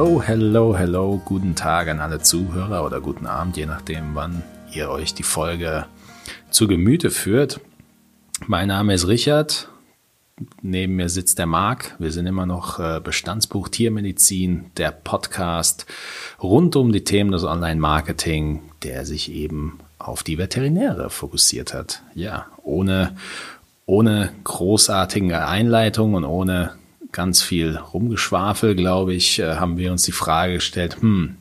Hello, 0.00 0.22
hello, 0.22 0.74
hello, 0.74 1.20
guten 1.26 1.54
Tag 1.54 1.88
an 1.88 2.00
alle 2.00 2.20
Zuhörer 2.20 2.86
oder 2.86 3.02
guten 3.02 3.26
Abend, 3.26 3.58
je 3.58 3.66
nachdem, 3.66 4.14
wann 4.14 4.42
ihr 4.72 4.88
euch 4.88 5.12
die 5.12 5.22
Folge 5.22 5.84
zu 6.48 6.66
Gemüte 6.66 7.10
führt. 7.10 7.60
Mein 8.46 8.68
Name 8.68 8.94
ist 8.94 9.08
Richard, 9.08 9.68
neben 10.62 10.96
mir 10.96 11.10
sitzt 11.10 11.38
der 11.38 11.44
Marc. 11.44 11.96
Wir 11.98 12.12
sind 12.12 12.24
immer 12.24 12.46
noch 12.46 12.78
äh, 12.78 13.02
Bestandsbuch 13.04 13.68
Tiermedizin, 13.68 14.70
der 14.78 14.90
Podcast 14.90 15.84
rund 16.42 16.76
um 16.76 16.92
die 16.92 17.04
Themen 17.04 17.32
des 17.32 17.44
Online-Marketing, 17.44 18.62
der 18.82 19.04
sich 19.04 19.30
eben 19.30 19.80
auf 19.98 20.22
die 20.22 20.38
Veterinäre 20.38 21.10
fokussiert 21.10 21.74
hat. 21.74 22.02
Ja, 22.14 22.46
ohne, 22.62 23.16
ohne 23.84 24.30
großartige 24.44 25.46
Einleitung 25.46 26.14
und 26.14 26.24
ohne 26.24 26.79
ganz 27.12 27.42
viel 27.42 27.76
Rumgeschwafel, 27.76 28.74
glaube 28.74 29.14
ich, 29.14 29.38
äh, 29.38 29.56
haben 29.56 29.76
wir 29.76 29.92
uns 29.92 30.02
die 30.04 30.12
Frage 30.12 30.54
gestellt, 30.54 31.00
hm, 31.00 31.36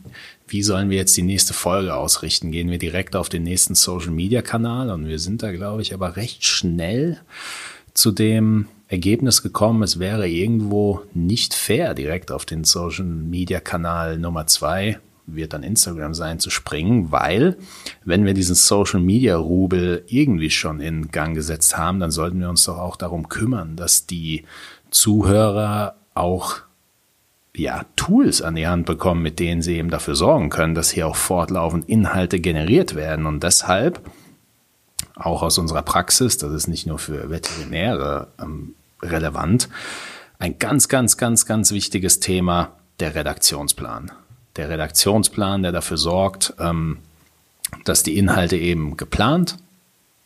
wie 0.48 0.64
sollen 0.64 0.90
wir 0.90 0.98
jetzt 0.98 1.16
die 1.16 1.22
nächste 1.22 1.54
Folge 1.54 1.94
ausrichten? 1.94 2.52
Gehen 2.52 2.72
wir 2.72 2.80
direkt 2.80 3.16
auf 3.16 3.30
den 3.30 3.44
nächsten 3.44 3.76
Social 3.76 4.12
Media 4.12 4.42
Kanal? 4.42 4.90
Und 4.90 5.08
wir 5.08 5.20
sind 5.20 5.44
da, 5.44 5.52
glaube 5.52 5.82
ich, 5.82 5.94
aber 5.94 6.16
recht 6.16 6.44
schnell 6.44 7.20
zu 7.94 8.12
dem 8.12 8.68
Ergebnis 8.88 9.44
gekommen, 9.44 9.84
es 9.84 10.00
wäre 10.00 10.28
irgendwo 10.28 11.02
nicht 11.14 11.54
fair, 11.54 11.94
direkt 11.94 12.32
auf 12.32 12.46
den 12.46 12.64
Social 12.64 13.06
Media 13.06 13.60
Kanal 13.60 14.18
Nummer 14.18 14.48
zwei 14.48 15.00
wird 15.36 15.54
dann 15.54 15.64
Instagram 15.64 16.14
sein, 16.14 16.40
zu 16.40 16.50
springen, 16.50 17.12
weil 17.12 17.58
wenn 18.04 18.26
wir 18.26 18.34
diesen 18.34 18.56
Social 18.56 19.00
Media 19.00 19.38
Rubel 19.38 20.04
irgendwie 20.08 20.50
schon 20.50 20.80
in 20.80 21.10
Gang 21.10 21.36
gesetzt 21.36 21.78
haben, 21.78 22.00
dann 22.00 22.12
sollten 22.12 22.40
wir 22.40 22.50
uns 22.50 22.64
doch 22.64 22.78
auch 22.78 22.96
darum 22.96 23.30
kümmern, 23.30 23.76
dass 23.76 24.06
die 24.08 24.44
Zuhörer 24.92 25.96
auch 26.14 26.58
ja, 27.56 27.86
Tools 27.96 28.42
an 28.42 28.56
die 28.56 28.68
Hand 28.68 28.86
bekommen, 28.86 29.22
mit 29.22 29.40
denen 29.40 29.62
sie 29.62 29.78
eben 29.78 29.90
dafür 29.90 30.16
sorgen 30.16 30.50
können, 30.50 30.76
dass 30.76 30.92
hier 30.92 31.08
auch 31.08 31.16
fortlaufend 31.16 31.90
Inhalte 31.90 32.40
generiert 32.40 32.96
werden. 32.96 33.26
Und 33.26 33.44
deshalb, 33.44 34.02
auch 35.16 35.44
aus 35.44 35.58
unserer 35.58 35.82
Praxis, 35.82 36.38
das 36.38 36.52
ist 36.54 36.68
nicht 36.68 36.88
nur 36.88 37.00
für 37.00 37.30
Veterinäre 37.30 38.28
ähm, 38.42 38.76
relevant, 39.02 39.70
ein 40.40 40.58
ganz, 40.58 40.88
ganz, 40.88 41.18
ganz, 41.18 41.46
ganz 41.46 41.72
wichtiges 41.72 42.20
Thema, 42.20 42.72
der 43.00 43.16
Redaktionsplan. 43.16 44.12
Der 44.56 44.70
Redaktionsplan, 44.70 45.64
der 45.64 45.72
dafür 45.72 45.98
sorgt, 45.98 46.54
ähm, 46.60 47.00
dass 47.86 48.04
die 48.04 48.18
Inhalte 48.18 48.58
eben 48.58 48.98
geplant 48.98 49.58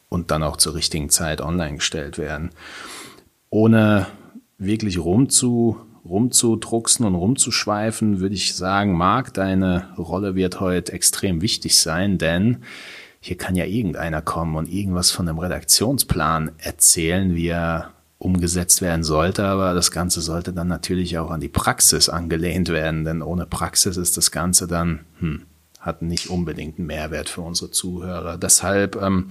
und 0.10 0.32
dann 0.32 0.44
auch 0.44 0.58
zur 0.58 0.76
richtigen 0.76 1.10
Zeit 1.10 1.42
online 1.42 1.78
gestellt 1.78 2.18
werden. 2.18 2.52
Ohne 3.50 4.08
wirklich 4.58 5.00
rumzu, 5.00 5.78
rumzudrucksen 6.06 7.06
und 7.06 7.16
rumzuschweifen, 7.16 8.20
würde 8.20 8.36
ich 8.36 8.56
sagen, 8.56 8.94
Marc, 8.94 9.34
deine 9.34 9.90
Rolle 9.98 10.36
wird 10.36 10.60
heute 10.60 10.94
extrem 10.94 11.42
wichtig 11.42 11.78
sein, 11.80 12.18
denn 12.18 12.58
hier 13.20 13.38
kann 13.38 13.56
ja 13.56 13.66
irgendeiner 13.66 14.22
kommen 14.22 14.56
und 14.56 14.68
irgendwas 14.68 15.12
von 15.12 15.28
einem 15.30 15.40
Redaktionsplan 15.40 16.52
erzählen, 16.58 17.36
wie 17.36 17.48
er 17.48 17.94
umgesetzt 18.18 18.82
werden 18.82 19.04
sollte, 19.04 19.46
aber 19.46 19.74
das 19.74 19.92
Ganze 19.92 20.22
sollte 20.22 20.54
dann 20.54 20.68
natürlich 20.68 21.18
auch 21.18 21.30
an 21.30 21.42
die 21.42 21.50
Praxis 21.50 22.10
angelehnt 22.10 22.70
werden, 22.70 23.06
denn 23.06 23.22
ohne 23.22 23.46
Praxis 23.46 23.98
ist 23.98 24.18
das 24.18 24.32
Ganze 24.32 24.68
dann, 24.68 25.02
hm, 25.20 25.44
hat 25.80 26.02
nicht 26.02 26.30
unbedingt 26.30 26.78
einen 26.78 26.88
Mehrwert 26.88 27.28
für 27.28 27.42
unsere 27.42 27.72
Zuhörer. 27.72 28.38
Deshalb 28.38 28.96
ähm, 29.02 29.30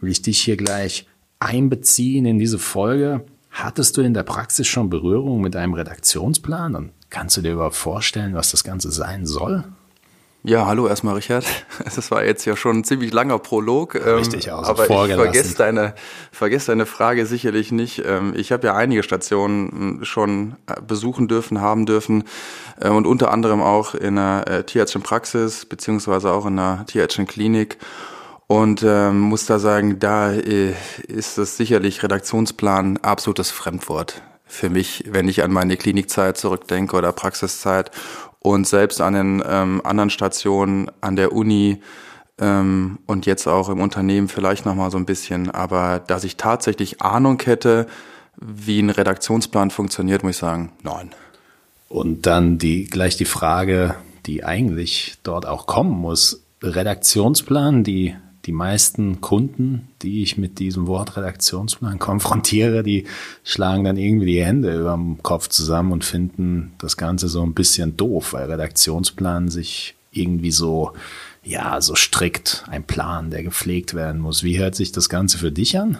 will 0.00 0.10
ich 0.10 0.22
dich 0.22 0.40
hier 0.40 0.56
gleich 0.56 1.06
einbeziehen 1.40 2.26
in 2.26 2.38
diese 2.38 2.58
Folge. 2.58 3.24
Hattest 3.50 3.96
du 3.96 4.02
in 4.02 4.14
der 4.14 4.22
Praxis 4.22 4.66
schon 4.66 4.90
Berührung 4.90 5.40
mit 5.40 5.56
einem 5.56 5.74
Redaktionsplan 5.74 6.76
und 6.76 6.92
kannst 7.10 7.36
du 7.36 7.42
dir 7.42 7.52
überhaupt 7.52 7.76
vorstellen, 7.76 8.34
was 8.34 8.52
das 8.52 8.64
Ganze 8.64 8.90
sein 8.92 9.26
soll? 9.26 9.64
Ja, 10.42 10.66
hallo 10.66 10.86
erstmal 10.86 11.14
Richard. 11.14 11.44
Das 11.84 12.10
war 12.10 12.24
jetzt 12.24 12.44
ja 12.46 12.56
schon 12.56 12.78
ein 12.78 12.84
ziemlich 12.84 13.12
langer 13.12 13.38
Prolog. 13.38 13.94
Ähm, 13.94 14.18
Richtig, 14.18 14.52
also 14.52 14.70
aber 14.70 14.84
ich 14.84 15.14
vergesse 15.14 15.54
deine, 15.54 15.94
vergesse 16.32 16.68
deine 16.68 16.86
Frage 16.86 17.26
sicherlich 17.26 17.72
nicht. 17.72 18.02
Ähm, 18.06 18.32
ich 18.34 18.52
habe 18.52 18.66
ja 18.66 18.74
einige 18.74 19.02
Stationen 19.02 19.70
hm, 19.70 20.04
schon 20.04 20.56
äh, 20.66 20.80
besuchen 20.80 21.28
dürfen, 21.28 21.60
haben 21.60 21.84
dürfen 21.84 22.24
äh, 22.80 22.88
und 22.88 23.06
unter 23.06 23.32
anderem 23.32 23.60
auch 23.60 23.94
in 23.94 24.18
einer 24.18 24.46
äh, 24.46 24.64
tierärztlichen 24.64 25.02
Praxis 25.02 25.66
beziehungsweise 25.66 26.32
auch 26.32 26.46
in 26.46 26.58
einer 26.58 26.86
tierärztlichen 26.86 27.26
Klinik. 27.26 27.76
Und 28.50 28.82
ähm, 28.84 29.20
muss 29.20 29.46
da 29.46 29.60
sagen, 29.60 30.00
da 30.00 30.32
äh, 30.32 30.74
ist 31.06 31.38
es 31.38 31.56
sicherlich 31.56 32.02
Redaktionsplan 32.02 32.96
absolutes 32.96 33.52
Fremdwort 33.52 34.22
für 34.44 34.70
mich, 34.70 35.04
wenn 35.06 35.28
ich 35.28 35.44
an 35.44 35.52
meine 35.52 35.76
Klinikzeit 35.76 36.36
zurückdenke 36.36 36.96
oder 36.96 37.12
Praxiszeit. 37.12 37.92
Und 38.40 38.66
selbst 38.66 39.00
an 39.00 39.14
den 39.14 39.42
ähm, 39.46 39.80
anderen 39.84 40.10
Stationen 40.10 40.90
an 41.00 41.14
der 41.14 41.32
Uni 41.32 41.80
ähm, 42.40 42.98
und 43.06 43.24
jetzt 43.24 43.46
auch 43.46 43.68
im 43.68 43.80
Unternehmen 43.80 44.26
vielleicht 44.26 44.66
noch 44.66 44.74
mal 44.74 44.90
so 44.90 44.98
ein 44.98 45.06
bisschen, 45.06 45.48
aber 45.48 46.00
dass 46.04 46.24
ich 46.24 46.36
tatsächlich 46.36 47.00
Ahnung 47.02 47.40
hätte, 47.44 47.86
wie 48.36 48.80
ein 48.80 48.90
Redaktionsplan 48.90 49.70
funktioniert, 49.70 50.24
muss 50.24 50.32
ich 50.32 50.38
sagen, 50.38 50.72
nein. 50.82 51.10
Und 51.88 52.26
dann 52.26 52.58
die 52.58 52.86
gleich 52.86 53.16
die 53.16 53.26
Frage, 53.26 53.94
die 54.26 54.42
eigentlich 54.42 55.18
dort 55.22 55.46
auch 55.46 55.68
kommen 55.68 55.96
muss, 55.96 56.42
Redaktionsplan, 56.64 57.84
die 57.84 58.16
die 58.50 58.56
meisten 58.56 59.20
Kunden, 59.20 59.86
die 60.02 60.24
ich 60.24 60.36
mit 60.36 60.58
diesem 60.58 60.88
Wort 60.88 61.16
Redaktionsplan 61.16 62.00
konfrontiere, 62.00 62.82
die 62.82 63.04
schlagen 63.44 63.84
dann 63.84 63.96
irgendwie 63.96 64.26
die 64.26 64.44
Hände 64.44 64.76
über 64.76 64.94
dem 64.94 65.22
Kopf 65.22 65.46
zusammen 65.46 65.92
und 65.92 66.04
finden 66.04 66.72
das 66.78 66.96
Ganze 66.96 67.28
so 67.28 67.44
ein 67.44 67.54
bisschen 67.54 67.96
doof, 67.96 68.32
weil 68.32 68.50
Redaktionsplan 68.50 69.50
sich 69.50 69.94
irgendwie 70.10 70.50
so, 70.50 70.94
ja, 71.44 71.80
so 71.80 71.94
strikt 71.94 72.64
ein 72.66 72.82
Plan, 72.82 73.30
der 73.30 73.44
gepflegt 73.44 73.94
werden 73.94 74.20
muss. 74.20 74.42
Wie 74.42 74.58
hört 74.58 74.74
sich 74.74 74.90
das 74.90 75.08
Ganze 75.08 75.38
für 75.38 75.52
dich 75.52 75.78
an? 75.78 75.98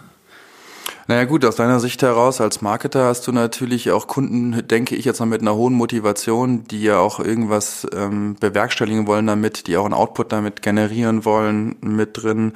Naja 1.06 1.25
gut, 1.25 1.44
aus 1.44 1.56
deiner 1.56 1.81
Sicht 1.81 2.03
heraus 2.03 2.41
als 2.41 2.62
Marketer 2.62 3.06
hast 3.06 3.27
du 3.27 3.33
natürlich 3.33 3.91
auch 3.91 4.06
Kunden, 4.06 4.66
denke 4.69 4.94
ich 4.94 5.05
jetzt 5.05 5.21
mal 5.21 5.27
mit 5.27 5.41
einer 5.41 5.56
hohen 5.56 5.75
Motivation, 5.75 6.65
die 6.65 6.83
ja 6.83 6.99
auch 6.99 7.19
irgendwas 7.19 7.87
ähm, 7.94 8.37
bewerkstelligen 8.38 9.06
wollen 9.06 9.27
damit, 9.27 9.66
die 9.66 9.77
auch 9.77 9.84
einen 9.84 9.94
Output 9.94 10.33
damit 10.33 10.62
generieren 10.62 11.25
wollen 11.25 11.77
mit 11.81 12.22
drin. 12.22 12.53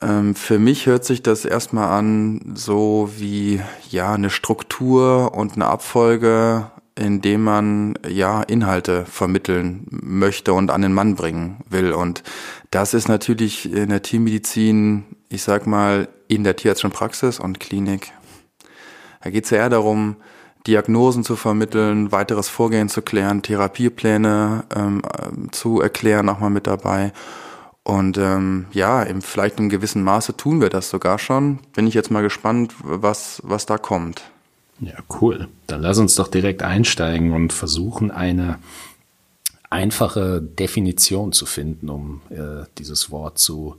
Ähm, 0.00 0.34
für 0.34 0.58
mich 0.58 0.86
hört 0.86 1.04
sich 1.04 1.22
das 1.22 1.44
erstmal 1.44 1.90
an 1.90 2.54
so 2.54 3.10
wie 3.16 3.60
ja 3.90 4.14
eine 4.14 4.30
Struktur 4.30 5.34
und 5.34 5.54
eine 5.54 5.66
Abfolge, 5.66 6.70
in 6.98 7.20
dem 7.20 7.42
man 7.42 7.98
ja 8.08 8.42
Inhalte 8.42 9.04
vermitteln 9.06 9.86
möchte 9.90 10.52
und 10.52 10.70
an 10.70 10.82
den 10.82 10.92
Mann 10.92 11.14
bringen 11.14 11.58
will. 11.68 11.92
Und 11.92 12.22
das 12.70 12.94
ist 12.94 13.08
natürlich 13.08 13.72
in 13.72 13.90
der 13.90 14.02
Teammedizin, 14.02 15.04
ich 15.28 15.42
sag 15.42 15.66
mal, 15.66 16.08
in 16.28 16.44
der 16.44 16.56
tierärztlichen 16.56 16.96
Praxis 16.96 17.40
und 17.40 17.60
Klinik. 17.60 18.12
Da 19.22 19.30
geht 19.30 19.44
es 19.44 19.50
ja 19.50 19.58
eher 19.58 19.70
darum, 19.70 20.16
Diagnosen 20.66 21.24
zu 21.24 21.36
vermitteln, 21.36 22.10
weiteres 22.12 22.48
Vorgehen 22.48 22.88
zu 22.88 23.02
klären, 23.02 23.42
Therapiepläne 23.42 24.64
ähm, 24.74 25.02
äh, 25.04 25.50
zu 25.52 25.80
erklären, 25.80 26.28
auch 26.28 26.40
mal 26.40 26.50
mit 26.50 26.66
dabei. 26.66 27.12
Und 27.84 28.18
ähm, 28.18 28.66
ja, 28.72 29.02
im, 29.04 29.22
vielleicht 29.22 29.60
in 29.60 29.68
gewissem 29.68 30.02
Maße 30.02 30.36
tun 30.36 30.60
wir 30.60 30.70
das 30.70 30.90
sogar 30.90 31.20
schon. 31.20 31.60
Bin 31.74 31.86
ich 31.86 31.94
jetzt 31.94 32.10
mal 32.10 32.22
gespannt, 32.22 32.74
was, 32.82 33.40
was 33.44 33.66
da 33.66 33.78
kommt. 33.78 34.22
Ja, 34.80 34.94
cool. 35.20 35.48
Dann 35.68 35.82
lass 35.82 35.98
uns 35.98 36.16
doch 36.16 36.28
direkt 36.28 36.62
einsteigen 36.62 37.32
und 37.32 37.52
versuchen, 37.52 38.10
eine 38.10 38.58
einfache 39.70 40.42
Definition 40.42 41.32
zu 41.32 41.46
finden, 41.46 41.88
um 41.88 42.22
äh, 42.30 42.66
dieses 42.78 43.10
Wort 43.10 43.38
zu 43.38 43.76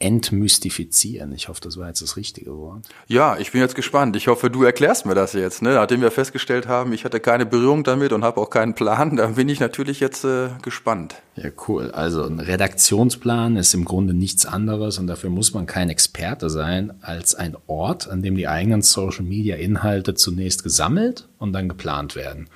entmystifizieren. 0.00 1.32
Ich 1.32 1.48
hoffe, 1.48 1.60
das 1.60 1.76
war 1.76 1.86
jetzt 1.88 2.00
das 2.00 2.16
richtige 2.16 2.56
Wort. 2.56 2.88
Ja, 3.06 3.36
ich 3.38 3.52
bin 3.52 3.60
jetzt 3.60 3.74
gespannt. 3.74 4.16
Ich 4.16 4.28
hoffe, 4.28 4.50
du 4.50 4.64
erklärst 4.64 5.04
mir 5.04 5.14
das 5.14 5.34
jetzt. 5.34 5.60
Ne? 5.60 5.74
Nachdem 5.74 6.00
wir 6.00 6.10
festgestellt 6.10 6.66
haben, 6.66 6.94
ich 6.94 7.04
hatte 7.04 7.20
keine 7.20 7.44
Berührung 7.44 7.84
damit 7.84 8.12
und 8.12 8.24
habe 8.24 8.40
auch 8.40 8.48
keinen 8.48 8.74
Plan, 8.74 9.16
dann 9.16 9.34
bin 9.34 9.50
ich 9.50 9.60
natürlich 9.60 10.00
jetzt 10.00 10.24
äh, 10.24 10.48
gespannt. 10.62 11.16
Ja, 11.36 11.50
cool. 11.68 11.90
Also 11.90 12.24
ein 12.24 12.40
Redaktionsplan 12.40 13.56
ist 13.56 13.74
im 13.74 13.84
Grunde 13.84 14.14
nichts 14.14 14.46
anderes 14.46 14.98
und 14.98 15.06
dafür 15.06 15.28
muss 15.28 15.52
man 15.52 15.66
kein 15.66 15.90
Experte 15.90 16.48
sein, 16.48 16.94
als 17.02 17.34
ein 17.34 17.56
Ort, 17.66 18.08
an 18.08 18.22
dem 18.22 18.36
die 18.36 18.48
eigenen 18.48 18.80
Social-Media-Inhalte 18.80 20.14
zunächst 20.14 20.62
gesammelt 20.62 21.28
und 21.38 21.52
dann 21.52 21.68
geplant 21.68 22.16
werden. 22.16 22.48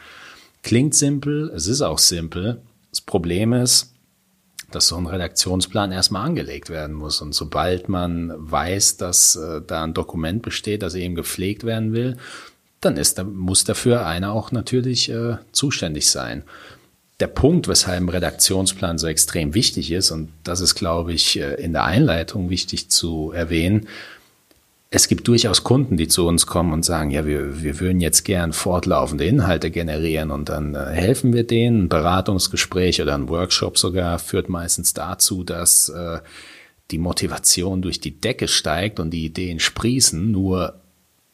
Klingt 0.62 0.94
simpel, 0.94 1.52
es 1.54 1.66
ist 1.66 1.82
auch 1.82 1.98
simpel. 1.98 2.62
Das 2.90 3.02
Problem 3.02 3.52
ist, 3.52 3.93
dass 4.74 4.88
so 4.88 4.96
ein 4.96 5.06
Redaktionsplan 5.06 5.92
erstmal 5.92 6.26
angelegt 6.26 6.70
werden 6.70 6.94
muss. 6.94 7.20
Und 7.20 7.34
sobald 7.34 7.88
man 7.88 8.32
weiß, 8.36 8.96
dass 8.96 9.36
äh, 9.36 9.60
da 9.66 9.84
ein 9.84 9.94
Dokument 9.94 10.42
besteht, 10.42 10.82
das 10.82 10.94
eben 10.94 11.14
gepflegt 11.14 11.64
werden 11.64 11.92
will, 11.92 12.16
dann 12.80 12.96
ist, 12.96 13.22
muss 13.24 13.64
dafür 13.64 14.06
einer 14.06 14.32
auch 14.32 14.52
natürlich 14.52 15.08
äh, 15.10 15.36
zuständig 15.52 16.10
sein. 16.10 16.42
Der 17.20 17.28
Punkt, 17.28 17.68
weshalb 17.68 18.00
ein 18.00 18.08
Redaktionsplan 18.08 18.98
so 18.98 19.06
extrem 19.06 19.54
wichtig 19.54 19.92
ist, 19.92 20.10
und 20.10 20.30
das 20.42 20.60
ist, 20.60 20.74
glaube 20.74 21.12
ich, 21.12 21.38
äh, 21.38 21.54
in 21.54 21.72
der 21.72 21.84
Einleitung 21.84 22.50
wichtig 22.50 22.90
zu 22.90 23.32
erwähnen, 23.32 23.88
es 24.94 25.08
gibt 25.08 25.26
durchaus 25.26 25.64
Kunden, 25.64 25.96
die 25.96 26.06
zu 26.06 26.24
uns 26.24 26.46
kommen 26.46 26.72
und 26.72 26.84
sagen, 26.84 27.10
ja, 27.10 27.26
wir, 27.26 27.64
wir 27.64 27.80
würden 27.80 28.00
jetzt 28.00 28.22
gern 28.22 28.52
fortlaufende 28.52 29.24
Inhalte 29.24 29.72
generieren 29.72 30.30
und 30.30 30.48
dann 30.48 30.76
äh, 30.76 30.86
helfen 30.92 31.32
wir 31.32 31.44
denen. 31.44 31.86
Ein 31.86 31.88
Beratungsgespräch 31.88 33.02
oder 33.02 33.16
ein 33.16 33.28
Workshop 33.28 33.76
sogar 33.76 34.20
führt 34.20 34.48
meistens 34.48 34.94
dazu, 34.94 35.42
dass 35.42 35.88
äh, 35.88 36.20
die 36.92 36.98
Motivation 36.98 37.82
durch 37.82 37.98
die 37.98 38.20
Decke 38.20 38.46
steigt 38.46 39.00
und 39.00 39.10
die 39.10 39.24
Ideen 39.24 39.58
sprießen. 39.58 40.30
Nur 40.30 40.80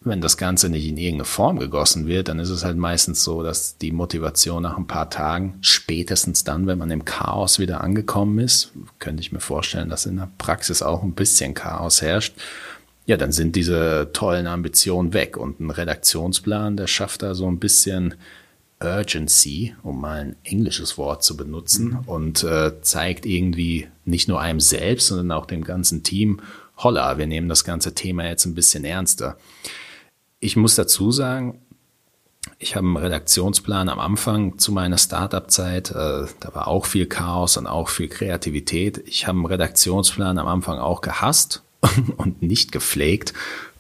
wenn 0.01 0.23
das 0.23 0.39
Ganze 0.39 0.71
nicht 0.71 0.89
in 0.89 0.97
irgendeine 0.97 1.27
Form 1.27 1.59
gegossen 1.59 2.07
wird, 2.07 2.29
dann 2.29 2.39
ist 2.39 2.49
es 2.49 2.65
halt 2.65 2.79
meistens 2.79 3.23
so, 3.23 3.43
dass 3.43 3.77
die 3.77 3.93
Motivation 3.93 4.63
nach 4.63 4.79
ein 4.79 4.87
paar 4.87 5.11
Tagen, 5.11 5.59
spätestens 5.61 6.45
dann, 6.45 6.67
wenn 6.67 6.79
man 6.79 6.91
im 6.91 7.05
Chaos 7.05 7.59
wieder 7.59 7.85
angekommen 7.85 8.39
ist, 8.39 8.73
könnte 8.99 9.21
ich 9.21 9.33
mir 9.33 9.41
vorstellen, 9.41 9.91
dass 9.91 10.07
in 10.07 10.17
der 10.17 10.31
Praxis 10.39 10.81
auch 10.81 11.03
ein 11.03 11.13
bisschen 11.13 11.53
Chaos 11.53 12.01
herrscht, 12.01 12.33
ja, 13.07 13.17
dann 13.17 13.33
sind 13.33 13.57
diese 13.57 14.11
tollen 14.13 14.47
Ambitionen 14.47 15.13
weg. 15.13 15.37
Und 15.37 15.61
ein 15.61 15.71
Redaktionsplan, 15.71 16.77
der 16.77 16.87
schafft 16.87 17.23
da 17.23 17.35
so 17.35 17.51
ein 17.51 17.59
bisschen 17.59 18.15
Urgency, 18.83 19.75
um 19.83 20.01
mal 20.01 20.21
ein 20.21 20.37
englisches 20.43 20.97
Wort 20.97 21.23
zu 21.23 21.37
benutzen, 21.37 21.91
mhm. 21.91 21.99
und 22.07 22.45
äh, 22.45 22.81
zeigt 22.81 23.27
irgendwie 23.27 23.89
nicht 24.05 24.29
nur 24.29 24.41
einem 24.41 24.61
selbst, 24.61 25.09
sondern 25.09 25.33
auch 25.33 25.47
dem 25.47 25.65
ganzen 25.65 26.03
Team, 26.03 26.41
holla, 26.79 27.19
wir 27.19 27.27
nehmen 27.27 27.49
das 27.49 27.65
ganze 27.65 27.95
Thema 27.95 28.25
jetzt 28.27 28.47
ein 28.47 28.55
bisschen 28.55 28.85
ernster. 28.85 29.37
Ich 30.39 30.57
muss 30.57 30.75
dazu 30.75 31.13
sagen, 31.13 31.61
ich 32.59 32.75
habe 32.75 32.87
einen 32.87 32.97
Redaktionsplan 32.97 33.91
am 33.91 33.99
Anfang 33.99 34.59
zu 34.59 34.73
meiner 34.73 34.97
Startup-Zeit. 34.97 35.91
Äh, 35.91 36.27
da 36.41 36.55
war 36.55 36.69
auch 36.69 36.87
viel 36.87 37.05
Chaos 37.05 37.59
und 37.59 37.67
auch 37.67 37.91
viel 37.91 38.09
Kreativität. 38.09 39.03
Ich 39.05 39.27
habe 39.27 39.37
einen 39.37 39.47
Redaktionsplan 39.47 40.39
am 40.39 40.47
Anfang 40.47 40.79
auch 40.79 41.03
gehasst 41.03 41.63
und 42.17 42.43
nicht 42.43 42.73
gepflegt. 42.73 43.33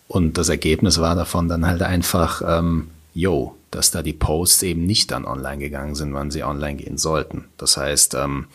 Und 0.08 0.38
das 0.38 0.49
Ergebnis 0.49 0.99
war 0.99 1.14
davon 1.14 1.49
dann 1.49 1.67
halt 1.67 1.82
einfach, 1.82 2.43
ähm, 2.44 2.88
yo, 3.14 3.56
dass 3.70 3.91
da 3.91 4.02
die 4.02 4.12
Posts 4.12 4.64
eben 4.64 4.85
nicht 4.85 5.12
dann 5.12 5.25
online 5.25 5.58
gegangen 5.58 5.94
sind, 5.94 6.12
wann 6.14 6.31
sie 6.31 6.43
online 6.43 6.76
gehen 6.76 6.99
sollten. 6.99 7.44
Das 7.56 7.76
heißt, 7.76 8.14
ähm, 8.14 8.47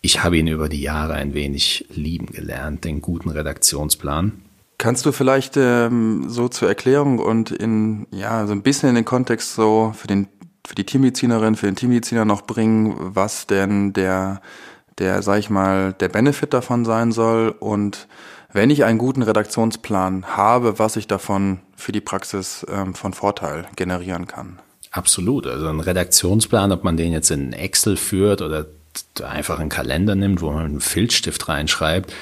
ich 0.00 0.22
habe 0.22 0.38
ihn 0.38 0.46
über 0.46 0.68
die 0.68 0.80
Jahre 0.80 1.14
ein 1.14 1.34
wenig 1.34 1.86
lieben 1.90 2.26
gelernt, 2.26 2.84
den 2.84 3.00
guten 3.00 3.30
Redaktionsplan. 3.30 4.32
Kannst 4.78 5.06
du 5.06 5.12
vielleicht 5.12 5.56
ähm, 5.56 6.26
so 6.28 6.48
zur 6.48 6.68
Erklärung 6.68 7.18
und 7.18 7.50
in 7.50 8.06
ja 8.10 8.46
so 8.46 8.52
ein 8.52 8.62
bisschen 8.62 8.90
in 8.90 8.94
den 8.94 9.04
Kontext 9.04 9.54
so 9.54 9.94
für 9.96 10.06
den 10.06 10.28
für 10.66 10.74
die 10.74 10.84
Teammedizinerin, 10.84 11.54
für 11.54 11.66
den 11.66 11.76
Teammediziner 11.76 12.24
noch 12.24 12.42
bringen, 12.42 12.94
was 12.98 13.46
denn 13.46 13.92
der 13.94 14.42
der 14.98 15.22
sag 15.22 15.38
ich 15.38 15.48
mal 15.48 15.92
der 15.94 16.08
Benefit 16.08 16.52
davon 16.52 16.84
sein 16.84 17.10
soll 17.10 17.54
und 17.58 18.06
wenn 18.56 18.70
ich 18.70 18.84
einen 18.84 18.98
guten 18.98 19.22
Redaktionsplan 19.22 20.24
habe, 20.34 20.78
was 20.78 20.96
ich 20.96 21.06
davon 21.06 21.60
für 21.76 21.92
die 21.92 22.00
Praxis 22.00 22.66
ähm, 22.70 22.94
von 22.94 23.12
Vorteil 23.12 23.66
generieren 23.76 24.26
kann. 24.26 24.58
Absolut. 24.90 25.46
Also 25.46 25.68
ein 25.68 25.80
Redaktionsplan, 25.80 26.72
ob 26.72 26.82
man 26.82 26.96
den 26.96 27.12
jetzt 27.12 27.30
in 27.30 27.52
Excel 27.52 27.98
führt 27.98 28.40
oder 28.40 28.66
einfach 29.22 29.58
einen 29.58 29.68
Kalender 29.68 30.14
nimmt, 30.14 30.40
wo 30.40 30.50
man 30.50 30.64
einen 30.64 30.80
Filzstift 30.80 31.50
reinschreibt, 31.50 32.14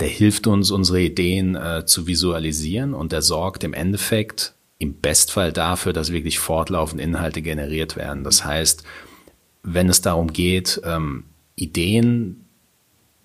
der 0.00 0.08
hilft 0.08 0.46
uns, 0.46 0.70
unsere 0.70 1.02
Ideen 1.02 1.56
äh, 1.56 1.84
zu 1.84 2.06
visualisieren 2.06 2.94
und 2.94 3.12
der 3.12 3.20
sorgt 3.20 3.62
im 3.62 3.74
Endeffekt 3.74 4.54
im 4.78 4.94
Bestfall 4.94 5.52
dafür, 5.52 5.92
dass 5.92 6.10
wirklich 6.10 6.38
fortlaufend 6.38 7.02
Inhalte 7.02 7.42
generiert 7.42 7.96
werden. 7.96 8.24
Das 8.24 8.46
heißt, 8.46 8.82
wenn 9.62 9.90
es 9.90 10.00
darum 10.00 10.32
geht, 10.32 10.80
ähm, 10.84 11.24
Ideen 11.54 12.46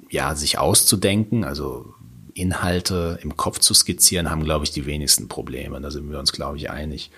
ja, 0.10 0.36
sich 0.36 0.58
auszudenken, 0.58 1.46
also 1.46 1.94
Inhalte 2.38 3.20
im 3.22 3.38
Kopf 3.38 3.60
zu 3.60 3.74
skizzieren, 3.74 4.30
haben, 4.30 4.44
glaube 4.44 4.66
ich, 4.66 4.72
die 4.72 4.86
wenigsten 4.86 5.28
Probleme. 5.28 5.82
Da 5.82 5.92
sind 5.92 6.10
wir 6.12 6.20
uns, 6.20 6.32
glaube 6.32 6.58
ich, 6.58 6.70
einig. 6.70 7.12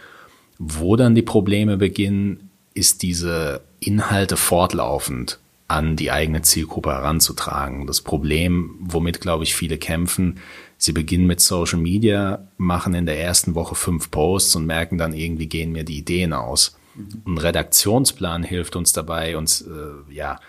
Wo 0.57 0.95
dann 0.95 1.16
die 1.16 1.21
Probleme 1.21 1.77
beginnen, 1.77 2.50
ist 2.74 3.01
diese 3.01 3.62
Inhalte 3.80 4.38
fortlaufend 4.38 5.39
an 5.68 5.95
die 5.95 6.12
eigene 6.12 6.42
Zielgruppe 6.42 6.89
heranzutragen. 6.89 7.86
Das 7.86 8.01
Problem, 8.01 8.75
womit, 8.80 9.21
glaube 9.21 9.44
ich, 9.44 9.54
viele 9.54 9.77
kämpfen, 9.77 10.39
sie 10.77 10.94
beginnen 10.94 11.27
mit 11.27 11.42
Social 11.42 11.80
Media, 11.80 12.48
machen 12.57 12.95
in 12.95 13.06
der 13.06 13.19
ersten 13.22 13.54
Woche 13.54 13.75
fünf 13.75 14.10
Posts 14.10 14.56
und 14.56 14.65
merken 14.65 14.98
dann 14.98 15.13
irgendwie 15.13 15.48
gehen 15.48 15.72
mir 15.72 15.83
die 15.83 15.98
Ideen 15.98 16.33
aus. 16.33 16.75
Mhm. 16.95 17.22
Ein 17.33 17.38
Redaktionsplan 17.38 18.44
hilft 18.44 18.75
uns 18.75 18.94
dabei, 18.94 19.38
uns 19.38 19.62
äh, 19.62 20.13
ja 20.13 20.39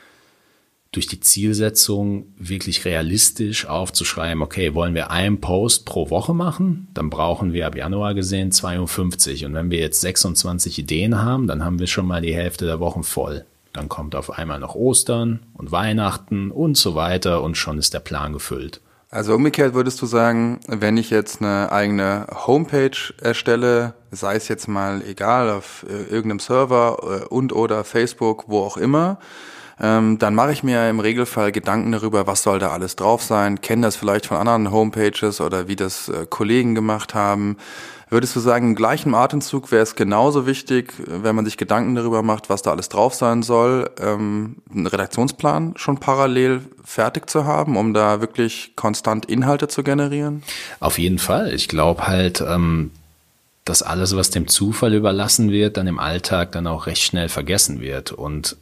durch 0.92 1.06
die 1.06 1.20
Zielsetzung 1.20 2.32
wirklich 2.36 2.84
realistisch 2.84 3.66
aufzuschreiben, 3.66 4.42
okay, 4.42 4.74
wollen 4.74 4.94
wir 4.94 5.10
einen 5.10 5.40
Post 5.40 5.86
pro 5.86 6.10
Woche 6.10 6.34
machen, 6.34 6.88
dann 6.94 7.10
brauchen 7.10 7.52
wir 7.52 7.66
ab 7.66 7.76
Januar 7.76 8.14
gesehen 8.14 8.50
52. 8.50 9.44
Und 9.46 9.54
wenn 9.54 9.70
wir 9.70 9.78
jetzt 9.78 10.00
26 10.00 10.80
Ideen 10.80 11.22
haben, 11.22 11.46
dann 11.46 11.64
haben 11.64 11.78
wir 11.78 11.86
schon 11.86 12.06
mal 12.06 12.22
die 12.22 12.34
Hälfte 12.34 12.66
der 12.66 12.80
Wochen 12.80 13.04
voll. 13.04 13.44
Dann 13.72 13.88
kommt 13.88 14.16
auf 14.16 14.36
einmal 14.36 14.58
noch 14.58 14.74
Ostern 14.74 15.40
und 15.54 15.70
Weihnachten 15.70 16.50
und 16.50 16.76
so 16.76 16.96
weiter 16.96 17.42
und 17.42 17.56
schon 17.56 17.78
ist 17.78 17.94
der 17.94 18.00
Plan 18.00 18.32
gefüllt. 18.32 18.80
Also 19.10 19.34
umgekehrt 19.34 19.74
würdest 19.74 20.00
du 20.02 20.06
sagen, 20.06 20.60
wenn 20.66 20.96
ich 20.96 21.10
jetzt 21.10 21.40
eine 21.40 21.70
eigene 21.70 22.26
Homepage 22.46 22.96
erstelle, 23.20 23.94
sei 24.10 24.36
es 24.36 24.48
jetzt 24.48 24.68
mal 24.68 25.02
egal 25.04 25.50
auf 25.50 25.84
äh, 25.88 26.04
irgendeinem 26.04 26.38
Server 26.38 27.22
äh, 27.22 27.26
und 27.26 27.52
oder 27.52 27.82
Facebook, 27.84 28.44
wo 28.46 28.60
auch 28.60 28.76
immer, 28.76 29.18
ähm, 29.80 30.18
dann 30.18 30.34
mache 30.34 30.52
ich 30.52 30.62
mir 30.62 30.88
im 30.90 31.00
Regelfall 31.00 31.52
Gedanken 31.52 31.92
darüber, 31.92 32.26
was 32.26 32.42
soll 32.42 32.58
da 32.58 32.70
alles 32.70 32.96
drauf 32.96 33.22
sein, 33.22 33.60
kenne 33.60 33.82
das 33.82 33.96
vielleicht 33.96 34.26
von 34.26 34.36
anderen 34.36 34.70
Homepages 34.70 35.40
oder 35.40 35.68
wie 35.68 35.76
das 35.76 36.08
äh, 36.08 36.26
Kollegen 36.28 36.74
gemacht 36.74 37.14
haben. 37.14 37.56
Würdest 38.10 38.34
du 38.34 38.40
sagen, 38.40 38.70
im 38.70 38.74
gleichen 38.74 39.14
Atemzug 39.14 39.70
wäre 39.70 39.84
es 39.84 39.94
genauso 39.94 40.44
wichtig, 40.44 40.92
wenn 41.06 41.36
man 41.36 41.44
sich 41.44 41.56
Gedanken 41.56 41.94
darüber 41.94 42.22
macht, 42.22 42.50
was 42.50 42.60
da 42.60 42.72
alles 42.72 42.88
drauf 42.88 43.14
sein 43.14 43.44
soll, 43.44 43.88
ähm, 44.00 44.56
einen 44.74 44.88
Redaktionsplan 44.88 45.74
schon 45.76 45.98
parallel 45.98 46.62
fertig 46.84 47.30
zu 47.30 47.44
haben, 47.44 47.76
um 47.76 47.94
da 47.94 48.20
wirklich 48.20 48.72
konstant 48.74 49.26
Inhalte 49.26 49.68
zu 49.68 49.84
generieren? 49.84 50.42
Auf 50.80 50.98
jeden 50.98 51.20
Fall. 51.20 51.54
Ich 51.54 51.68
glaube 51.68 52.08
halt, 52.08 52.40
ähm, 52.40 52.90
dass 53.64 53.82
alles, 53.82 54.16
was 54.16 54.30
dem 54.30 54.48
Zufall 54.48 54.92
überlassen 54.92 55.52
wird, 55.52 55.76
dann 55.76 55.86
im 55.86 56.00
Alltag 56.00 56.50
dann 56.50 56.66
auch 56.66 56.86
recht 56.86 57.02
schnell 57.02 57.28
vergessen 57.28 57.80
wird. 57.80 58.10
Und 58.10 58.56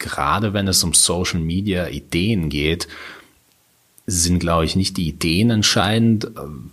gerade 0.00 0.52
wenn 0.52 0.66
es 0.66 0.82
um 0.82 0.94
Social 0.94 1.38
Media 1.38 1.86
Ideen 1.88 2.48
geht, 2.48 2.88
sind, 4.06 4.40
glaube 4.40 4.64
ich, 4.64 4.74
nicht 4.74 4.96
die 4.96 5.08
Ideen 5.08 5.50
entscheidend, 5.50 6.24
äh, 6.24 6.30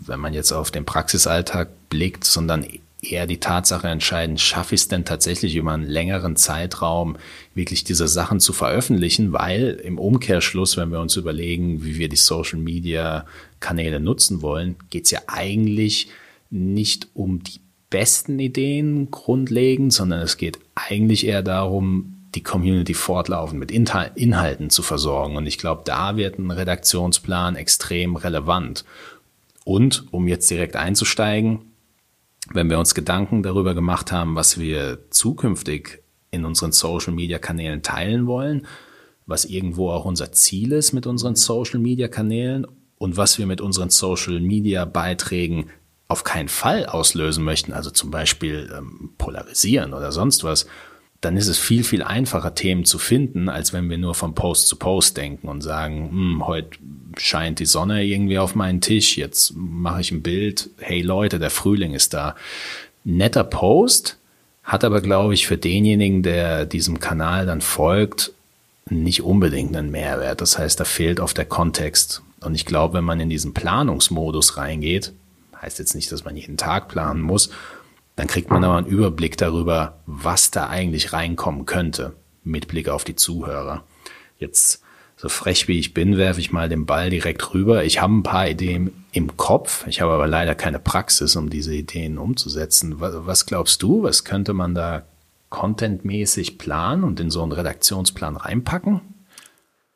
wenn 0.07 0.19
man 0.19 0.33
jetzt 0.33 0.51
auf 0.51 0.71
den 0.71 0.85
Praxisalltag 0.85 1.69
blickt, 1.89 2.23
sondern 2.23 2.65
eher 3.01 3.27
die 3.27 3.39
Tatsache 3.39 3.87
entscheidend, 3.87 4.39
schaffe 4.39 4.73
ich 4.73 4.81
es 4.81 4.87
denn 4.87 5.05
tatsächlich 5.05 5.55
über 5.55 5.71
einen 5.71 5.85
längeren 5.85 6.35
Zeitraum 6.35 7.17
wirklich 7.53 7.83
diese 7.83 8.07
Sachen 8.07 8.39
zu 8.39 8.53
veröffentlichen, 8.53 9.33
weil 9.33 9.79
im 9.83 9.99
Umkehrschluss, 9.99 10.77
wenn 10.77 10.91
wir 10.91 10.99
uns 10.99 11.15
überlegen, 11.15 11.83
wie 11.85 11.97
wir 11.97 12.09
die 12.09 12.15
Social 12.15 12.57
Media 12.59 13.25
Kanäle 13.59 13.99
nutzen 13.99 14.41
wollen, 14.41 14.75
geht 14.89 15.05
es 15.05 15.11
ja 15.11 15.19
eigentlich 15.27 16.09
nicht 16.49 17.07
um 17.13 17.43
die 17.43 17.59
besten 17.89 18.39
Ideen 18.39 19.11
grundlegend, 19.11 19.93
sondern 19.93 20.21
es 20.21 20.37
geht 20.37 20.59
eigentlich 20.75 21.25
eher 21.25 21.43
darum, 21.43 22.16
die 22.37 22.43
Community 22.43 22.93
fortlaufend 22.93 23.59
mit 23.59 23.71
Inhalten 23.71 24.69
zu 24.69 24.83
versorgen. 24.83 25.37
Und 25.37 25.47
ich 25.47 25.57
glaube, 25.57 25.81
da 25.85 26.17
wird 26.17 26.37
ein 26.37 26.51
Redaktionsplan 26.51 27.55
extrem 27.55 28.15
relevant. 28.15 28.85
Und 29.65 30.05
um 30.11 30.27
jetzt 30.27 30.47
direkt 30.51 30.75
einzusteigen, 30.75 31.61
wenn 32.53 32.69
wir 32.69 32.77
uns 32.77 32.93
Gedanken 32.93 33.41
darüber 33.41 33.73
gemacht 33.73 34.11
haben, 34.11 34.35
was 34.35 34.59
wir 34.59 34.99
zukünftig 35.09 36.03
in 36.29 36.45
unseren 36.45 36.71
Social-Media-Kanälen 36.71 37.81
teilen 37.81 38.27
wollen, 38.27 38.67
was 39.25 39.43
irgendwo 39.43 39.89
auch 39.89 40.05
unser 40.05 40.31
Ziel 40.31 40.73
ist 40.73 40.93
mit 40.93 41.07
unseren 41.07 41.35
Social-Media-Kanälen 41.35 42.67
und 42.99 43.17
was 43.17 43.39
wir 43.39 43.47
mit 43.47 43.61
unseren 43.61 43.89
Social-Media-Beiträgen 43.89 45.71
auf 46.07 46.23
keinen 46.23 46.49
Fall 46.49 46.85
auslösen 46.85 47.43
möchten, 47.43 47.73
also 47.73 47.89
zum 47.89 48.11
Beispiel 48.11 48.71
ähm, 48.77 49.15
polarisieren 49.17 49.95
oder 49.95 50.11
sonst 50.11 50.43
was, 50.43 50.67
dann 51.21 51.35
ist 51.35 51.47
es 51.47 51.57
viel, 51.57 51.83
viel 51.83 52.03
einfacher, 52.03 52.53
Themen 52.53 52.85
zu 52.85 52.99
finden, 52.99 53.49
als 53.49 53.73
wenn 53.73 53.89
wir 53.89 53.97
nur 53.97 54.13
von 54.13 54.35
Post 54.35 54.67
zu 54.67 54.75
Post 54.75 55.17
denken 55.17 55.47
und 55.47 55.61
sagen, 55.61 56.09
hm, 56.11 56.47
heute 56.47 56.77
scheint 57.17 57.59
die 57.59 57.65
Sonne 57.65 58.03
irgendwie 58.03 58.37
auf 58.37 58.55
meinen 58.55 58.81
Tisch, 58.81 59.17
jetzt 59.17 59.53
mache 59.55 60.01
ich 60.01 60.11
ein 60.11 60.21
Bild, 60.21 60.69
hey 60.77 61.01
Leute, 61.01 61.39
der 61.39 61.49
Frühling 61.49 61.93
ist 61.93 62.13
da. 62.13 62.35
Netter 63.03 63.43
Post, 63.43 64.17
hat 64.63 64.83
aber, 64.83 65.01
glaube 65.01 65.33
ich, 65.33 65.47
für 65.47 65.57
denjenigen, 65.57 66.23
der 66.23 66.65
diesem 66.65 66.99
Kanal 66.99 67.45
dann 67.45 67.61
folgt, 67.61 68.33
nicht 68.89 69.23
unbedingt 69.23 69.75
einen 69.75 69.91
Mehrwert. 69.91 70.41
Das 70.41 70.57
heißt, 70.57 70.79
da 70.79 70.83
fehlt 70.83 71.19
oft 71.19 71.37
der 71.37 71.45
Kontext. 71.45 72.21
Und 72.41 72.53
ich 72.53 72.65
glaube, 72.65 72.95
wenn 72.95 73.05
man 73.05 73.19
in 73.19 73.29
diesen 73.29 73.53
Planungsmodus 73.53 74.57
reingeht, 74.57 75.13
heißt 75.61 75.79
jetzt 75.79 75.95
nicht, 75.95 76.11
dass 76.11 76.25
man 76.25 76.35
jeden 76.35 76.57
Tag 76.57 76.89
planen 76.89 77.21
muss, 77.21 77.49
dann 78.17 78.27
kriegt 78.27 78.49
man 78.49 78.63
aber 78.63 78.75
einen 78.75 78.87
Überblick 78.87 79.37
darüber, 79.37 79.99
was 80.05 80.51
da 80.51 80.67
eigentlich 80.67 81.13
reinkommen 81.13 81.65
könnte, 81.65 82.13
mit 82.43 82.67
Blick 82.67 82.89
auf 82.89 83.03
die 83.03 83.15
Zuhörer. 83.15 83.83
Jetzt 84.39 84.81
so 85.15 85.29
frech 85.29 85.67
wie 85.67 85.79
ich 85.79 85.93
bin, 85.93 86.17
werfe 86.17 86.39
ich 86.39 86.51
mal 86.51 86.67
den 86.67 86.85
Ball 86.85 87.09
direkt 87.09 87.53
rüber. 87.53 87.83
Ich 87.83 88.01
habe 88.01 88.13
ein 88.13 88.23
paar 88.23 88.47
Ideen 88.47 89.05
im 89.11 89.37
Kopf, 89.37 89.85
ich 89.87 90.01
habe 90.01 90.13
aber 90.13 90.27
leider 90.27 90.55
keine 90.55 90.79
Praxis, 90.79 91.35
um 91.35 91.49
diese 91.49 91.73
Ideen 91.73 92.17
umzusetzen. 92.17 92.95
Was 92.97 93.45
glaubst 93.45 93.83
du, 93.83 94.03
was 94.03 94.23
könnte 94.23 94.53
man 94.53 94.73
da 94.73 95.03
contentmäßig 95.49 96.57
planen 96.57 97.03
und 97.03 97.19
in 97.19 97.29
so 97.31 97.43
einen 97.43 97.51
Redaktionsplan 97.51 98.35
reinpacken? 98.35 99.01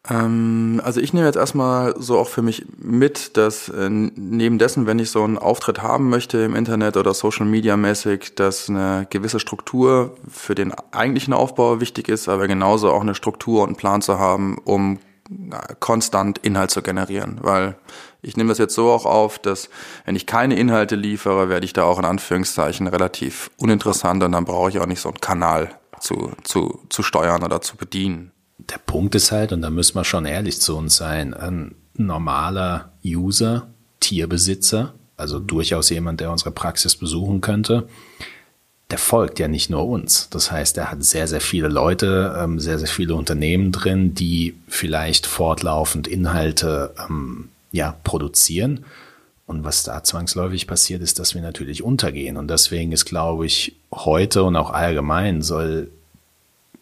Ähm, 0.09 0.81
also 0.83 0.99
ich 0.99 1.13
nehme 1.13 1.27
jetzt 1.27 1.35
erstmal 1.35 1.93
so 1.99 2.17
auch 2.17 2.27
für 2.27 2.41
mich 2.41 2.65
mit, 2.77 3.37
dass 3.37 3.69
äh, 3.69 3.89
neben 3.89 4.57
dessen, 4.57 4.87
wenn 4.87 4.99
ich 4.99 5.11
so 5.11 5.23
einen 5.23 5.37
Auftritt 5.37 5.81
haben 5.81 6.09
möchte 6.09 6.39
im 6.39 6.55
Internet 6.55 6.97
oder 6.97 7.13
Social 7.13 7.45
Media 7.45 7.77
mäßig, 7.77 8.35
dass 8.35 8.69
eine 8.69 9.05
gewisse 9.09 9.39
Struktur 9.39 10.15
für 10.27 10.55
den 10.55 10.73
eigentlichen 10.91 11.33
Aufbau 11.33 11.79
wichtig 11.79 12.09
ist, 12.09 12.29
aber 12.29 12.47
genauso 12.47 12.91
auch 12.91 13.01
eine 13.01 13.15
Struktur 13.15 13.61
und 13.61 13.69
einen 13.69 13.75
Plan 13.75 14.01
zu 14.01 14.17
haben, 14.17 14.57
um 14.63 14.99
konstant 15.79 16.39
Inhalt 16.39 16.71
zu 16.71 16.81
generieren, 16.81 17.39
weil 17.41 17.75
ich 18.21 18.35
nehme 18.35 18.49
das 18.49 18.57
jetzt 18.57 18.75
so 18.75 18.91
auch 18.91 19.05
auf, 19.05 19.39
dass 19.39 19.69
wenn 20.05 20.15
ich 20.15 20.25
keine 20.25 20.55
Inhalte 20.55 20.95
liefere, 20.95 21.47
werde 21.47 21.65
ich 21.65 21.73
da 21.73 21.83
auch 21.83 21.99
in 21.99 22.05
Anführungszeichen 22.05 22.87
relativ 22.87 23.49
uninteressant 23.57 24.23
und 24.23 24.33
dann 24.33 24.45
brauche 24.45 24.69
ich 24.69 24.79
auch 24.79 24.85
nicht 24.85 24.99
so 24.99 25.09
einen 25.09 25.21
Kanal 25.21 25.69
zu, 25.99 26.31
zu, 26.43 26.81
zu 26.89 27.01
steuern 27.01 27.43
oder 27.43 27.61
zu 27.61 27.77
bedienen. 27.77 28.31
Der 28.69 28.77
Punkt 28.77 29.15
ist 29.15 29.31
halt, 29.31 29.51
und 29.51 29.61
da 29.61 29.69
müssen 29.69 29.95
wir 29.95 30.03
schon 30.03 30.25
ehrlich 30.25 30.61
zu 30.61 30.77
uns 30.77 30.95
sein, 30.95 31.33
ein 31.33 31.75
normaler 31.95 32.91
User, 33.03 33.67
Tierbesitzer, 33.99 34.93
also 35.17 35.39
durchaus 35.39 35.89
jemand, 35.89 36.19
der 36.19 36.31
unsere 36.31 36.51
Praxis 36.51 36.95
besuchen 36.95 37.41
könnte, 37.41 37.87
der 38.89 38.97
folgt 38.97 39.39
ja 39.39 39.47
nicht 39.47 39.69
nur 39.69 39.87
uns. 39.87 40.29
Das 40.29 40.51
heißt, 40.51 40.77
er 40.77 40.91
hat 40.91 41.03
sehr, 41.03 41.27
sehr 41.27 41.39
viele 41.41 41.69
Leute, 41.69 42.35
ähm, 42.37 42.59
sehr, 42.59 42.77
sehr 42.77 42.89
viele 42.89 43.15
Unternehmen 43.15 43.71
drin, 43.71 44.13
die 44.13 44.55
vielleicht 44.67 45.25
fortlaufend 45.25 46.07
Inhalte 46.07 46.93
ähm, 47.09 47.49
ja, 47.71 47.95
produzieren. 48.03 48.85
Und 49.47 49.63
was 49.63 49.83
da 49.83 50.03
zwangsläufig 50.03 50.67
passiert, 50.67 51.01
ist, 51.01 51.19
dass 51.19 51.35
wir 51.35 51.41
natürlich 51.41 51.83
untergehen. 51.83 52.37
Und 52.37 52.49
deswegen 52.49 52.91
ist, 52.91 53.05
glaube 53.05 53.45
ich, 53.45 53.75
heute 53.93 54.43
und 54.43 54.55
auch 54.55 54.71
allgemein 54.71 55.41
soll, 55.41 55.89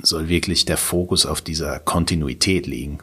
soll 0.01 0.29
wirklich 0.29 0.65
der 0.65 0.77
Fokus 0.77 1.25
auf 1.25 1.41
dieser 1.41 1.79
Kontinuität 1.79 2.67
liegen. 2.67 2.99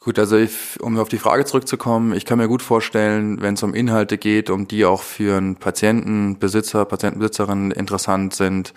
Gut, 0.00 0.18
also 0.20 0.36
ich, 0.36 0.80
um 0.80 0.96
auf 0.98 1.08
die 1.08 1.18
Frage 1.18 1.44
zurückzukommen, 1.44 2.14
ich 2.14 2.24
kann 2.24 2.38
mir 2.38 2.46
gut 2.46 2.62
vorstellen, 2.62 3.42
wenn 3.42 3.54
es 3.54 3.62
um 3.64 3.74
Inhalte 3.74 4.16
geht, 4.16 4.48
um 4.48 4.68
die 4.68 4.84
auch 4.84 5.02
für 5.02 5.36
einen 5.36 5.56
Patienten, 5.56 6.38
Besitzer, 6.38 6.84
Patientenbesitzerin 6.84 7.72
interessant 7.72 8.32
sind, 8.32 8.72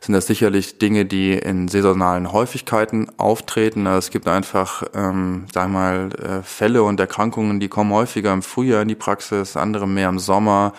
sind 0.00 0.14
das 0.14 0.26
sicherlich 0.26 0.78
Dinge, 0.78 1.04
die 1.04 1.34
in 1.34 1.68
saisonalen 1.68 2.32
Häufigkeiten 2.32 3.08
auftreten. 3.18 3.86
Also 3.86 3.98
es 3.98 4.10
gibt 4.10 4.26
einfach, 4.26 4.82
ähm, 4.94 5.44
sagen 5.52 5.72
wir 5.72 5.78
mal, 5.78 6.08
äh, 6.14 6.42
Fälle 6.42 6.82
und 6.82 6.98
Erkrankungen, 6.98 7.60
die 7.60 7.68
kommen 7.68 7.92
häufiger 7.92 8.32
im 8.32 8.42
Frühjahr 8.42 8.82
in 8.82 8.88
die 8.88 8.96
Praxis, 8.96 9.56
andere 9.56 9.86
mehr 9.86 10.08
im 10.08 10.18
Sommer. 10.18 10.72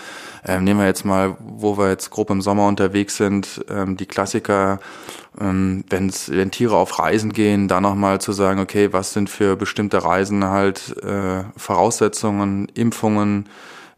Ähm, 0.45 0.63
nehmen 0.65 0.79
wir 0.79 0.87
jetzt 0.87 1.05
mal, 1.05 1.37
wo 1.39 1.77
wir 1.77 1.89
jetzt 1.89 2.09
grob 2.09 2.31
im 2.31 2.41
Sommer 2.41 2.67
unterwegs 2.67 3.15
sind, 3.15 3.63
ähm, 3.69 3.95
die 3.95 4.07
Klassiker, 4.07 4.79
ähm, 5.39 5.83
wenn's, 5.89 6.29
wenn 6.29 6.51
Tiere 6.51 6.75
auf 6.75 6.99
Reisen 6.99 7.33
gehen, 7.33 7.67
da 7.67 7.81
nochmal 7.81 8.21
zu 8.21 8.31
sagen, 8.31 8.59
okay, 8.59 8.93
was 8.93 9.13
sind 9.13 9.29
für 9.29 9.55
bestimmte 9.55 10.03
Reisen 10.03 10.45
halt 10.45 10.95
äh, 11.03 11.43
Voraussetzungen, 11.57 12.67
Impfungen 12.73 13.49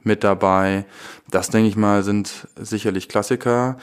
mit 0.03 0.23
dabei. 0.23 0.85
Das, 1.29 1.49
denke 1.49 1.67
ich 1.67 1.75
mal, 1.75 2.03
sind 2.03 2.47
sicherlich 2.55 3.09
Klassiker. 3.09 3.77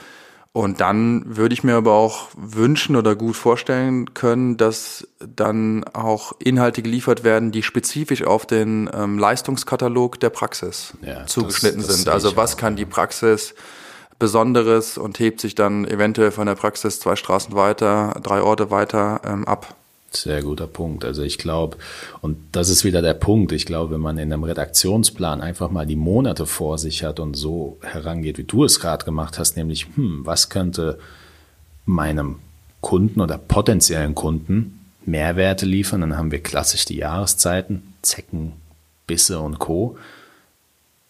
Und 0.55 0.81
dann 0.81 1.35
würde 1.35 1.53
ich 1.53 1.63
mir 1.63 1.73
aber 1.73 1.93
auch 1.93 2.27
wünschen 2.37 2.95
oder 2.95 3.15
gut 3.15 3.35
vorstellen 3.35 4.13
können, 4.13 4.55
dass 4.55 5.07
dann 5.19 5.83
auch 5.93 6.33
Inhalte 6.37 6.83
geliefert 6.83 7.23
werden, 7.23 7.51
die 7.51 7.63
spezifisch 7.63 8.23
auf 8.23 8.45
den 8.45 8.87
ähm, 8.93 9.17
Leistungskatalog 9.17 10.19
der 10.19 10.29
Praxis 10.29 10.93
ja, 11.01 11.25
zugeschnitten 11.25 11.79
das, 11.79 11.87
das 11.87 11.95
sind. 11.97 12.09
Also 12.09 12.35
was 12.35 12.55
kann 12.55 12.75
die 12.75 12.85
Praxis 12.85 13.55
Besonderes 14.23 14.97
und 14.97 15.19
hebt 15.19 15.41
sich 15.41 15.53
dann 15.53 15.85
eventuell 15.85 16.31
von 16.31 16.47
der 16.47 16.55
Praxis 16.55 16.97
zwei 16.97 17.17
Straßen 17.17 17.55
weiter, 17.55 18.17
drei 18.23 18.41
Orte 18.41 18.71
weiter 18.71 19.19
ähm, 19.25 19.45
ab. 19.45 19.75
Sehr 20.11 20.41
guter 20.41 20.65
Punkt. 20.65 21.03
Also 21.03 21.23
ich 21.23 21.37
glaube, 21.37 21.75
und 22.21 22.37
das 22.53 22.69
ist 22.69 22.85
wieder 22.85 23.01
der 23.01 23.15
Punkt, 23.15 23.51
ich 23.51 23.65
glaube, 23.65 23.95
wenn 23.95 23.99
man 23.99 24.17
in 24.17 24.31
einem 24.31 24.45
Redaktionsplan 24.45 25.41
einfach 25.41 25.69
mal 25.71 25.85
die 25.85 25.97
Monate 25.97 26.45
vor 26.45 26.77
sich 26.77 27.03
hat 27.03 27.19
und 27.19 27.33
so 27.33 27.77
herangeht, 27.81 28.37
wie 28.37 28.45
du 28.45 28.63
es 28.63 28.79
gerade 28.79 29.03
gemacht 29.03 29.37
hast, 29.37 29.57
nämlich, 29.57 29.87
hm, 29.93 30.21
was 30.23 30.47
könnte 30.47 30.99
meinem 31.85 32.37
Kunden 32.79 33.19
oder 33.19 33.37
potenziellen 33.37 34.15
Kunden 34.15 34.79
Mehrwerte 35.05 35.65
liefern, 35.65 35.99
dann 35.99 36.15
haben 36.15 36.31
wir 36.31 36.41
klassisch 36.41 36.85
die 36.85 36.95
Jahreszeiten, 36.95 37.93
Zecken, 38.01 38.53
Bisse 39.05 39.41
und 39.41 39.59
Co 39.59 39.97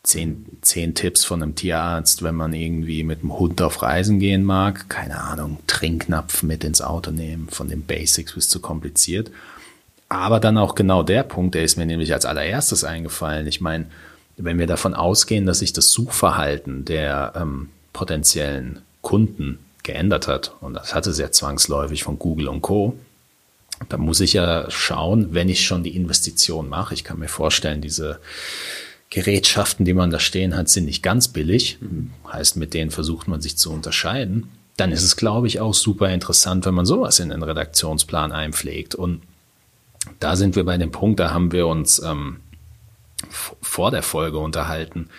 zehn, 0.04 0.46
zehn 0.62 0.96
Tipps 0.96 1.24
von 1.24 1.42
einem 1.42 1.56
Tierarzt, 1.56 2.24
wenn 2.24 2.36
man 2.36 2.54
irgendwie 2.54 3.04
mit 3.04 3.22
dem 3.22 3.38
Hund 3.38 3.62
auf 3.62 3.82
Reisen 3.82 4.20
gehen 4.20 4.44
mag. 4.44 4.90
Keine 4.90 5.22
Ahnung, 5.22 5.60
Trinknapf 5.68 6.44
mit 6.44 6.64
ins 6.64 6.82
Auto 6.82 7.12
nehmen, 7.12 7.48
von 7.50 7.70
den 7.70 7.84
Basics 7.84 8.34
bis 8.34 8.50
zu 8.50 8.60
kompliziert. 8.60 9.32
Aber 10.10 10.40
dann 10.40 10.58
auch 10.58 10.76
genau 10.76 11.04
der 11.04 11.24
Punkt, 11.24 11.56
der 11.56 11.64
ist 11.64 11.78
mir 11.78 11.86
nämlich 11.86 12.14
als 12.14 12.26
allererstes 12.26 12.84
eingefallen. 12.84 13.48
Ich 13.48 13.62
meine, 13.62 13.88
wenn 14.38 14.60
wir 14.60 14.68
davon 14.68 14.94
ausgehen, 14.94 15.46
dass 15.46 15.60
sich 15.60 15.74
das 15.74 15.92
Suchverhalten 15.92 16.86
der 16.86 17.34
ähm, 17.36 17.70
potenziellen 17.94 18.82
Kunden 19.02 19.60
geändert 19.84 20.28
hat, 20.28 20.54
und 20.60 20.74
das 20.74 20.94
hatte 20.94 21.14
sehr 21.14 21.32
zwangsläufig 21.32 22.04
von 22.04 22.20
Google 22.20 22.50
und 22.50 22.62
Co., 22.62 22.98
da 23.90 23.98
muss 23.98 24.20
ich 24.20 24.34
ja 24.34 24.70
schauen, 24.70 25.34
wenn 25.34 25.50
ich 25.50 25.66
schon 25.66 25.84
die 25.84 25.96
Investition 25.96 26.70
mache. 26.70 26.94
Ich 26.94 27.04
kann 27.04 27.20
mir 27.20 27.28
vorstellen, 27.28 27.82
diese 27.82 28.20
Gerätschaften, 29.14 29.86
die 29.86 29.94
man 29.94 30.10
da 30.10 30.20
stehen 30.20 30.56
hat, 30.56 30.70
sind 30.70 30.86
nicht 30.86 31.04
ganz 31.04 31.28
billig. 31.28 31.78
Heißt, 32.32 32.58
mit 32.58 32.74
denen 32.74 32.90
versucht 32.90 33.28
man 33.28 33.42
sich 33.42 33.58
zu 33.58 33.72
unterscheiden. 33.72 34.48
Dann 34.76 34.92
ist 34.92 35.04
es, 35.04 35.16
glaube 35.16 35.46
ich, 35.46 35.60
auch 35.60 35.76
super 35.76 36.10
interessant, 36.10 36.66
wenn 36.66 36.74
man 36.74 36.88
sowas 36.88 37.20
in 37.20 37.30
den 37.30 37.44
Redaktionsplan 37.44 38.32
einpflegt. 38.32 38.96
Und 38.96 39.22
da 40.20 40.36
sind 40.36 40.56
wir 40.56 40.66
bei 40.66 40.80
dem 40.80 40.90
Punkt, 40.90 41.20
da 41.20 41.32
haben 41.32 41.52
wir 41.52 41.68
uns 41.68 42.00
ähm, 42.00 42.38
vor 43.30 43.92
der 43.92 44.02
Folge 44.02 44.40
unterhalten. 44.40 45.10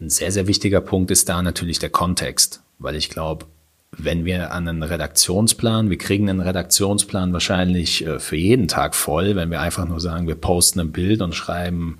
Ein 0.00 0.10
sehr, 0.10 0.30
sehr 0.30 0.46
wichtiger 0.46 0.80
Punkt 0.80 1.10
ist 1.10 1.28
da 1.28 1.42
natürlich 1.42 1.80
der 1.80 1.90
Kontext, 1.90 2.62
weil 2.78 2.94
ich 2.94 3.10
glaube, 3.10 3.46
wenn 3.90 4.24
wir 4.24 4.52
an 4.52 4.68
einen 4.68 4.84
Redaktionsplan, 4.84 5.90
wir 5.90 5.98
kriegen 5.98 6.30
einen 6.30 6.40
Redaktionsplan 6.40 7.32
wahrscheinlich 7.32 8.06
äh, 8.06 8.20
für 8.20 8.36
jeden 8.36 8.68
Tag 8.68 8.94
voll, 8.94 9.34
wenn 9.34 9.50
wir 9.50 9.60
einfach 9.60 9.88
nur 9.88 10.00
sagen, 10.00 10.28
wir 10.28 10.36
posten 10.36 10.78
ein 10.78 10.92
Bild 10.92 11.20
und 11.20 11.34
schreiben 11.34 11.98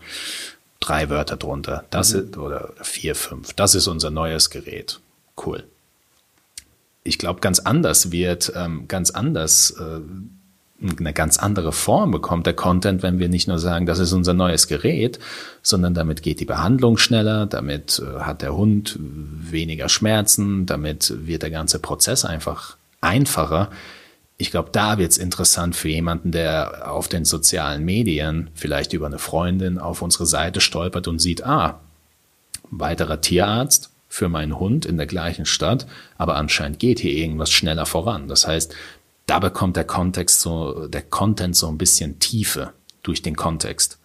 drei 0.81 1.11
Wörter 1.11 1.37
drunter. 1.37 1.85
Das 1.91 2.13
mhm. 2.13 2.21
ist, 2.21 2.37
oder 2.39 2.73
vier, 2.83 3.15
fünf. 3.15 3.53
Das 3.53 3.75
ist 3.75 3.87
unser 3.87 4.11
neues 4.11 4.51
Gerät. 4.51 5.01
Cool. 5.45 5.65
Ich 7.05 7.19
glaube, 7.19 7.41
ganz 7.41 7.61
anders 7.61 8.11
wird, 8.11 8.53
ähm, 8.57 8.87
ganz 8.89 9.11
anders, 9.11 9.71
äh, 9.79 10.01
eine 10.99 11.13
ganz 11.13 11.39
andere 11.39 11.73
Form 11.73 12.11
bekommt 12.11 12.47
der 12.47 12.55
Content, 12.55 13.03
wenn 13.03 13.19
wir 13.19 13.29
nicht 13.29 13.49
nur 13.49 13.59
sagen, 13.59 13.85
das 13.85 13.99
ist 13.99 14.13
unser 14.13 14.33
neues 14.33 14.67
Gerät, 14.67 15.19
sondern 15.63 15.93
damit 15.93 16.23
geht 16.23 16.41
die 16.41 16.47
Behandlung 16.47 16.97
schneller, 16.97 17.47
damit 17.47 18.03
äh, 18.03 18.21
hat 18.21 18.43
der 18.43 18.57
Hund 18.57 18.99
weniger 18.99 19.89
Schmerzen, 19.89 20.67
damit 20.67 21.13
wird 21.27 21.43
der 21.43 21.51
ganze 21.51 21.79
Prozess 21.79 22.25
einfach 22.25 22.77
einfacher 23.03 23.71
ich 24.41 24.51
glaube, 24.51 24.71
da 24.73 24.97
wird 24.97 25.13
es 25.13 25.19
interessant 25.19 25.77
für 25.77 25.91
jemanden, 25.91 26.33
der 26.33 26.91
auf 26.91 27.09
den 27.09 27.27
sozialen 27.27 27.85
Medien 27.85 28.49
vielleicht 28.55 28.95
über 28.95 29.05
eine 29.05 29.19
Freundin 29.19 29.79
auf 29.79 30.01
unsere 30.01 30.25
Seite 30.25 30.63
stolpert 30.63 31.09
und 31.09 31.19
sieht, 31.19 31.45
ah, 31.45 31.81
weiterer 32.71 33.21
Tierarzt 33.21 33.91
für 34.09 34.31
meinen 34.31 34.59
Hund 34.59 34.87
in 34.87 34.97
der 34.97 35.07
gleichen 35.07 35.45
Stadt, 35.45 35.87
aber 36.17 36.37
anscheinend 36.37 36.79
geht 36.79 37.01
hier 37.01 37.13
irgendwas 37.13 37.51
schneller 37.51 37.85
voran. 37.85 38.29
Das 38.29 38.47
heißt, 38.47 38.75
da 39.27 39.41
bekommt 39.41 39.77
der 39.77 39.85
Kontext 39.85 40.41
so, 40.41 40.89
der 40.89 41.03
Content 41.03 41.55
so 41.55 41.69
ein 41.69 41.77
bisschen 41.77 42.19
Tiefe 42.19 42.73
durch 43.03 43.21
den 43.21 43.37
Kontext. 43.37 43.99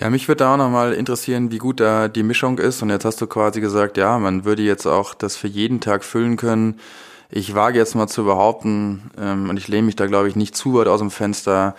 Ja, 0.00 0.08
mich 0.08 0.26
würde 0.26 0.44
da 0.44 0.54
auch 0.54 0.56
nochmal 0.56 0.94
interessieren, 0.94 1.52
wie 1.52 1.58
gut 1.58 1.80
da 1.80 2.08
die 2.08 2.22
Mischung 2.22 2.58
ist. 2.58 2.80
Und 2.80 2.88
jetzt 2.88 3.04
hast 3.04 3.20
du 3.20 3.26
quasi 3.26 3.60
gesagt, 3.60 3.98
ja, 3.98 4.18
man 4.18 4.46
würde 4.46 4.62
jetzt 4.62 4.86
auch 4.86 5.12
das 5.12 5.36
für 5.36 5.48
jeden 5.48 5.80
Tag 5.80 6.02
füllen 6.02 6.38
können 6.38 6.80
ich 7.30 7.54
wage 7.54 7.78
jetzt 7.78 7.94
mal 7.94 8.08
zu 8.08 8.24
behaupten, 8.24 9.10
ähm, 9.18 9.48
und 9.48 9.56
ich 9.56 9.68
lehne 9.68 9.86
mich 9.86 9.96
da, 9.96 10.06
glaube 10.06 10.28
ich, 10.28 10.36
nicht 10.36 10.56
zu 10.56 10.74
weit 10.74 10.88
aus 10.88 11.00
dem 11.00 11.10
Fenster, 11.10 11.74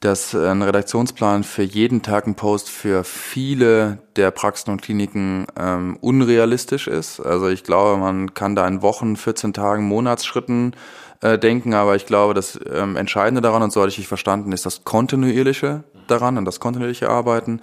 dass 0.00 0.34
ein 0.34 0.60
Redaktionsplan 0.60 1.44
für 1.44 1.62
jeden 1.62 2.02
Tag 2.02 2.26
ein 2.26 2.34
Post 2.34 2.68
für 2.68 3.04
viele 3.04 3.98
der 4.16 4.30
Praxen 4.30 4.70
und 4.70 4.82
Kliniken 4.82 5.46
ähm, 5.58 5.96
unrealistisch 6.00 6.88
ist. 6.88 7.20
Also 7.20 7.48
ich 7.48 7.64
glaube, 7.64 7.98
man 7.98 8.34
kann 8.34 8.54
da 8.54 8.68
in 8.68 8.82
Wochen, 8.82 9.16
14 9.16 9.54
Tagen, 9.54 9.84
Monatsschritten 9.84 10.74
äh, 11.22 11.38
denken, 11.38 11.72
aber 11.72 11.96
ich 11.96 12.04
glaube, 12.04 12.34
das 12.34 12.60
ähm, 12.70 12.96
Entscheidende 12.96 13.40
daran, 13.40 13.62
und 13.62 13.72
so 13.72 13.80
hatte 13.80 13.98
ich 13.98 14.06
verstanden, 14.06 14.52
ist 14.52 14.66
das 14.66 14.84
kontinuierliche 14.84 15.84
daran 16.06 16.36
und 16.36 16.44
das 16.44 16.60
kontinuierliche 16.60 17.08
Arbeiten. 17.08 17.62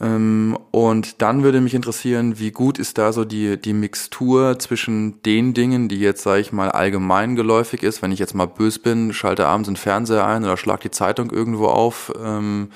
Ähm, 0.00 0.56
und 0.70 1.20
dann 1.20 1.42
würde 1.42 1.60
mich 1.60 1.74
interessieren, 1.74 2.38
wie 2.38 2.52
gut 2.52 2.78
ist 2.78 2.96
da 2.96 3.12
so 3.12 3.24
die, 3.24 3.60
die 3.60 3.74
Mixtur 3.74 4.58
zwischen 4.58 5.20
den 5.22 5.52
Dingen, 5.52 5.88
die 5.88 6.00
jetzt, 6.00 6.22
sage 6.22 6.40
ich 6.40 6.52
mal, 6.52 6.70
allgemein 6.70 7.36
geläufig 7.36 7.82
ist, 7.82 8.00
wenn 8.00 8.12
ich 8.12 8.18
jetzt 8.18 8.34
mal 8.34 8.46
bös 8.46 8.78
bin, 8.78 9.12
schalte 9.12 9.46
abends 9.46 9.68
den 9.68 9.76
Fernseher 9.76 10.26
ein 10.26 10.44
oder 10.44 10.56
schlag 10.56 10.80
die 10.80 10.90
Zeitung 10.90 11.30
irgendwo 11.30 11.66
auf, 11.66 12.12
ähm, 12.22 12.70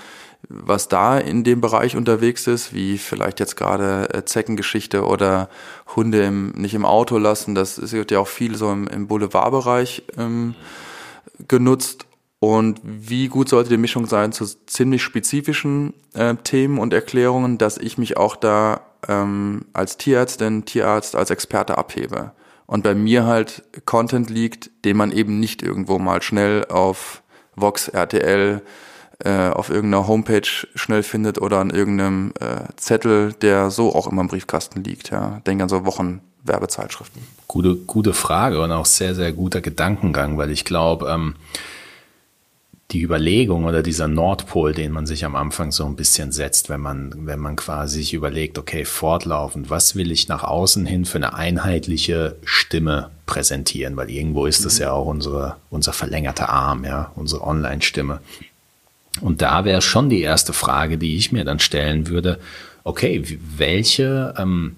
was 0.50 0.88
da 0.88 1.18
in 1.18 1.42
dem 1.44 1.62
Bereich 1.62 1.96
unterwegs 1.96 2.46
ist, 2.46 2.74
wie 2.74 2.98
vielleicht 2.98 3.40
jetzt 3.40 3.56
gerade 3.56 4.12
äh, 4.12 4.26
Zeckengeschichte 4.26 5.06
oder 5.06 5.48
Hunde 5.96 6.22
im, 6.24 6.50
nicht 6.50 6.74
im 6.74 6.84
Auto 6.84 7.16
lassen, 7.16 7.54
das 7.54 7.92
wird 7.92 8.10
ja 8.10 8.18
auch 8.18 8.28
viel 8.28 8.54
so 8.56 8.70
im, 8.70 8.86
im 8.86 9.06
Boulevardbereich 9.06 10.02
ähm, 10.18 10.54
genutzt 11.48 12.04
und 12.44 12.80
wie 12.84 13.28
gut 13.28 13.48
sollte 13.48 13.70
die 13.70 13.76
Mischung 13.76 14.06
sein 14.06 14.32
zu 14.32 14.44
ziemlich 14.66 15.02
spezifischen 15.02 15.94
äh, 16.12 16.34
Themen 16.34 16.78
und 16.78 16.92
Erklärungen, 16.92 17.58
dass 17.58 17.78
ich 17.78 17.96
mich 17.96 18.16
auch 18.16 18.36
da 18.36 18.82
ähm, 19.08 19.66
als 19.72 19.96
Tierärztin, 19.96 20.64
Tierarzt, 20.64 21.16
als 21.16 21.30
Experte 21.30 21.78
abhebe. 21.78 22.32
Und 22.66 22.82
bei 22.82 22.94
mir 22.94 23.24
halt 23.24 23.62
Content 23.84 24.30
liegt, 24.30 24.70
den 24.84 24.96
man 24.96 25.12
eben 25.12 25.40
nicht 25.40 25.62
irgendwo 25.62 25.98
mal 25.98 26.22
schnell 26.22 26.66
auf 26.66 27.22
Vox, 27.56 27.88
RTL, 27.88 28.62
äh, 29.20 29.48
auf 29.48 29.70
irgendeiner 29.70 30.06
Homepage 30.06 30.48
schnell 30.74 31.02
findet 31.02 31.40
oder 31.40 31.58
an 31.60 31.70
irgendeinem 31.70 32.32
äh, 32.40 32.72
Zettel, 32.76 33.32
der 33.32 33.70
so 33.70 33.94
auch 33.94 34.06
immer 34.06 34.22
im 34.22 34.28
Briefkasten 34.28 34.82
liegt. 34.82 35.10
Ja. 35.10 35.40
Denk 35.46 35.62
an 35.62 35.68
so 35.68 35.84
Wochenwerbezeitschriften. 35.86 37.22
Gute, 37.48 37.76
gute 37.76 38.12
Frage 38.12 38.60
und 38.60 38.72
auch 38.72 38.86
sehr, 38.86 39.14
sehr 39.14 39.32
guter 39.32 39.60
Gedankengang, 39.60 40.36
weil 40.36 40.50
ich 40.50 40.64
glaube, 40.64 41.08
ähm, 41.10 41.36
die 42.94 43.02
Überlegung 43.02 43.64
oder 43.64 43.82
dieser 43.82 44.06
Nordpol, 44.06 44.72
den 44.72 44.92
man 44.92 45.04
sich 45.04 45.24
am 45.24 45.34
Anfang 45.34 45.72
so 45.72 45.84
ein 45.84 45.96
bisschen 45.96 46.30
setzt, 46.30 46.68
wenn 46.68 46.80
man, 46.80 47.12
wenn 47.26 47.40
man 47.40 47.56
quasi 47.56 47.98
sich 47.98 48.14
überlegt, 48.14 48.56
okay, 48.56 48.84
fortlaufend, 48.84 49.68
was 49.68 49.96
will 49.96 50.12
ich 50.12 50.28
nach 50.28 50.44
außen 50.44 50.86
hin 50.86 51.04
für 51.04 51.18
eine 51.18 51.34
einheitliche 51.34 52.36
Stimme 52.44 53.10
präsentieren? 53.26 53.96
Weil 53.96 54.10
irgendwo 54.10 54.46
ist 54.46 54.64
das 54.64 54.78
ja 54.78 54.92
auch 54.92 55.06
unsere, 55.06 55.56
unser 55.70 55.92
verlängerter 55.92 56.48
Arm, 56.48 56.84
ja, 56.84 57.10
unsere 57.16 57.42
Online-Stimme. 57.42 58.20
Und 59.20 59.42
da 59.42 59.64
wäre 59.64 59.82
schon 59.82 60.08
die 60.08 60.22
erste 60.22 60.52
Frage, 60.52 60.96
die 60.96 61.16
ich 61.16 61.32
mir 61.32 61.44
dann 61.44 61.58
stellen 61.58 62.08
würde, 62.08 62.38
okay, 62.84 63.24
welche, 63.56 64.34
ähm, 64.38 64.76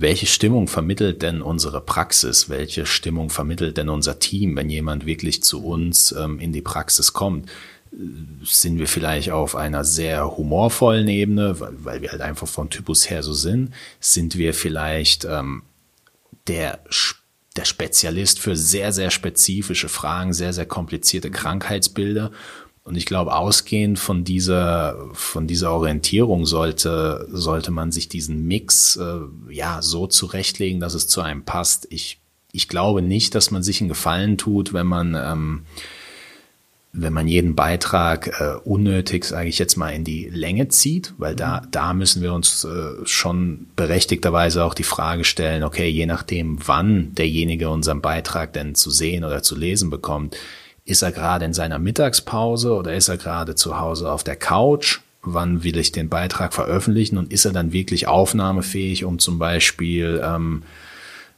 welche 0.00 0.26
Stimmung 0.26 0.66
vermittelt 0.66 1.20
denn 1.20 1.42
unsere 1.42 1.82
Praxis? 1.82 2.48
Welche 2.48 2.86
Stimmung 2.86 3.28
vermittelt 3.28 3.76
denn 3.76 3.90
unser 3.90 4.18
Team, 4.18 4.56
wenn 4.56 4.70
jemand 4.70 5.04
wirklich 5.04 5.42
zu 5.42 5.62
uns 5.62 6.12
ähm, 6.12 6.38
in 6.38 6.52
die 6.52 6.62
Praxis 6.62 7.12
kommt? 7.12 7.50
Sind 8.42 8.78
wir 8.78 8.88
vielleicht 8.88 9.30
auf 9.30 9.56
einer 9.56 9.84
sehr 9.84 10.38
humorvollen 10.38 11.08
Ebene, 11.08 11.60
weil, 11.60 11.84
weil 11.84 12.02
wir 12.02 12.12
halt 12.12 12.22
einfach 12.22 12.48
vom 12.48 12.70
Typus 12.70 13.10
her 13.10 13.22
so 13.22 13.34
sind? 13.34 13.74
Sind 14.00 14.38
wir 14.38 14.54
vielleicht 14.54 15.26
ähm, 15.26 15.62
der, 16.46 16.80
der 17.56 17.64
Spezialist 17.66 18.38
für 18.38 18.56
sehr, 18.56 18.92
sehr 18.92 19.10
spezifische 19.10 19.90
Fragen, 19.90 20.32
sehr, 20.32 20.54
sehr 20.54 20.66
komplizierte 20.66 21.30
Krankheitsbilder? 21.30 22.30
Und 22.82 22.96
ich 22.96 23.06
glaube, 23.06 23.36
ausgehend 23.36 23.98
von 23.98 24.24
dieser, 24.24 24.96
von 25.12 25.46
dieser 25.46 25.72
Orientierung 25.72 26.46
sollte, 26.46 27.28
sollte 27.30 27.70
man 27.70 27.92
sich 27.92 28.08
diesen 28.08 28.46
Mix 28.46 28.96
äh, 28.96 29.18
ja 29.50 29.82
so 29.82 30.06
zurechtlegen, 30.06 30.80
dass 30.80 30.94
es 30.94 31.06
zu 31.06 31.20
einem 31.20 31.44
passt. 31.44 31.86
Ich, 31.90 32.18
ich 32.52 32.68
glaube 32.68 33.02
nicht, 33.02 33.34
dass 33.34 33.50
man 33.50 33.62
sich 33.62 33.80
einen 33.80 33.90
Gefallen 33.90 34.38
tut, 34.38 34.72
wenn 34.72 34.86
man, 34.86 35.14
ähm, 35.14 35.66
wenn 36.92 37.12
man 37.12 37.28
jeden 37.28 37.54
Beitrag 37.54 38.40
äh, 38.40 38.56
unnötig, 38.64 39.26
sage 39.26 39.50
ich 39.50 39.58
jetzt 39.58 39.76
mal, 39.76 39.90
in 39.90 40.04
die 40.04 40.28
Länge 40.30 40.68
zieht, 40.68 41.12
weil 41.18 41.36
da, 41.36 41.62
da 41.70 41.92
müssen 41.92 42.22
wir 42.22 42.32
uns 42.32 42.64
äh, 42.64 43.04
schon 43.04 43.68
berechtigterweise 43.76 44.64
auch 44.64 44.74
die 44.74 44.84
Frage 44.84 45.24
stellen, 45.24 45.64
okay, 45.64 45.88
je 45.88 46.06
nachdem, 46.06 46.58
wann 46.66 47.14
derjenige 47.14 47.68
unseren 47.68 48.00
Beitrag 48.00 48.54
denn 48.54 48.74
zu 48.74 48.90
sehen 48.90 49.22
oder 49.22 49.42
zu 49.42 49.54
lesen 49.54 49.90
bekommt, 49.90 50.34
ist 50.84 51.02
er 51.02 51.12
gerade 51.12 51.44
in 51.44 51.54
seiner 51.54 51.78
Mittagspause 51.78 52.74
oder 52.74 52.94
ist 52.94 53.08
er 53.08 53.16
gerade 53.16 53.54
zu 53.54 53.78
Hause 53.78 54.10
auf 54.10 54.24
der 54.24 54.36
Couch? 54.36 55.00
Wann 55.22 55.62
will 55.62 55.76
ich 55.76 55.92
den 55.92 56.08
Beitrag 56.08 56.54
veröffentlichen 56.54 57.18
und 57.18 57.32
ist 57.32 57.44
er 57.44 57.52
dann 57.52 57.72
wirklich 57.72 58.08
aufnahmefähig, 58.08 59.04
um 59.04 59.18
zum 59.18 59.38
Beispiel 59.38 60.20
ähm, 60.24 60.62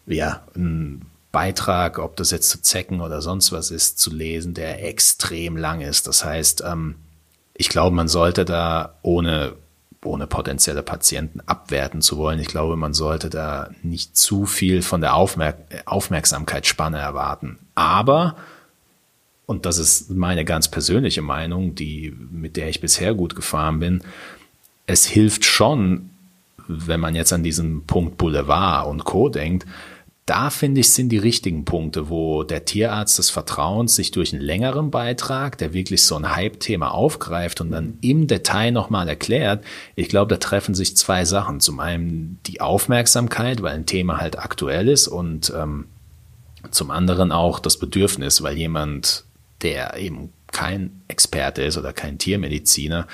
ja, 0.07 0.43
einen 0.55 1.07
Beitrag, 1.33 1.99
ob 1.99 2.17
das 2.17 2.31
jetzt 2.31 2.51
zu 2.51 2.63
Zecken 2.63 3.01
oder 3.01 3.23
sonst 3.23 3.51
was 3.53 3.71
ist, 3.71 3.99
zu 3.99 4.15
lesen, 4.15 4.55
der 4.55 4.87
extrem 4.87 5.57
lang 5.57 5.81
ist. 5.81 6.07
Das 6.07 6.25
heißt, 6.25 6.63
ähm, 6.65 6.97
ich 7.55 7.69
glaube, 7.69 7.97
man 7.97 8.09
sollte 8.09 8.45
da 8.45 8.95
ohne 9.03 9.55
ohne 10.05 10.27
potenzielle 10.27 10.83
Patienten 10.83 11.41
abwerten 11.47 12.03
zu 12.03 12.17
wollen. 12.17 12.41
Ich 12.41 12.49
glaube, 12.49 12.77
man 12.77 12.93
sollte 12.93 13.31
da 13.31 13.71
nicht 13.83 14.17
zu 14.17 14.47
viel 14.47 14.83
von 14.83 15.01
der 15.01 15.15
Aufmerk 15.15 15.59
Aufmerksamkeitsspanne 15.85 16.99
erwarten. 16.99 17.59
Aber 17.75 18.37
und 19.53 19.67
das 19.67 19.77
ist 19.77 20.11
meine 20.11 20.45
ganz 20.45 20.69
persönliche 20.69 21.23
Meinung, 21.23 21.75
die, 21.75 22.17
mit 22.31 22.57
der 22.57 22.69
ich 22.71 22.81
bisher 22.81 23.15
gut 23.15 23.37
gefahren 23.37 23.81
bin, 23.81 24.03
es 24.87 25.05
hilft 25.07 25.45
schon, 25.45 26.09
wenn 26.67 27.01
man 27.01 27.15
jetzt 27.15 27.33
an 27.33 27.43
diesen 27.43 27.85
Punkt 27.85 28.17
Boulevard 28.17 28.89
und 28.89 29.05
Co. 29.05 29.29
denkt, 29.29 29.67
da 30.25 30.49
finde 30.51 30.81
ich, 30.81 30.91
sind 30.91 31.11
die 31.11 31.19
richtigen 31.19 31.67
Punkte, 31.67 32.09
wo 32.09 32.45
der 32.45 32.65
Tierarzt 32.65 33.19
des 33.19 33.29
Vertrauens 33.29 33.95
sich 33.95 34.11
durch 34.13 34.33
einen 34.33 34.41
längeren 34.41 34.91
Beitrag, 34.91 35.59
der 35.59 35.75
wirklich 35.75 36.05
so 36.05 36.17
ein 36.17 36.35
Hype-Thema 36.35 36.93
aufgreift 36.95 37.61
und 37.61 37.73
dann 37.73 37.99
im 38.01 38.29
Detail 38.29 38.71
nochmal 38.71 39.09
erklärt. 39.09 39.65
Ich 39.97 40.09
glaube, 40.09 40.35
da 40.35 40.39
treffen 40.39 40.75
sich 40.75 40.97
zwei 40.97 41.25
Sachen. 41.27 41.61
Zum 41.61 41.79
einen 41.81 42.39
die 42.47 42.61
Aufmerksamkeit, 42.61 43.63
weil 43.63 43.75
ein 43.75 43.87
Thema 43.87 44.19
halt 44.19 44.39
aktuell 44.39 44.89
ist 44.89 45.09
und 45.09 45.53
ähm, 45.55 45.87
zum 46.71 46.91
anderen 46.91 47.33
auch 47.33 47.59
das 47.59 47.77
Bedürfnis, 47.77 48.43
weil 48.43 48.57
jemand 48.57 49.25
der 49.63 49.97
eben 49.97 50.33
kein 50.51 51.03
Experte 51.09 51.63
ist 51.63 51.79
oder 51.79 51.93
kein 51.93 52.19
Tiermediziner, 52.19 53.07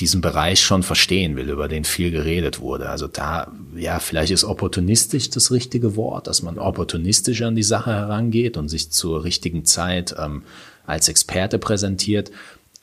diesen 0.00 0.20
Bereich 0.20 0.62
schon 0.62 0.82
verstehen 0.82 1.36
will, 1.36 1.50
über 1.50 1.66
den 1.66 1.84
viel 1.84 2.10
geredet 2.10 2.60
wurde. 2.60 2.88
Also 2.88 3.08
da, 3.08 3.50
ja, 3.74 3.98
vielleicht 3.98 4.30
ist 4.30 4.44
opportunistisch 4.44 5.30
das 5.30 5.50
richtige 5.50 5.96
Wort, 5.96 6.28
dass 6.28 6.42
man 6.42 6.58
opportunistisch 6.58 7.42
an 7.42 7.56
die 7.56 7.64
Sache 7.64 7.90
herangeht 7.90 8.56
und 8.56 8.68
sich 8.68 8.90
zur 8.90 9.24
richtigen 9.24 9.64
Zeit 9.64 10.14
ähm, 10.18 10.44
als 10.86 11.08
Experte 11.08 11.58
präsentiert, 11.58 12.30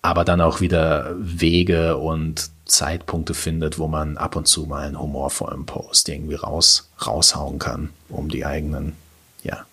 aber 0.01 0.25
dann 0.25 0.41
auch 0.41 0.62
wieder 0.62 1.15
Wege 1.17 1.97
und 1.97 2.49
Zeitpunkte 2.65 3.34
findet, 3.34 3.80
wo 3.80 3.88
man 3.88 4.17
ab 4.17 4.36
und 4.36 4.47
zu 4.47 4.65
mal 4.65 4.86
einen 4.86 4.99
humorvollen 4.99 5.65
Post 5.65 6.10
irgendwie 6.10 6.36
raus, 6.36 6.89
raushauen 7.06 7.60
kann, 7.60 7.89
um 8.10 8.30
die 8.30 8.45
eigenen, 8.45 8.93
ja, 9.43 9.65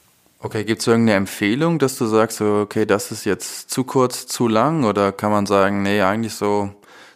Okay, 0.44 0.64
gibt 0.64 0.80
es 0.80 0.88
irgendeine 0.88 1.18
Empfehlung, 1.18 1.78
dass 1.78 1.96
du 1.98 2.06
sagst, 2.06 2.40
okay, 2.40 2.84
das 2.84 3.12
ist 3.12 3.24
jetzt 3.24 3.70
zu 3.70 3.84
kurz, 3.84 4.26
zu 4.26 4.48
lang? 4.48 4.82
Oder 4.82 5.12
kann 5.12 5.30
man 5.30 5.46
sagen, 5.46 5.84
nee, 5.84 6.02
eigentlich 6.02 6.34
so 6.34 6.70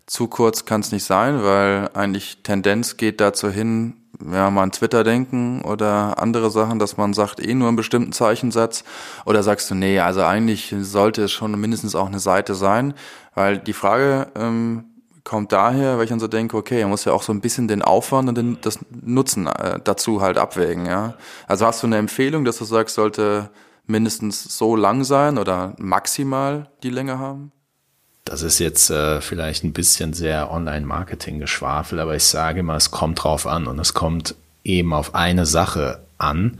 zu 0.07 0.29
kurz 0.29 0.65
kann 0.65 0.81
es 0.83 0.93
nicht 0.93 1.03
sein, 1.03 1.43
weil 1.43 1.91
eigentlich 1.95 2.45
Tendenz 2.45 2.97
geht 2.97 3.21
dazu 3.21 3.51
hin, 3.51 3.95
ja, 4.33 4.49
mal 4.49 4.63
an 4.63 4.71
Twitter 4.71 5.03
denken 5.03 5.63
oder 5.63 6.23
andere 6.23 6.53
Sachen, 6.53 6.79
dass 6.79 6.99
man 6.99 7.15
sagt, 7.15 7.45
eh 7.45 7.53
nur 7.55 7.67
einen 7.67 7.77
bestimmten 7.77 8.13
Zeichensatz. 8.13 8.85
Oder 9.25 9.43
sagst 9.43 9.69
du, 9.73 9.75
nee, 9.75 9.99
also 9.99 10.23
eigentlich 10.23 10.73
sollte 10.79 11.25
es 11.25 11.33
schon 11.33 11.61
mindestens 11.61 11.97
auch 11.97 12.07
eine 12.07 12.21
Seite 12.21 12.55
sein, 12.55 12.95
weil 13.35 13.59
die 13.59 13.73
Frage, 13.73 14.29
ähm, 14.37 14.85
kommt 15.27 15.53
daher, 15.53 15.99
weil 15.99 16.05
ich 16.05 16.11
dann 16.11 16.21
so 16.21 16.29
denke, 16.29 16.57
okay, 16.57 16.81
er 16.81 16.89
muss 16.89 17.05
ja 17.05 17.13
auch 17.13 17.23
so 17.23 17.33
ein 17.33 17.43
bisschen 17.43 17.69
den 17.69 17.83
Aufwand 17.83 18.29
und 18.31 18.39
den, 18.39 18.59
das 18.63 18.79
Nutzen 18.91 19.47
äh, 19.47 19.79
dazu 19.83 20.23
halt 20.23 20.39
abwägen, 20.39 20.87
ja. 20.87 21.15
Also 21.47 21.67
hast 21.67 21.83
du 21.83 21.87
eine 21.87 21.99
Empfehlung, 21.99 22.45
dass 22.47 22.57
du 22.59 22.65
sagst, 22.65 22.95
sollte 22.95 23.51
mindestens 23.87 24.57
so 24.57 24.77
lang 24.77 25.05
sein 25.05 25.37
oder 25.37 25.75
maximal 25.79 26.71
die 26.83 26.91
Länge 26.91 27.19
haben? 27.19 27.53
Das 28.25 28.43
ist 28.43 28.59
jetzt 28.59 28.91
äh, 28.91 29.21
vielleicht 29.21 29.63
ein 29.65 29.73
bisschen 29.73 30.13
sehr 30.13 30.51
Online-Marketing-Geschwafel, 30.51 32.01
aber 32.01 32.17
ich 32.17 32.25
sage 32.25 32.61
immer, 32.61 32.75
es 32.75 32.91
kommt 32.91 33.23
drauf 33.23 33.47
an 33.47 33.67
und 33.67 33.79
es 33.79 33.95
kommt 33.95 34.35
eben 34.65 34.93
auf 34.93 35.15
eine 35.15 35.47
Sache 35.47 36.05
an. 36.19 36.59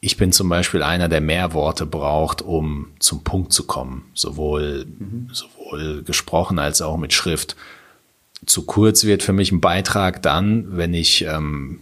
Ich 0.00 0.16
bin 0.16 0.32
zum 0.32 0.48
Beispiel 0.48 0.82
einer, 0.82 1.08
der 1.08 1.20
mehr 1.20 1.52
Worte 1.52 1.84
braucht, 1.84 2.40
um 2.40 2.88
zum 2.98 3.22
Punkt 3.22 3.52
zu 3.52 3.66
kommen, 3.66 4.06
sowohl, 4.14 4.86
mhm. 4.86 5.28
sowohl 5.30 6.02
gesprochen 6.02 6.58
als 6.58 6.80
auch 6.80 6.96
mit 6.96 7.12
Schrift. 7.12 7.54
Zu 8.46 8.62
kurz 8.64 9.04
wird 9.04 9.22
für 9.22 9.34
mich 9.34 9.52
ein 9.52 9.60
Beitrag 9.60 10.22
dann, 10.22 10.76
wenn 10.78 10.94
ich, 10.94 11.26
ähm, 11.26 11.80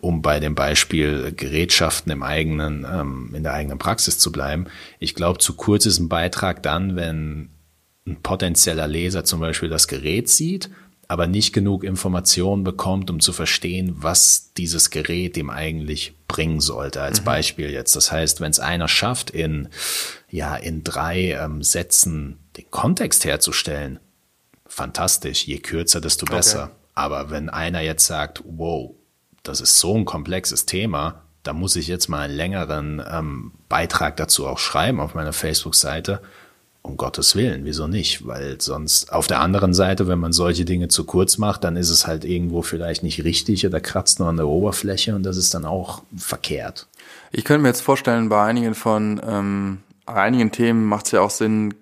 um 0.00 0.22
bei 0.22 0.40
dem 0.40 0.54
Beispiel 0.54 1.32
Gerätschaften 1.36 2.10
im 2.10 2.22
eigenen, 2.22 2.86
ähm, 2.90 3.30
in 3.34 3.42
der 3.42 3.52
eigenen 3.52 3.78
Praxis 3.78 4.18
zu 4.18 4.32
bleiben, 4.32 4.66
ich 4.98 5.14
glaube, 5.14 5.38
zu 5.38 5.52
kurz 5.54 5.84
ist 5.84 5.98
ein 5.98 6.08
Beitrag 6.08 6.62
dann, 6.62 6.96
wenn 6.96 7.50
ein 8.06 8.16
potenzieller 8.22 8.88
Leser 8.88 9.24
zum 9.24 9.40
Beispiel 9.40 9.68
das 9.68 9.86
Gerät 9.86 10.30
sieht, 10.30 10.70
aber 11.10 11.26
nicht 11.26 11.52
genug 11.52 11.82
Informationen 11.82 12.62
bekommt, 12.62 13.10
um 13.10 13.18
zu 13.18 13.32
verstehen, 13.32 13.96
was 13.96 14.52
dieses 14.56 14.90
Gerät 14.90 15.36
ihm 15.36 15.50
eigentlich 15.50 16.14
bringen 16.28 16.60
sollte. 16.60 17.02
Als 17.02 17.22
mhm. 17.22 17.24
Beispiel 17.24 17.70
jetzt. 17.70 17.96
Das 17.96 18.12
heißt, 18.12 18.40
wenn 18.40 18.52
es 18.52 18.60
einer 18.60 18.86
schafft, 18.86 19.30
in, 19.30 19.70
ja, 20.28 20.54
in 20.54 20.84
drei 20.84 21.32
ähm, 21.32 21.64
Sätzen 21.64 22.38
den 22.56 22.70
Kontext 22.70 23.24
herzustellen, 23.24 23.98
fantastisch. 24.66 25.48
Je 25.48 25.58
kürzer, 25.58 26.00
desto 26.00 26.26
besser. 26.26 26.66
Okay. 26.66 26.74
Aber 26.94 27.30
wenn 27.30 27.48
einer 27.48 27.80
jetzt 27.80 28.06
sagt, 28.06 28.44
wow, 28.46 28.92
das 29.42 29.60
ist 29.60 29.80
so 29.80 29.96
ein 29.96 30.04
komplexes 30.04 30.64
Thema, 30.64 31.24
da 31.42 31.52
muss 31.52 31.74
ich 31.74 31.88
jetzt 31.88 32.06
mal 32.06 32.20
einen 32.20 32.36
längeren 32.36 33.02
ähm, 33.10 33.52
Beitrag 33.68 34.16
dazu 34.16 34.46
auch 34.46 34.60
schreiben 34.60 35.00
auf 35.00 35.14
meiner 35.14 35.32
Facebook-Seite. 35.32 36.22
Um 36.82 36.96
Gottes 36.96 37.36
Willen, 37.36 37.64
wieso 37.64 37.86
nicht? 37.86 38.26
Weil 38.26 38.58
sonst 38.60 39.12
auf 39.12 39.26
der 39.26 39.40
anderen 39.40 39.74
Seite, 39.74 40.08
wenn 40.08 40.18
man 40.18 40.32
solche 40.32 40.64
Dinge 40.64 40.88
zu 40.88 41.04
kurz 41.04 41.36
macht, 41.36 41.64
dann 41.64 41.76
ist 41.76 41.90
es 41.90 42.06
halt 42.06 42.24
irgendwo 42.24 42.62
vielleicht 42.62 43.02
nicht 43.02 43.22
richtig 43.22 43.66
oder 43.66 43.80
kratzt 43.80 44.18
nur 44.18 44.28
an 44.28 44.38
der 44.38 44.48
Oberfläche 44.48 45.14
und 45.14 45.24
das 45.24 45.36
ist 45.36 45.52
dann 45.52 45.66
auch 45.66 46.02
verkehrt. 46.16 46.86
Ich 47.32 47.44
könnte 47.44 47.62
mir 47.62 47.68
jetzt 47.68 47.82
vorstellen, 47.82 48.30
bei 48.30 48.42
einigen 48.42 48.74
von 48.74 49.20
ähm, 49.26 49.78
einigen 50.06 50.52
Themen 50.52 50.86
macht 50.86 51.06
es 51.06 51.12
ja 51.12 51.20
auch 51.20 51.30
Sinn, 51.30 51.74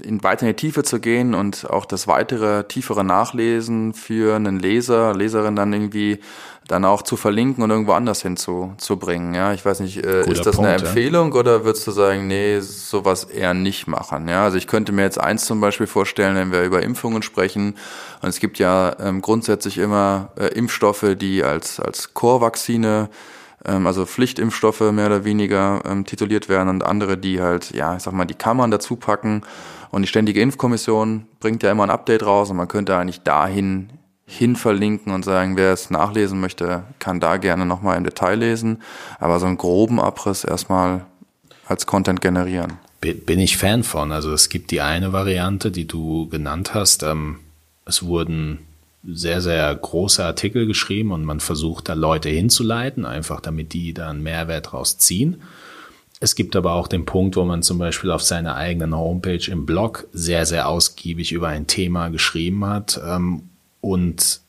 in 0.00 0.22
weiter 0.22 0.42
in 0.42 0.48
die 0.48 0.56
Tiefe 0.56 0.82
zu 0.82 1.00
gehen 1.00 1.34
und 1.34 1.68
auch 1.68 1.84
das 1.84 2.06
weitere, 2.06 2.64
tiefere 2.64 3.04
Nachlesen 3.04 3.94
für 3.94 4.36
einen 4.36 4.58
Leser, 4.58 5.14
Leserin 5.14 5.56
dann 5.56 5.72
irgendwie 5.72 6.20
dann 6.70 6.84
auch 6.84 7.02
zu 7.02 7.16
verlinken 7.16 7.64
und 7.64 7.70
irgendwo 7.70 7.92
anders 7.92 8.22
hinzubringen. 8.22 9.34
Ja, 9.34 9.52
ich 9.52 9.64
weiß 9.64 9.80
nicht, 9.80 10.04
äh, 10.04 10.30
ist 10.30 10.46
das 10.46 10.56
Punkt, 10.56 10.70
eine 10.70 10.80
Empfehlung 10.80 11.32
ja. 11.32 11.40
oder 11.40 11.64
würdest 11.64 11.86
du 11.86 11.90
sagen, 11.90 12.28
nee, 12.28 12.60
sowas 12.60 13.24
eher 13.24 13.54
nicht 13.54 13.88
machen? 13.88 14.28
Ja, 14.28 14.44
also 14.44 14.56
ich 14.56 14.66
könnte 14.66 14.92
mir 14.92 15.02
jetzt 15.02 15.20
eins 15.20 15.44
zum 15.46 15.60
Beispiel 15.60 15.88
vorstellen, 15.88 16.36
wenn 16.36 16.52
wir 16.52 16.62
über 16.62 16.82
Impfungen 16.82 17.22
sprechen. 17.22 17.74
Und 18.22 18.28
es 18.28 18.38
gibt 18.38 18.58
ja 18.58 18.94
ähm, 19.00 19.20
grundsätzlich 19.20 19.78
immer 19.78 20.30
äh, 20.38 20.46
Impfstoffe, 20.46 21.16
die 21.16 21.42
als 21.42 21.80
als 21.80 22.14
Chorvaccine 22.14 23.08
ähm, 23.64 23.86
also 23.86 24.06
Pflichtimpfstoffe 24.06 24.92
mehr 24.92 25.06
oder 25.06 25.24
weniger 25.24 25.82
ähm, 25.84 26.04
tituliert 26.04 26.48
werden 26.48 26.68
und 26.68 26.84
andere, 26.84 27.18
die 27.18 27.40
halt, 27.40 27.72
ja, 27.72 27.96
ich 27.96 28.02
sag 28.02 28.14
mal, 28.14 28.24
die 28.24 28.34
Kammern 28.34 28.70
dazu 28.70 28.96
packen. 28.96 29.42
Und 29.90 30.02
die 30.02 30.08
Ständige 30.08 30.40
Impfkommission 30.40 31.26
bringt 31.40 31.64
ja 31.64 31.72
immer 31.72 31.82
ein 31.82 31.90
Update 31.90 32.24
raus 32.24 32.50
und 32.50 32.56
man 32.56 32.68
könnte 32.68 32.96
eigentlich 32.96 33.22
dahin 33.22 33.90
hin 34.30 34.54
verlinken 34.54 35.12
und 35.12 35.24
sagen, 35.24 35.56
wer 35.56 35.72
es 35.72 35.90
nachlesen 35.90 36.40
möchte, 36.40 36.84
kann 37.00 37.18
da 37.18 37.36
gerne 37.36 37.66
nochmal 37.66 37.96
im 37.96 38.04
Detail 38.04 38.36
lesen. 38.36 38.80
Aber 39.18 39.40
so 39.40 39.46
einen 39.46 39.56
groben 39.56 39.98
Abriss 39.98 40.44
erstmal 40.44 41.04
als 41.66 41.86
Content 41.86 42.20
generieren. 42.20 42.74
Bin 43.00 43.40
ich 43.40 43.56
Fan 43.56 43.82
von. 43.82 44.12
Also 44.12 44.32
es 44.32 44.48
gibt 44.48 44.70
die 44.70 44.82
eine 44.82 45.12
Variante, 45.12 45.72
die 45.72 45.88
du 45.88 46.28
genannt 46.28 46.74
hast. 46.74 47.02
Ähm, 47.02 47.40
es 47.86 48.04
wurden 48.04 48.60
sehr, 49.04 49.40
sehr 49.40 49.74
große 49.74 50.24
Artikel 50.24 50.66
geschrieben 50.66 51.10
und 51.10 51.24
man 51.24 51.40
versucht 51.40 51.88
da 51.88 51.94
Leute 51.94 52.28
hinzuleiten, 52.28 53.04
einfach 53.06 53.40
damit 53.40 53.72
die 53.72 53.94
da 53.94 54.10
einen 54.10 54.22
Mehrwert 54.22 54.70
draus 54.70 54.98
ziehen. 54.98 55.42
Es 56.20 56.36
gibt 56.36 56.54
aber 56.54 56.74
auch 56.74 56.86
den 56.86 57.04
Punkt, 57.04 57.34
wo 57.34 57.44
man 57.44 57.62
zum 57.62 57.78
Beispiel 57.78 58.12
auf 58.12 58.22
seiner 58.22 58.54
eigenen 58.54 58.94
Homepage 58.94 59.50
im 59.50 59.66
Blog 59.66 60.06
sehr, 60.12 60.46
sehr 60.46 60.68
ausgiebig 60.68 61.32
über 61.32 61.48
ein 61.48 61.66
Thema 61.66 62.10
geschrieben 62.10 62.64
hat 62.66 63.00
ähm, 63.04 63.49
und 63.80 64.40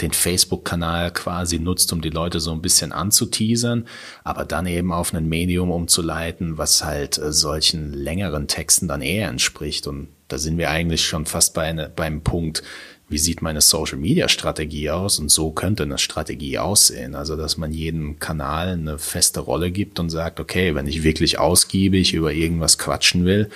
den 0.00 0.12
Facebook-Kanal 0.12 1.12
quasi 1.12 1.58
nutzt, 1.58 1.92
um 1.92 2.00
die 2.00 2.10
Leute 2.10 2.40
so 2.40 2.52
ein 2.52 2.62
bisschen 2.62 2.92
anzuteasern, 2.92 3.86
aber 4.24 4.44
dann 4.44 4.66
eben 4.66 4.92
auf 4.92 5.12
ein 5.12 5.28
Medium 5.28 5.70
umzuleiten, 5.70 6.58
was 6.58 6.84
halt 6.84 7.18
äh, 7.18 7.32
solchen 7.32 7.92
längeren 7.92 8.48
Texten 8.48 8.88
dann 8.88 9.02
eher 9.02 9.28
entspricht. 9.28 9.86
Und 9.86 10.08
da 10.28 10.38
sind 10.38 10.58
wir 10.58 10.70
eigentlich 10.70 11.04
schon 11.04 11.26
fast 11.26 11.54
bei 11.54 11.64
eine, 11.64 11.88
beim 11.88 12.22
Punkt, 12.22 12.62
wie 13.08 13.18
sieht 13.18 13.42
meine 13.42 13.60
Social-Media-Strategie 13.60 14.90
aus? 14.90 15.18
Und 15.18 15.30
so 15.30 15.50
könnte 15.50 15.82
eine 15.82 15.98
Strategie 15.98 16.58
aussehen. 16.58 17.16
Also, 17.16 17.36
dass 17.36 17.56
man 17.56 17.72
jedem 17.72 18.20
Kanal 18.20 18.68
eine 18.68 18.98
feste 18.98 19.40
Rolle 19.40 19.72
gibt 19.72 19.98
und 19.98 20.10
sagt, 20.10 20.38
okay, 20.38 20.76
wenn 20.76 20.86
ich 20.86 21.02
wirklich 21.02 21.40
ausgiebig 21.40 22.14
über 22.14 22.32
irgendwas 22.32 22.78
quatschen 22.78 23.24
will, 23.24 23.50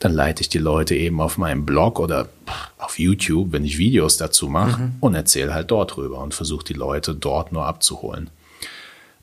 dann 0.00 0.12
leite 0.12 0.40
ich 0.40 0.48
die 0.48 0.58
Leute 0.58 0.96
eben 0.96 1.20
auf 1.20 1.38
meinem 1.38 1.66
Blog 1.66 2.00
oder 2.00 2.30
auf 2.78 2.98
YouTube, 2.98 3.52
wenn 3.52 3.64
ich 3.64 3.78
Videos 3.78 4.16
dazu 4.16 4.48
mache 4.48 4.82
mhm. 4.82 4.92
und 5.00 5.14
erzähle 5.14 5.54
halt 5.54 5.70
dort 5.70 5.94
drüber 5.94 6.18
und 6.18 6.34
versuche 6.34 6.64
die 6.64 6.72
Leute 6.72 7.14
dort 7.14 7.52
nur 7.52 7.66
abzuholen. 7.66 8.30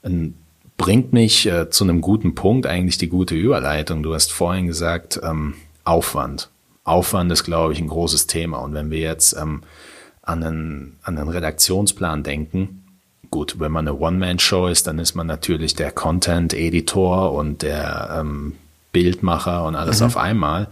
Und 0.04 0.36
bringt 0.78 1.14
mich 1.14 1.48
äh, 1.48 1.72
zu 1.72 1.84
einem 1.84 2.00
guten 2.00 2.36
Punkt, 2.36 2.68
eigentlich 2.68 3.00
die 3.00 3.10
gute 3.10 3.34
Überleitung. 3.34 4.04
Du 4.04 4.14
hast 4.14 4.32
vorhin 4.32 4.68
gesagt, 4.68 5.20
ähm, 5.24 5.56
Aufwand. 5.84 6.50
Aufwand 6.84 7.32
ist, 7.32 7.44
glaube 7.44 7.74
ich, 7.74 7.80
ein 7.80 7.88
großes 7.88 8.28
Thema. 8.28 8.60
Und 8.60 8.76
wenn 8.76 8.92
wir 8.92 9.00
jetzt 9.00 9.34
ähm, 9.34 9.64
an, 10.22 10.44
einen, 10.44 11.00
an 11.02 11.18
einen 11.18 11.30
Redaktionsplan 11.30 12.22
denken, 12.22 12.84
gut, 13.32 13.60
wenn 13.60 13.72
man 13.72 13.88
eine 13.88 13.98
One-Man-Show 13.98 14.68
ist, 14.68 14.86
dann 14.86 15.00
ist 15.00 15.16
man 15.16 15.26
natürlich 15.26 15.74
der 15.74 15.92
Content-Editor 15.92 17.34
und 17.34 17.64
der 17.64 18.20
ähm, 18.20 18.54
Bildmacher 18.98 19.64
und 19.66 19.76
alles 19.76 20.00
mhm. 20.00 20.08
auf 20.08 20.18
einmal. 20.18 20.70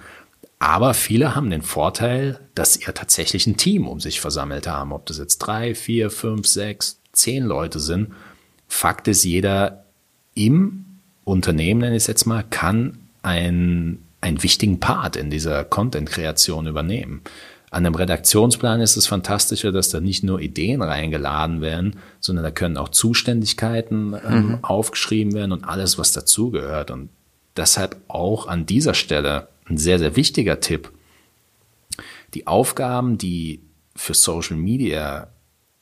Aber 0.57 0.93
viele 0.93 1.35
haben 1.35 1.49
den 1.49 1.61
Vorteil, 1.61 2.39
dass 2.55 2.83
ja 2.83 2.91
tatsächlich 2.91 3.45
ein 3.45 3.57
Team 3.57 3.87
um 3.87 3.99
sich 3.99 4.19
versammelt 4.19 4.67
haben. 4.67 4.93
Ob 4.93 5.05
das 5.05 5.19
jetzt 5.19 5.37
drei, 5.39 5.75
vier, 5.75 6.09
fünf, 6.09 6.47
sechs, 6.47 6.99
zehn 7.11 7.43
Leute 7.43 7.79
sind. 7.79 8.13
Fakt 8.67 9.07
ist, 9.07 9.23
jeder 9.23 9.85
im 10.33 10.85
Unternehmen, 11.23 11.81
nenne 11.81 11.95
ich 11.95 12.03
es 12.03 12.07
jetzt 12.07 12.25
mal, 12.25 12.43
kann 12.49 12.97
ein 13.21 13.99
einen 14.25 14.43
wichtigen 14.43 14.79
Part 14.79 15.15
in 15.15 15.29
dieser 15.29 15.63
Content-Kreation 15.63 16.67
übernehmen. 16.67 17.21
An 17.71 17.85
einem 17.85 17.95
Redaktionsplan 17.95 18.81
ist 18.81 18.95
es 18.95 19.07
fantastischer, 19.07 19.71
dass 19.71 19.89
da 19.89 19.99
nicht 19.99 20.23
nur 20.23 20.39
Ideen 20.39 20.81
reingeladen 20.81 21.61
werden, 21.61 21.97
sondern 22.19 22.43
da 22.43 22.51
können 22.51 22.77
auch 22.77 22.89
Zuständigkeiten 22.89 24.15
ähm, 24.27 24.47
mhm. 24.47 24.63
aufgeschrieben 24.63 25.33
werden 25.33 25.51
und 25.51 25.65
alles, 25.65 25.97
was 25.97 26.11
dazugehört. 26.11 26.89
Und 26.89 27.09
deshalb 27.57 27.97
auch 28.07 28.47
an 28.47 28.65
dieser 28.65 28.93
Stelle 28.93 29.49
ein 29.65 29.77
sehr, 29.77 29.99
sehr 29.99 30.15
wichtiger 30.15 30.59
Tipp. 30.59 30.91
Die 32.33 32.47
Aufgaben, 32.47 33.17
die 33.17 33.61
für 33.95 34.13
Social 34.13 34.57
Media 34.57 35.29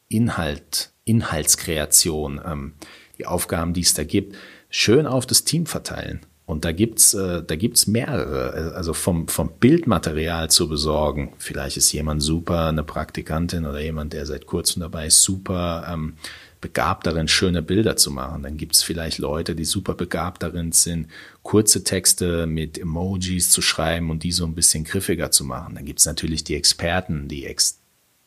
Inhalt, 0.07 0.91
Inhaltskreation, 1.05 2.39
ähm, 2.45 2.73
die 3.17 3.25
Aufgaben, 3.25 3.73
die 3.73 3.81
es 3.81 3.93
da 3.93 4.03
gibt, 4.03 4.35
schön 4.69 5.07
auf 5.07 5.25
das 5.25 5.43
Team 5.43 5.65
verteilen. 5.65 6.21
Und 6.45 6.65
da 6.65 6.71
gibt's, 6.71 7.13
äh, 7.13 7.41
da 7.41 7.55
gibt's 7.55 7.87
mehrere, 7.87 8.73
also 8.75 8.93
vom, 8.93 9.27
vom 9.27 9.53
Bildmaterial 9.59 10.49
zu 10.49 10.67
besorgen. 10.67 11.33
Vielleicht 11.37 11.77
ist 11.77 11.91
jemand 11.93 12.21
super, 12.21 12.67
eine 12.67 12.83
Praktikantin 12.83 13.65
oder 13.65 13.79
jemand, 13.79 14.13
der 14.13 14.25
seit 14.25 14.45
kurzem 14.45 14.81
dabei 14.81 15.07
ist, 15.07 15.23
super 15.23 15.87
ähm, 15.91 16.15
begabt 16.63 17.05
darin, 17.05 17.27
schöne 17.27 17.61
Bilder 17.61 17.97
zu 17.97 18.09
machen. 18.09 18.41
Dann 18.41 18.55
gibt's 18.55 18.81
vielleicht 18.81 19.17
Leute, 19.17 19.53
die 19.53 19.65
super 19.65 19.95
begabt 19.95 20.41
darin 20.43 20.71
sind, 20.71 21.07
kurze 21.43 21.83
Texte 21.83 22.47
mit 22.47 22.79
Emojis 22.79 23.49
zu 23.49 23.61
schreiben 23.61 24.09
und 24.09 24.23
die 24.23 24.31
so 24.31 24.45
ein 24.45 24.55
bisschen 24.55 24.85
griffiger 24.85 25.29
zu 25.29 25.43
machen. 25.43 25.75
Dann 25.75 25.85
gibt's 25.85 26.05
natürlich 26.05 26.45
die 26.45 26.55
Experten, 26.55 27.27
die 27.27 27.45
ex 27.45 27.79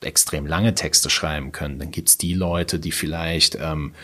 extrem 0.03 0.47
lange 0.47 0.75
Texte 0.75 1.09
schreiben 1.09 1.53
können. 1.53 1.79
Dann 1.79 1.91
gibt's 1.91 2.19
die 2.19 2.35
Leute, 2.35 2.79
die 2.79 2.93
vielleicht 2.93 3.57
ähm, 3.59 3.95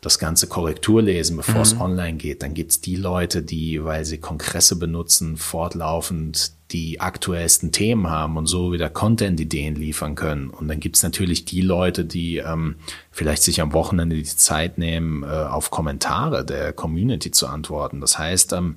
das 0.00 0.20
ganze 0.20 0.46
Korrektur 0.46 1.02
lesen, 1.02 1.36
bevor 1.36 1.56
mhm. 1.56 1.62
es 1.62 1.80
online 1.80 2.18
geht. 2.18 2.42
Dann 2.42 2.54
gibt's 2.54 2.80
die 2.80 2.94
Leute, 2.96 3.42
die, 3.42 3.84
weil 3.84 4.04
sie 4.04 4.18
Kongresse 4.18 4.76
benutzen, 4.76 5.36
fortlaufend 5.36 6.52
die 6.70 7.00
aktuellsten 7.00 7.72
Themen 7.72 8.08
haben 8.08 8.36
und 8.36 8.46
so 8.46 8.72
wieder 8.72 8.90
Content-Ideen 8.90 9.74
liefern 9.74 10.14
können. 10.14 10.50
Und 10.50 10.68
dann 10.68 10.80
gibt's 10.80 11.02
natürlich 11.02 11.46
die 11.46 11.62
Leute, 11.62 12.04
die 12.04 12.36
ähm, 12.36 12.76
vielleicht 13.10 13.42
sich 13.42 13.60
am 13.60 13.72
Wochenende 13.72 14.16
die 14.16 14.24
Zeit 14.24 14.78
nehmen, 14.78 15.24
äh, 15.24 15.26
auf 15.26 15.70
Kommentare 15.70 16.44
der 16.44 16.72
Community 16.72 17.30
zu 17.30 17.48
antworten. 17.48 18.00
Das 18.00 18.18
heißt, 18.18 18.52
ähm, 18.52 18.76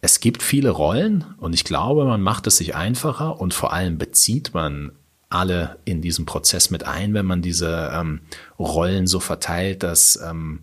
es 0.00 0.20
gibt 0.20 0.42
viele 0.42 0.70
Rollen 0.70 1.24
und 1.38 1.54
ich 1.54 1.64
glaube, 1.64 2.04
man 2.04 2.20
macht 2.20 2.46
es 2.46 2.56
sich 2.56 2.74
einfacher 2.74 3.40
und 3.40 3.54
vor 3.54 3.72
allem 3.72 3.98
bezieht 3.98 4.54
man 4.54 4.92
alle 5.28 5.78
in 5.84 6.02
diesen 6.02 6.26
Prozess 6.26 6.70
mit 6.70 6.84
ein, 6.84 7.14
wenn 7.14 7.26
man 7.26 7.42
diese 7.42 7.90
ähm, 7.92 8.20
Rollen 8.58 9.06
so 9.06 9.20
verteilt, 9.20 9.82
dass, 9.82 10.20
ähm, 10.24 10.60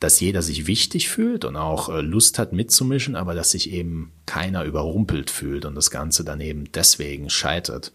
dass 0.00 0.20
jeder 0.20 0.42
sich 0.42 0.66
wichtig 0.66 1.08
fühlt 1.08 1.44
und 1.44 1.56
auch 1.56 1.88
äh, 1.88 2.00
Lust 2.00 2.38
hat 2.38 2.52
mitzumischen, 2.52 3.16
aber 3.16 3.34
dass 3.34 3.50
sich 3.50 3.70
eben 3.70 4.12
keiner 4.24 4.64
überrumpelt 4.64 5.30
fühlt 5.30 5.64
und 5.64 5.74
das 5.74 5.90
Ganze 5.90 6.24
dann 6.24 6.40
eben 6.40 6.72
deswegen 6.72 7.28
scheitert. 7.28 7.92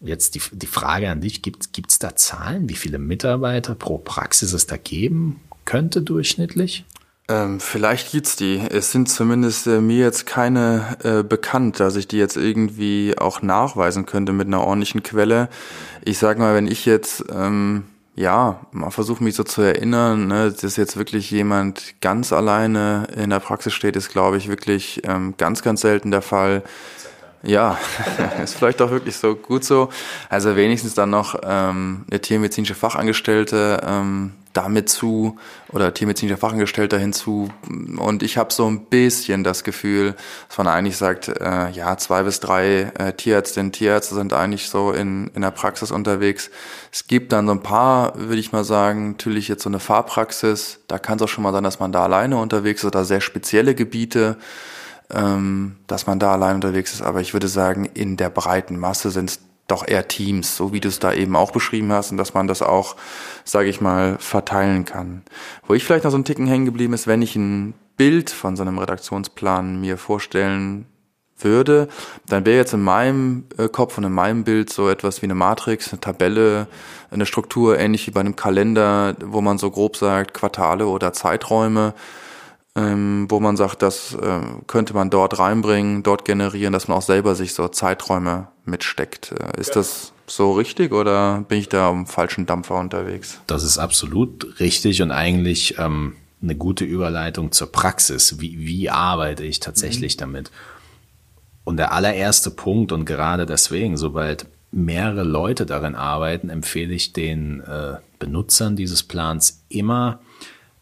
Jetzt 0.00 0.36
die, 0.36 0.42
die 0.52 0.66
Frage 0.66 1.10
an 1.10 1.20
dich, 1.20 1.42
gibt 1.42 1.72
es 1.90 1.98
da 1.98 2.14
Zahlen, 2.14 2.68
wie 2.68 2.76
viele 2.76 2.98
Mitarbeiter 2.98 3.74
pro 3.74 3.98
Praxis 3.98 4.52
es 4.52 4.66
da 4.66 4.76
geben 4.76 5.40
könnte 5.64 6.00
durchschnittlich? 6.00 6.84
Ähm, 7.30 7.60
vielleicht 7.60 8.10
gibt's 8.10 8.36
die. 8.36 8.58
Es 8.58 8.90
sind 8.90 9.08
zumindest 9.10 9.66
äh, 9.66 9.82
mir 9.82 9.98
jetzt 9.98 10.24
keine 10.24 10.96
äh, 11.02 11.22
bekannt, 11.22 11.78
dass 11.78 11.96
ich 11.96 12.08
die 12.08 12.16
jetzt 12.16 12.38
irgendwie 12.38 13.14
auch 13.18 13.42
nachweisen 13.42 14.06
könnte 14.06 14.32
mit 14.32 14.46
einer 14.46 14.64
ordentlichen 14.64 15.02
Quelle. 15.02 15.50
Ich 16.04 16.18
sag 16.18 16.38
mal, 16.38 16.54
wenn 16.54 16.66
ich 16.66 16.86
jetzt 16.86 17.24
ähm, 17.30 17.84
ja 18.16 18.60
mal 18.72 18.90
versuche 18.90 19.22
mich 19.22 19.34
so 19.34 19.44
zu 19.44 19.60
erinnern, 19.60 20.26
ne, 20.26 20.54
dass 20.58 20.76
jetzt 20.76 20.96
wirklich 20.96 21.30
jemand 21.30 22.00
ganz 22.00 22.32
alleine 22.32 23.06
in 23.14 23.28
der 23.28 23.40
Praxis 23.40 23.74
steht, 23.74 23.96
ist 23.96 24.08
glaube 24.08 24.38
ich 24.38 24.48
wirklich 24.48 25.02
ähm, 25.04 25.34
ganz 25.36 25.62
ganz 25.62 25.82
selten 25.82 26.10
der 26.10 26.22
Fall. 26.22 26.62
Ja, 27.42 27.78
ist 28.42 28.56
vielleicht 28.56 28.82
auch 28.82 28.90
wirklich 28.90 29.16
so 29.16 29.36
gut 29.36 29.64
so. 29.64 29.90
Also 30.28 30.56
wenigstens 30.56 30.94
dann 30.94 31.10
noch 31.10 31.38
ähm, 31.42 32.04
eine 32.10 32.20
tiermedizinische 32.20 32.74
Fachangestellte 32.74 33.80
ähm, 33.86 34.32
damit 34.54 34.88
zu 34.88 35.38
oder 35.70 35.94
tiermedizinischer 35.94 36.36
Fachangestellter 36.36 36.98
hinzu. 36.98 37.48
Und 37.96 38.24
ich 38.24 38.36
habe 38.36 38.52
so 38.52 38.68
ein 38.68 38.86
bisschen 38.86 39.44
das 39.44 39.62
Gefühl, 39.62 40.16
dass 40.48 40.58
man 40.58 40.66
eigentlich 40.66 40.96
sagt, 40.96 41.28
äh, 41.28 41.70
ja, 41.70 41.96
zwei 41.96 42.24
bis 42.24 42.40
drei 42.40 42.92
äh, 42.98 43.12
Tierärztinnen, 43.12 43.70
Tierärzte 43.70 44.16
sind 44.16 44.32
eigentlich 44.32 44.68
so 44.68 44.90
in, 44.90 45.28
in 45.34 45.42
der 45.42 45.52
Praxis 45.52 45.92
unterwegs. 45.92 46.50
Es 46.90 47.06
gibt 47.06 47.30
dann 47.32 47.46
so 47.46 47.52
ein 47.52 47.62
paar, 47.62 48.18
würde 48.18 48.40
ich 48.40 48.50
mal 48.50 48.64
sagen, 48.64 49.12
natürlich 49.12 49.46
jetzt 49.46 49.62
so 49.62 49.70
eine 49.70 49.78
Fahrpraxis. 49.78 50.80
Da 50.88 50.98
kann 50.98 51.18
es 51.18 51.22
auch 51.22 51.28
schon 51.28 51.44
mal 51.44 51.52
sein, 51.52 51.62
dass 51.64 51.78
man 51.78 51.92
da 51.92 52.02
alleine 52.02 52.38
unterwegs 52.38 52.82
ist 52.82 52.86
oder 52.86 53.04
sehr 53.04 53.20
spezielle 53.20 53.76
Gebiete 53.76 54.38
dass 55.08 56.06
man 56.06 56.18
da 56.18 56.32
allein 56.32 56.56
unterwegs 56.56 56.92
ist. 56.92 57.00
Aber 57.02 57.20
ich 57.20 57.32
würde 57.32 57.48
sagen, 57.48 57.86
in 57.86 58.18
der 58.18 58.28
breiten 58.28 58.78
Masse 58.78 59.10
sind 59.10 59.30
es 59.30 59.40
doch 59.68 59.86
eher 59.86 60.08
Teams, 60.08 60.56
so 60.56 60.72
wie 60.72 60.80
du 60.80 60.88
es 60.88 60.98
da 60.98 61.12
eben 61.12 61.36
auch 61.36 61.52
beschrieben 61.52 61.92
hast 61.92 62.10
und 62.10 62.16
dass 62.16 62.34
man 62.34 62.48
das 62.48 62.62
auch, 62.62 62.96
sage 63.44 63.68
ich 63.68 63.80
mal, 63.80 64.16
verteilen 64.18 64.84
kann. 64.84 65.22
Wo 65.66 65.74
ich 65.74 65.84
vielleicht 65.84 66.04
noch 66.04 66.10
so 66.10 66.18
ein 66.18 66.24
Ticken 66.24 66.46
hängen 66.46 66.64
geblieben 66.64 66.94
ist, 66.94 67.06
wenn 67.06 67.22
ich 67.22 67.36
ein 67.36 67.74
Bild 67.96 68.30
von 68.30 68.56
so 68.56 68.62
einem 68.62 68.78
Redaktionsplan 68.78 69.80
mir 69.80 69.98
vorstellen 69.98 70.86
würde, 71.38 71.88
dann 72.26 72.46
wäre 72.46 72.56
jetzt 72.56 72.72
in 72.72 72.82
meinem 72.82 73.44
äh, 73.58 73.68
Kopf 73.68 73.98
und 73.98 74.04
in 74.04 74.12
meinem 74.12 74.42
Bild 74.42 74.72
so 74.72 74.88
etwas 74.88 75.22
wie 75.22 75.26
eine 75.26 75.34
Matrix, 75.34 75.92
eine 75.92 76.00
Tabelle, 76.00 76.66
eine 77.10 77.26
Struktur, 77.26 77.78
ähnlich 77.78 78.06
wie 78.06 78.10
bei 78.10 78.20
einem 78.20 78.36
Kalender, 78.36 79.14
wo 79.20 79.40
man 79.40 79.58
so 79.58 79.70
grob 79.70 79.96
sagt, 79.96 80.34
Quartale 80.34 80.86
oder 80.86 81.12
Zeiträume 81.12 81.94
ähm, 82.78 83.26
wo 83.28 83.40
man 83.40 83.56
sagt, 83.56 83.82
das 83.82 84.14
äh, 84.14 84.40
könnte 84.66 84.94
man 84.94 85.10
dort 85.10 85.38
reinbringen, 85.38 86.02
dort 86.02 86.24
generieren, 86.24 86.72
dass 86.72 86.88
man 86.88 86.98
auch 86.98 87.02
selber 87.02 87.34
sich 87.34 87.54
so 87.54 87.68
Zeiträume 87.68 88.48
mitsteckt. 88.64 89.32
Äh, 89.32 89.60
ist 89.60 89.70
ja. 89.70 89.74
das 89.74 90.12
so 90.26 90.52
richtig 90.52 90.92
oder 90.92 91.44
bin 91.48 91.58
ich 91.58 91.68
da 91.68 91.88
am 91.88 92.06
falschen 92.06 92.46
Dampfer 92.46 92.76
unterwegs? 92.76 93.40
Das 93.46 93.62
ist 93.64 93.78
absolut 93.78 94.60
richtig 94.60 95.02
und 95.02 95.10
eigentlich 95.10 95.78
ähm, 95.78 96.16
eine 96.42 96.54
gute 96.54 96.84
Überleitung 96.84 97.50
zur 97.52 97.72
Praxis. 97.72 98.40
Wie, 98.40 98.58
wie 98.58 98.90
arbeite 98.90 99.44
ich 99.44 99.60
tatsächlich 99.60 100.16
mhm. 100.16 100.20
damit? 100.20 100.50
Und 101.64 101.76
der 101.78 101.92
allererste 101.92 102.50
Punkt 102.50 102.92
und 102.92 103.04
gerade 103.04 103.44
deswegen, 103.44 103.96
sobald 103.96 104.46
mehrere 104.70 105.24
Leute 105.24 105.66
darin 105.66 105.94
arbeiten, 105.94 106.50
empfehle 106.50 106.94
ich 106.94 107.12
den 107.12 107.60
äh, 107.60 107.96
Benutzern 108.18 108.76
dieses 108.76 109.02
Plans 109.02 109.64
immer, 109.68 110.20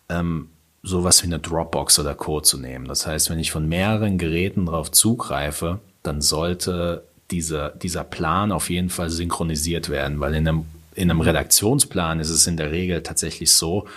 ähm, 0.08 0.50
sowas 0.86 1.22
wie 1.22 1.26
eine 1.26 1.40
Dropbox 1.40 1.98
oder 1.98 2.14
Co. 2.14 2.40
zu 2.40 2.58
nehmen. 2.58 2.86
Das 2.86 3.06
heißt, 3.06 3.28
wenn 3.28 3.40
ich 3.40 3.50
von 3.50 3.68
mehreren 3.68 4.18
Geräten 4.18 4.66
darauf 4.66 4.92
zugreife, 4.92 5.80
dann 6.04 6.20
sollte 6.22 7.04
dieser, 7.32 7.70
dieser 7.70 8.04
Plan 8.04 8.52
auf 8.52 8.70
jeden 8.70 8.88
Fall 8.88 9.10
synchronisiert 9.10 9.88
werden, 9.88 10.20
weil 10.20 10.34
in 10.34 10.46
einem, 10.46 10.64
in 10.94 11.10
einem 11.10 11.20
Redaktionsplan 11.20 12.20
ist 12.20 12.30
es 12.30 12.46
in 12.46 12.56
der 12.56 12.70
Regel 12.70 13.02
tatsächlich 13.02 13.52
so, 13.52 13.88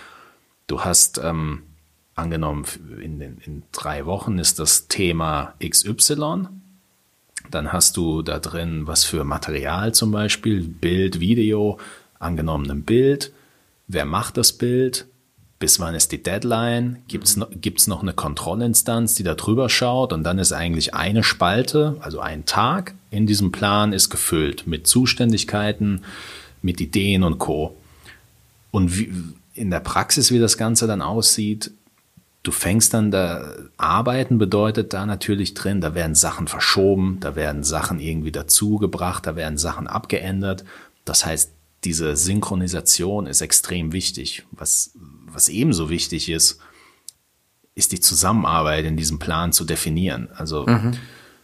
du 0.65 0.82
hast 0.82 1.21
ähm, 1.23 1.62
angenommen, 2.15 2.65
in, 2.99 3.19
den, 3.19 3.38
in 3.45 3.62
drei 3.71 4.08
Wochen 4.08 4.39
ist 4.39 4.58
das 4.58 4.88
Thema 4.88 5.54
XY, 5.63 6.47
dann 7.52 7.71
hast 7.71 7.97
du 7.97 8.23
da 8.23 8.39
drin 8.39 8.88
was 8.88 9.04
für 9.04 9.23
Material 9.23 9.93
zum 9.93 10.12
Beispiel, 10.12 10.62
Bild, 10.62 11.19
Video, 11.19 11.78
angenommen 12.17 12.69
ein 12.71 12.84
Bild, 12.84 13.32
wer 13.88 14.06
macht 14.06 14.38
das 14.38 14.54
Bild, 14.54 15.06
bis 15.60 15.80
wann 15.80 15.93
ist 15.93 16.13
die 16.13 16.24
Deadline, 16.24 17.00
gibt 17.10 17.26
es 17.26 17.36
noch, 17.36 17.50
gibt's 17.52 17.88
noch 17.88 18.02
eine 18.02 18.13
Kontrollinstanz, 18.13 19.15
die 19.15 19.24
da 19.24 19.36
drüber 19.36 19.69
schaut 19.69 20.13
und 20.13 20.24
dann 20.24 20.39
ist 20.39 20.54
eigentlich 20.54 20.93
eine 20.93 21.22
Spalte, 21.22 21.98
also 22.00 22.22
ein 22.22 22.45
Tag 22.45 22.95
in 23.12 23.28
diesem 23.28 23.52
Plan 23.52 23.91
ist 23.91 24.10
gefüllt 24.10 24.67
mit 24.67 24.88
Zuständigkeiten, 24.88 26.02
mit 26.62 26.80
Ideen 26.80 27.24
und 27.24 27.39
Co. 27.39 27.76
Und 28.72 28.98
wie, 28.98 29.12
in 29.54 29.69
der 29.69 29.82
Praxis, 29.82 30.32
wie 30.32 30.39
das 30.39 30.58
Ganze 30.58 30.88
dann 30.88 31.02
aussieht, 31.02 31.72
du 32.43 32.52
fängst 32.52 32.93
dann 32.93 33.12
da, 33.12 33.54
arbeiten 33.76 34.38
bedeutet 34.38 34.93
da 34.93 35.06
natürlich 35.06 35.56
drin, 35.56 35.82
da 35.82 35.93
werden 35.93 36.15
Sachen 36.15 36.48
verschoben, 36.48 37.17
da 37.19 37.36
werden 37.36 37.63
Sachen 37.63 38.00
irgendwie 38.00 38.32
dazugebracht, 38.32 39.26
da 39.26 39.36
werden 39.36 39.58
Sachen 39.58 39.88
abgeändert. 39.88 40.63
Das 41.04 41.26
heißt, 41.26 41.52
diese 41.84 42.15
Synchronisation 42.15 43.28
ist 43.28 43.41
extrem 43.41 43.91
wichtig. 43.91 44.45
Was, 44.52 44.91
was 45.39 45.47
ebenso 45.47 45.89
wichtig 45.89 46.28
ist, 46.28 46.60
ist 47.73 47.93
die 47.93 48.02
Zusammenarbeit 48.02 48.84
in 48.84 48.97
diesem 48.97 49.19
Plan 49.19 49.54
zu 49.54 49.63
definieren. 49.63 50.28
Also 50.36 50.65
mhm. 50.67 50.97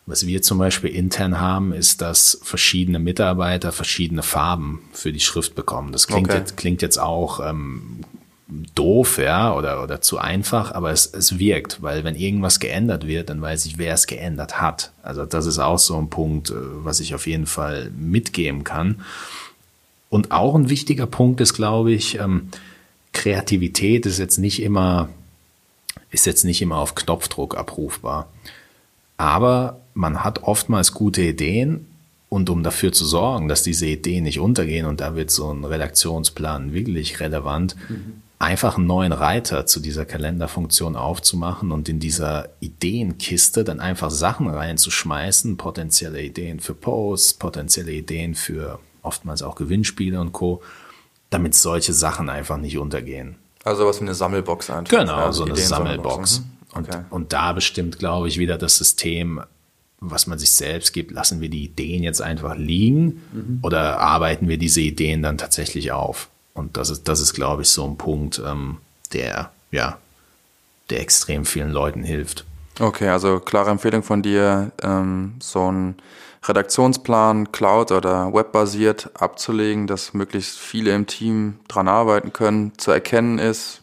was 0.05 0.27
wir 0.27 0.41
zum 0.41 0.57
Beispiel 0.57 0.89
intern 0.89 1.39
haben, 1.39 1.71
ist, 1.71 2.01
dass 2.01 2.37
verschiedene 2.43 2.99
Mitarbeiter 2.99 3.71
verschiedene 3.71 4.21
Farben 4.21 4.81
für 4.91 5.13
die 5.13 5.21
Schrift 5.21 5.55
bekommen. 5.55 5.93
Das 5.93 6.07
klingt, 6.07 6.27
okay. 6.27 6.39
jetzt, 6.39 6.57
klingt 6.57 6.81
jetzt 6.81 6.97
auch 6.97 7.39
ähm, 7.39 8.01
doof, 8.75 9.17
ja, 9.17 9.55
oder, 9.55 9.81
oder 9.81 10.01
zu 10.01 10.17
einfach, 10.17 10.73
aber 10.73 10.91
es, 10.91 11.05
es 11.05 11.39
wirkt, 11.39 11.81
weil 11.81 12.03
wenn 12.03 12.15
irgendwas 12.15 12.59
geändert 12.59 13.07
wird, 13.07 13.29
dann 13.29 13.41
weiß 13.41 13.65
ich, 13.65 13.77
wer 13.77 13.93
es 13.93 14.07
geändert 14.07 14.59
hat. 14.59 14.91
Also 15.03 15.25
das 15.25 15.45
ist 15.45 15.59
auch 15.59 15.79
so 15.79 15.97
ein 15.97 16.09
Punkt, 16.09 16.49
äh, 16.49 16.55
was 16.83 16.99
ich 16.99 17.15
auf 17.15 17.27
jeden 17.27 17.45
Fall 17.45 17.91
mitgeben 17.97 18.65
kann. 18.65 19.05
Und 20.09 20.31
auch 20.31 20.53
ein 20.53 20.69
wichtiger 20.69 21.05
Punkt 21.05 21.39
ist, 21.39 21.53
glaube 21.53 21.93
ich, 21.93 22.19
ähm, 22.19 22.49
Kreativität 23.15 24.05
ist 24.05 24.19
jetzt 24.19 24.37
nicht 24.37 24.61
immer, 24.61 25.09
ist 26.11 26.27
jetzt 26.27 26.43
nicht 26.43 26.61
immer 26.61 26.77
auf 26.77 26.93
Knopfdruck 26.93 27.57
abrufbar. 27.57 28.29
Aber 29.17 29.79
man 29.93 30.23
hat 30.23 30.43
oftmals 30.43 30.91
gute 30.91 31.21
Ideen 31.21 31.87
und 32.29 32.49
um 32.49 32.61
dafür 32.61 32.91
zu 32.91 33.05
sorgen, 33.05 33.47
dass 33.47 33.63
diese 33.63 33.87
Ideen 33.87 34.25
nicht 34.25 34.39
untergehen 34.39 34.85
und 34.85 34.99
da 34.99 35.15
wird 35.15 35.31
so 35.31 35.51
ein 35.51 35.63
Redaktionsplan 35.63 36.73
wirklich 36.73 37.21
relevant, 37.21 37.77
mhm. 37.87 38.21
einfach 38.37 38.77
einen 38.77 38.87
neuen 38.87 39.13
Reiter 39.13 39.65
zu 39.65 39.79
dieser 39.79 40.05
Kalenderfunktion 40.05 40.97
aufzumachen 40.97 41.71
und 41.71 41.87
in 41.87 42.01
dieser 42.01 42.49
Ideenkiste 42.59 43.63
dann 43.63 43.79
einfach 43.79 44.11
Sachen 44.11 44.49
reinzuschmeißen, 44.49 45.55
potenzielle 45.55 46.21
Ideen 46.21 46.59
für 46.59 46.73
Posts, 46.73 47.35
potenzielle 47.35 47.93
Ideen 47.93 48.35
für 48.35 48.79
oftmals 49.01 49.41
auch 49.41 49.55
Gewinnspiele 49.55 50.19
und 50.19 50.33
Co 50.33 50.61
damit 51.35 51.53
solche 51.53 51.93
Sachen 51.93 52.29
einfach 52.29 52.57
nicht 52.57 52.77
untergehen. 52.77 53.35
Also 53.63 53.85
was 53.85 53.99
wie 53.99 54.05
eine 54.05 54.15
Sammelbox 54.15 54.69
einfach. 54.69 54.97
Genau, 54.97 55.17
ja, 55.17 55.31
so 55.31 55.43
eine 55.43 55.55
Sammelbox. 55.55 56.43
Okay. 56.71 56.97
Und, 57.09 57.11
und 57.11 57.33
da 57.33 57.51
bestimmt, 57.51 57.99
glaube 57.99 58.27
ich, 58.27 58.37
wieder 58.37 58.57
das 58.57 58.77
System, 58.77 59.41
was 59.99 60.27
man 60.27 60.39
sich 60.39 60.51
selbst 60.51 60.93
gibt, 60.93 61.11
lassen 61.11 61.41
wir 61.41 61.49
die 61.49 61.65
Ideen 61.65 62.03
jetzt 62.03 62.21
einfach 62.21 62.55
liegen 62.55 63.21
mhm. 63.33 63.59
oder 63.63 63.99
arbeiten 63.99 64.47
wir 64.47 64.57
diese 64.57 64.81
Ideen 64.81 65.21
dann 65.23 65.37
tatsächlich 65.37 65.91
auf? 65.91 66.29
Und 66.53 66.77
das 66.77 66.89
ist, 66.89 67.07
das 67.07 67.19
ist, 67.19 67.33
glaube 67.33 67.63
ich, 67.63 67.69
so 67.69 67.85
ein 67.85 67.97
Punkt, 67.97 68.41
ähm, 68.45 68.77
der, 69.11 69.51
ja, 69.71 69.97
der 70.89 71.01
extrem 71.01 71.45
vielen 71.45 71.71
Leuten 71.71 72.03
hilft. 72.03 72.45
Okay, 72.79 73.09
also 73.09 73.39
klare 73.39 73.71
Empfehlung 73.71 74.03
von 74.03 74.21
dir, 74.21 74.71
ähm, 74.81 75.35
so 75.39 75.71
ein 75.71 75.95
Redaktionsplan 76.47 77.51
Cloud 77.51 77.91
oder 77.91 78.33
webbasiert 78.33 79.09
abzulegen, 79.19 79.87
dass 79.87 80.13
möglichst 80.13 80.57
viele 80.57 80.93
im 80.93 81.07
Team 81.07 81.59
dran 81.67 81.87
arbeiten 81.87 82.33
können, 82.33 82.77
zu 82.77 82.91
erkennen 82.91 83.39
ist, 83.39 83.81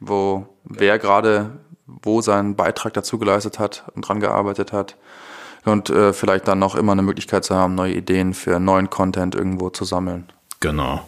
wo 0.00 0.46
wer 0.64 0.98
gerade 0.98 1.58
wo 1.86 2.20
seinen 2.20 2.54
Beitrag 2.54 2.92
dazu 2.92 3.18
geleistet 3.18 3.58
hat 3.58 3.84
und 3.94 4.02
dran 4.02 4.20
gearbeitet 4.20 4.72
hat 4.72 4.96
und 5.64 5.90
äh, 5.90 6.12
vielleicht 6.12 6.46
dann 6.46 6.58
noch 6.58 6.74
immer 6.74 6.92
eine 6.92 7.02
Möglichkeit 7.02 7.44
zu 7.44 7.54
haben, 7.54 7.74
neue 7.74 7.94
Ideen 7.94 8.34
für 8.34 8.60
neuen 8.60 8.90
Content 8.90 9.34
irgendwo 9.34 9.70
zu 9.70 9.84
sammeln. 9.84 10.26
Genau. 10.60 11.06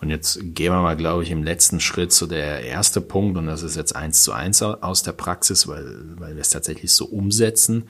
Und 0.00 0.10
jetzt 0.10 0.40
gehen 0.42 0.72
wir 0.72 0.80
mal, 0.80 0.96
glaube 0.96 1.22
ich, 1.22 1.30
im 1.30 1.44
letzten 1.44 1.78
Schritt 1.78 2.12
zu 2.12 2.26
der 2.26 2.64
erste 2.64 3.00
Punkt, 3.00 3.38
und 3.38 3.46
das 3.46 3.62
ist 3.62 3.76
jetzt 3.76 3.94
eins 3.94 4.24
zu 4.24 4.32
eins 4.32 4.60
aus 4.60 5.04
der 5.04 5.12
Praxis, 5.12 5.68
weil, 5.68 6.16
weil 6.18 6.34
wir 6.34 6.40
es 6.40 6.50
tatsächlich 6.50 6.92
so 6.92 7.04
umsetzen. 7.04 7.88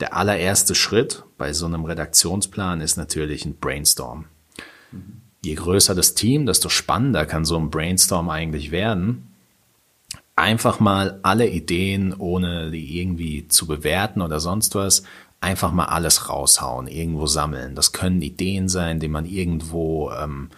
Der 0.00 0.16
allererste 0.16 0.74
Schritt 0.74 1.22
bei 1.38 1.52
so 1.52 1.66
einem 1.66 1.84
Redaktionsplan 1.84 2.80
ist 2.80 2.96
natürlich 2.96 3.44
ein 3.44 3.56
Brainstorm. 3.56 4.26
Je 5.44 5.54
größer 5.54 5.94
das 5.94 6.14
Team, 6.14 6.46
desto 6.46 6.68
spannender 6.68 7.26
kann 7.26 7.44
so 7.44 7.56
ein 7.56 7.70
Brainstorm 7.70 8.28
eigentlich 8.28 8.70
werden. 8.70 9.28
Einfach 10.36 10.80
mal 10.80 11.20
alle 11.22 11.48
Ideen, 11.48 12.12
ohne 12.12 12.72
die 12.72 12.98
irgendwie 12.98 13.46
zu 13.46 13.66
bewerten 13.66 14.20
oder 14.20 14.40
sonst 14.40 14.74
was, 14.74 15.04
einfach 15.40 15.70
mal 15.70 15.84
alles 15.84 16.28
raushauen, 16.28 16.88
irgendwo 16.88 17.26
sammeln. 17.26 17.76
Das 17.76 17.92
können 17.92 18.22
Ideen 18.22 18.68
sein, 18.68 18.98
die 18.98 19.08
man 19.08 19.26
irgendwo 19.26 20.10
ähm, 20.10 20.48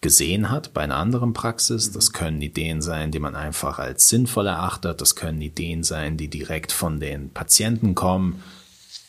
gesehen 0.00 0.50
hat 0.50 0.72
bei 0.74 0.82
einer 0.82 0.96
anderen 0.96 1.32
Praxis. 1.32 1.90
Das 1.90 2.12
können 2.12 2.40
Ideen 2.40 2.82
sein, 2.82 3.10
die 3.10 3.18
man 3.18 3.34
einfach 3.34 3.80
als 3.80 4.08
sinnvoll 4.08 4.46
erachtet. 4.46 5.00
Das 5.00 5.16
können 5.16 5.40
Ideen 5.40 5.82
sein, 5.82 6.16
die 6.16 6.28
direkt 6.28 6.70
von 6.70 7.00
den 7.00 7.30
Patienten 7.30 7.96
kommen 7.96 8.42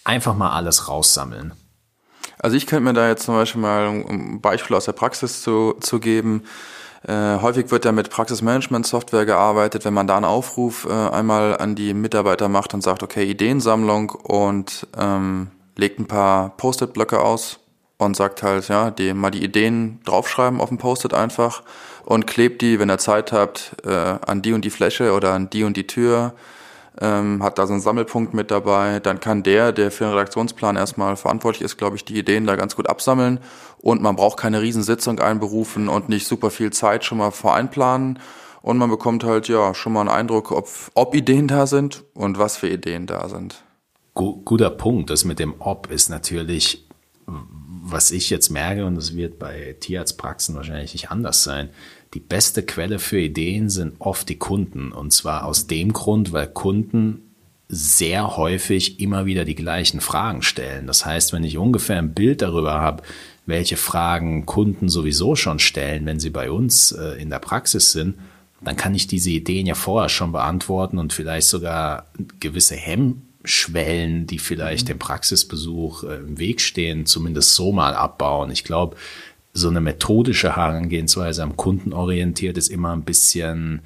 einfach 0.04 0.36
mal 0.36 0.52
alles 0.52 0.88
raussammeln. 0.88 1.54
Also 2.40 2.58
ich 2.58 2.66
könnte 2.66 2.86
mir 2.86 2.94
da 2.94 3.08
jetzt 3.08 3.24
zum 3.24 3.36
Beispiel 3.36 3.62
mal 3.62 3.88
ein 3.88 4.42
Beispiel 4.42 4.76
aus 4.76 4.86
der 4.86 4.94
Praxis 4.94 5.44
zu, 5.44 5.76
zu 5.80 6.00
geben. 6.00 6.44
Äh, 7.08 7.40
häufig 7.42 7.72
wird 7.72 7.86
ja 7.86 7.92
mit 7.92 8.10
Praxismanagement-Software 8.10 9.26
gearbeitet, 9.26 9.86
wenn 9.86 9.94
man 9.94 10.08
da 10.08 10.16
einen 10.16 10.26
Aufruf 10.26 10.86
äh, 10.86 10.92
einmal 10.92 11.58
an 11.58 11.76
die 11.76 11.94
Mitarbeiter 11.94 12.48
macht 12.48 12.74
und 12.74 12.82
sagt, 12.82 13.04
okay, 13.04 13.24
Ideensammlung 13.24 14.12
und 14.12 14.88
ähm, 14.98 15.50
legt 15.76 16.00
ein 16.00 16.08
paar 16.08 16.56
Post-it-Blöcke 16.58 17.20
aus 17.20 17.60
und 17.98 18.16
sagt 18.16 18.44
halt, 18.44 18.68
ja, 18.68 18.92
die 18.92 19.14
mal 19.14 19.32
die 19.32 19.44
Ideen 19.44 20.00
draufschreiben 20.06 20.62
auf 20.62 20.70
dem 20.70 20.78
Post-it 20.78 21.14
einfach 21.14 21.64
und 22.04 22.28
klebt 22.28 22.62
die, 22.62 22.80
wenn 22.80 22.90
ihr 22.90 22.98
Zeit 22.98 23.32
habt, 23.32 23.76
äh, 23.84 24.18
an 24.26 24.42
die 24.42 24.54
und 24.54 24.66
die 24.66 24.70
Fläche 24.70 25.14
oder 25.14 25.34
an 25.34 25.50
die 25.50 25.64
und 25.64 25.78
die 25.78 25.88
Tür. 25.88 26.34
Ähm, 27.00 27.42
hat 27.42 27.58
da 27.58 27.68
so 27.68 27.74
einen 27.74 27.82
Sammelpunkt 27.82 28.34
mit 28.34 28.52
dabei. 28.52 29.00
Dann 29.00 29.20
kann 29.20 29.44
der, 29.44 29.72
der 29.72 29.92
für 29.92 30.04
den 30.04 30.14
Redaktionsplan 30.14 30.76
erstmal 30.76 31.16
verantwortlich 31.16 31.64
ist, 31.64 31.78
glaube 31.78 31.96
ich, 31.96 32.04
die 32.04 32.18
Ideen 32.18 32.46
da 32.46 32.56
ganz 32.56 32.76
gut 32.76 32.90
absammeln. 32.90 33.40
Und 33.78 34.02
man 34.02 34.18
braucht 34.18 34.38
keine 34.40 34.62
Riesensitzung 34.62 35.20
einberufen 35.20 35.88
und 35.88 36.10
nicht 36.10 36.28
super 36.28 36.52
viel 36.52 36.72
Zeit 36.72 37.06
schon 37.06 37.20
mal 37.20 37.32
voreinplanen. 37.32 38.20
Und 38.62 38.78
man 38.78 38.90
bekommt 38.90 39.24
halt 39.24 39.48
ja 39.48 39.74
schon 39.74 39.94
mal 39.94 40.02
einen 40.02 40.10
Eindruck, 40.10 40.52
ob, 40.52 40.68
ob 40.94 41.16
Ideen 41.16 41.48
da 41.48 41.66
sind 41.66 42.04
und 42.14 42.38
was 42.38 42.58
für 42.58 42.70
Ideen 42.70 43.08
da 43.08 43.28
sind. 43.30 43.64
Guter 44.14 44.70
Punkt. 44.70 45.10
Das 45.10 45.24
mit 45.24 45.40
dem 45.40 45.56
Ob 45.60 45.90
ist 45.90 46.10
natürlich, 46.10 46.88
was 47.26 48.12
ich 48.12 48.30
jetzt 48.30 48.50
merke, 48.50 48.86
und 48.86 48.96
das 48.96 49.16
wird 49.16 49.40
bei 49.40 49.76
Tierarztpraxen 49.80 50.56
wahrscheinlich 50.56 50.94
nicht 50.94 51.10
anders 51.10 51.44
sein. 51.44 51.70
Die 52.14 52.20
beste 52.20 52.64
Quelle 52.64 53.00
für 53.00 53.20
Ideen 53.20 53.70
sind 53.70 53.96
oft 54.00 54.28
die 54.28 54.38
Kunden. 54.38 54.92
Und 54.92 55.12
zwar 55.12 55.46
aus 55.46 55.68
dem 55.68 55.94
Grund, 55.94 56.34
weil 56.34 56.48
Kunden 56.48 57.22
sehr 57.70 58.36
häufig 58.36 59.00
immer 59.00 59.26
wieder 59.26 59.46
die 59.46 59.56
gleichen 59.56 60.02
Fragen 60.02 60.42
stellen. 60.42 60.88
Das 60.88 61.06
heißt, 61.06 61.32
wenn 61.32 61.46
ich 61.46 61.58
ungefähr 61.58 61.98
ein 61.98 62.14
Bild 62.14 62.42
darüber 62.42 62.74
habe, 62.74 63.04
welche 63.46 63.78
Fragen 63.78 64.46
Kunden 64.46 64.90
sowieso 64.90 65.36
schon 65.36 65.60
stellen, 65.60 66.06
wenn 66.06 66.20
sie 66.20 66.30
bei 66.30 66.52
uns 66.52 66.92
äh, 66.92 67.22
in 67.22 67.30
der 67.30 67.40
Praxis 67.40 67.94
sind, 67.94 68.16
dann 68.62 68.76
kann 68.76 68.94
ich 68.94 69.08
diese 69.08 69.30
Ideen 69.30 69.66
ja 69.66 69.74
vorher 69.74 70.10
schon 70.10 70.34
beantworten 70.34 70.98
und 70.98 71.14
vielleicht 71.14 71.48
sogar 71.48 72.08
gewisse 72.40 72.76
Hemmschwellen, 72.76 74.28
die 74.28 74.38
vielleicht 74.38 74.90
dem 74.90 75.00
Praxisbesuch 75.00 76.04
äh, 76.04 76.18
im 76.18 76.38
Weg 76.38 76.62
stehen, 76.62 77.06
zumindest 77.06 77.56
so 77.56 77.72
mal 77.72 77.96
abbauen. 77.96 78.52
Ich 78.52 78.66
glaube, 78.66 78.98
so 79.54 79.70
eine 79.70 79.82
methodische 79.82 80.56
Herangehensweise 80.56 81.44
am 81.44 81.58
Kunden 81.58 81.94
orientiert 81.94 82.58
ist 82.58 82.70
immer 82.70 82.94
ein 82.94 83.04
bisschen 83.04 83.82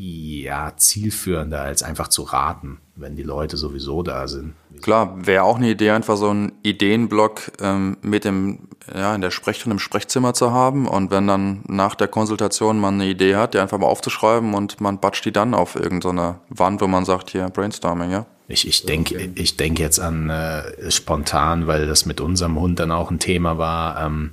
ja, 0.00 0.74
zielführender 0.76 1.62
als 1.62 1.82
einfach 1.82 2.06
zu 2.06 2.22
raten, 2.22 2.78
wenn 2.94 3.16
die 3.16 3.24
Leute 3.24 3.56
sowieso 3.56 4.04
da 4.04 4.28
sind. 4.28 4.54
Klar, 4.80 5.26
wäre 5.26 5.42
auch 5.42 5.56
eine 5.56 5.70
Idee, 5.70 5.90
einfach 5.90 6.16
so 6.16 6.30
einen 6.30 6.52
Ideenblock 6.62 7.50
ähm, 7.60 7.96
mit 8.02 8.24
dem, 8.24 8.68
ja, 8.94 9.12
in 9.12 9.22
der 9.22 9.32
Sprechstunde 9.32 9.74
im 9.74 9.80
Sprechzimmer 9.80 10.34
zu 10.34 10.52
haben 10.52 10.86
und 10.86 11.10
wenn 11.10 11.26
dann 11.26 11.64
nach 11.66 11.96
der 11.96 12.06
Konsultation 12.06 12.78
man 12.78 12.94
eine 12.94 13.06
Idee 13.06 13.34
hat, 13.34 13.54
die 13.54 13.58
einfach 13.58 13.78
mal 13.78 13.88
aufzuschreiben 13.88 14.54
und 14.54 14.80
man 14.80 15.00
batscht 15.00 15.24
die 15.24 15.32
dann 15.32 15.52
auf 15.52 15.74
irgendeine 15.74 16.38
Wand, 16.48 16.80
wo 16.80 16.86
man 16.86 17.04
sagt, 17.04 17.30
hier, 17.30 17.48
Brainstorming, 17.48 18.12
ja. 18.12 18.26
Ich, 18.46 18.68
ich 18.68 18.86
denke 18.86 19.16
okay. 19.16 19.32
ich 19.34 19.56
denk 19.56 19.80
jetzt 19.80 19.98
an 19.98 20.30
äh, 20.30 20.92
spontan, 20.92 21.66
weil 21.66 21.88
das 21.88 22.06
mit 22.06 22.20
unserem 22.20 22.58
Hund 22.58 22.78
dann 22.78 22.92
auch 22.92 23.10
ein 23.10 23.18
Thema 23.18 23.58
war, 23.58 24.00
ähm, 24.00 24.30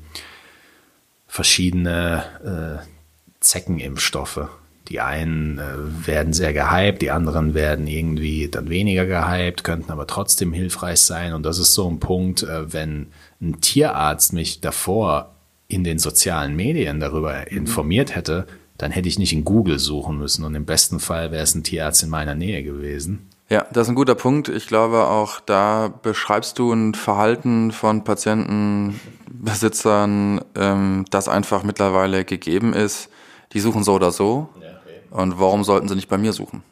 verschiedene 1.35 2.81
äh, 2.81 2.85
Zeckenimpfstoffe 3.39 4.49
die 4.89 4.99
einen 4.99 5.57
äh, 5.57 6.07
werden 6.07 6.33
sehr 6.33 6.53
gehypt, 6.53 7.01
die 7.01 7.11
anderen 7.11 7.53
werden 7.53 7.87
irgendwie 7.87 8.47
dann 8.47 8.69
weniger 8.69 9.05
gehypt, 9.05 9.63
könnten 9.63 9.91
aber 9.91 10.05
trotzdem 10.05 10.53
hilfreich 10.53 10.99
sein. 10.99 11.33
Und 11.33 11.43
das 11.43 11.57
ist 11.57 11.73
so 11.73 11.89
ein 11.89 11.99
Punkt, 11.99 12.43
äh, 12.43 12.71
wenn 12.71 13.07
ein 13.41 13.61
Tierarzt 13.61 14.33
mich 14.33 14.61
davor 14.61 15.35
in 15.67 15.83
den 15.83 15.97
sozialen 15.97 16.55
Medien 16.55 16.99
darüber 16.99 17.45
mhm. 17.49 17.57
informiert 17.57 18.15
hätte, 18.15 18.45
dann 18.77 18.91
hätte 18.91 19.07
ich 19.07 19.17
nicht 19.17 19.33
in 19.33 19.45
Google 19.45 19.79
suchen 19.79 20.17
müssen. 20.17 20.43
Und 20.43 20.53
im 20.53 20.65
besten 20.65 20.99
Fall 20.99 21.31
wäre 21.31 21.43
es 21.43 21.55
ein 21.55 21.63
Tierarzt 21.63 22.03
in 22.03 22.09
meiner 22.09 22.35
Nähe 22.35 22.61
gewesen. 22.61 23.29
Ja, 23.49 23.65
das 23.71 23.83
ist 23.83 23.89
ein 23.89 23.95
guter 23.95 24.15
Punkt. 24.15 24.49
Ich 24.49 24.65
glaube 24.67 25.05
auch, 25.05 25.39
da 25.39 25.93
beschreibst 26.01 26.57
du 26.57 26.73
ein 26.73 26.95
Verhalten 26.95 27.71
von 27.71 28.03
Patientenbesitzern, 28.03 30.41
ähm, 30.55 31.05
das 31.11 31.29
einfach 31.29 31.61
mittlerweile 31.63 32.25
gegeben 32.25 32.73
ist. 32.73 33.09
Die 33.53 33.59
suchen 33.59 33.83
so 33.83 33.93
oder 33.93 34.11
so. 34.11 34.49
Ja. 34.59 34.69
Und 35.11 35.39
warum 35.39 35.63
sollten 35.63 35.87
sie 35.87 35.93
nicht 35.95 36.09
bei 36.09 36.17
mir 36.17 36.33
suchen? 36.33 36.63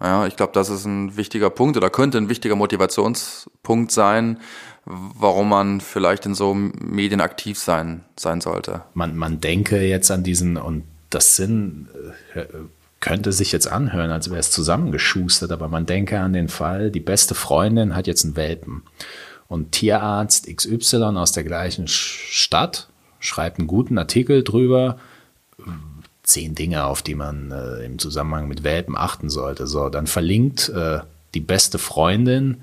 Ja, 0.00 0.26
ich 0.26 0.36
glaube, 0.36 0.52
das 0.52 0.68
ist 0.68 0.84
ein 0.84 1.16
wichtiger 1.16 1.48
Punkt 1.48 1.78
oder 1.78 1.88
könnte 1.88 2.18
ein 2.18 2.28
wichtiger 2.28 2.54
Motivationspunkt 2.54 3.90
sein, 3.90 4.40
warum 4.84 5.48
man 5.48 5.80
vielleicht 5.80 6.26
in 6.26 6.34
so 6.34 6.52
Medien 6.54 7.22
aktiv 7.22 7.58
sein, 7.58 8.04
sein 8.14 8.42
sollte. 8.42 8.82
Man, 8.92 9.16
man 9.16 9.40
denke 9.40 9.80
jetzt 9.80 10.10
an 10.10 10.22
diesen, 10.22 10.58
und 10.58 10.84
das 11.08 11.36
sind, 11.36 11.88
äh, 12.34 12.44
könnte 13.00 13.32
sich 13.32 13.52
jetzt 13.52 13.70
anhören, 13.70 14.10
als 14.10 14.30
wäre 14.30 14.40
es 14.40 14.50
zusammengeschustert, 14.50 15.52
aber 15.52 15.68
man 15.68 15.86
denke 15.86 16.18
an 16.20 16.32
den 16.32 16.48
Fall, 16.48 16.90
die 16.90 17.00
beste 17.00 17.34
Freundin 17.34 17.94
hat 17.94 18.06
jetzt 18.06 18.24
einen 18.24 18.36
Welpen. 18.36 18.82
Und 19.48 19.72
Tierarzt 19.72 20.48
XY 20.54 21.16
aus 21.16 21.32
der 21.32 21.44
gleichen 21.44 21.86
Stadt 21.88 22.88
schreibt 23.20 23.58
einen 23.58 23.68
guten 23.68 23.98
Artikel 23.98 24.42
drüber, 24.42 24.98
zehn 26.22 26.54
Dinge, 26.54 26.84
auf 26.84 27.02
die 27.02 27.14
man 27.14 27.52
äh, 27.52 27.84
im 27.84 27.98
Zusammenhang 27.98 28.48
mit 28.48 28.64
Welpen 28.64 28.96
achten 28.96 29.30
sollte. 29.30 29.66
So, 29.66 29.88
dann 29.88 30.06
verlinkt 30.06 30.68
äh, 30.70 31.00
die 31.34 31.40
beste 31.40 31.78
Freundin 31.78 32.62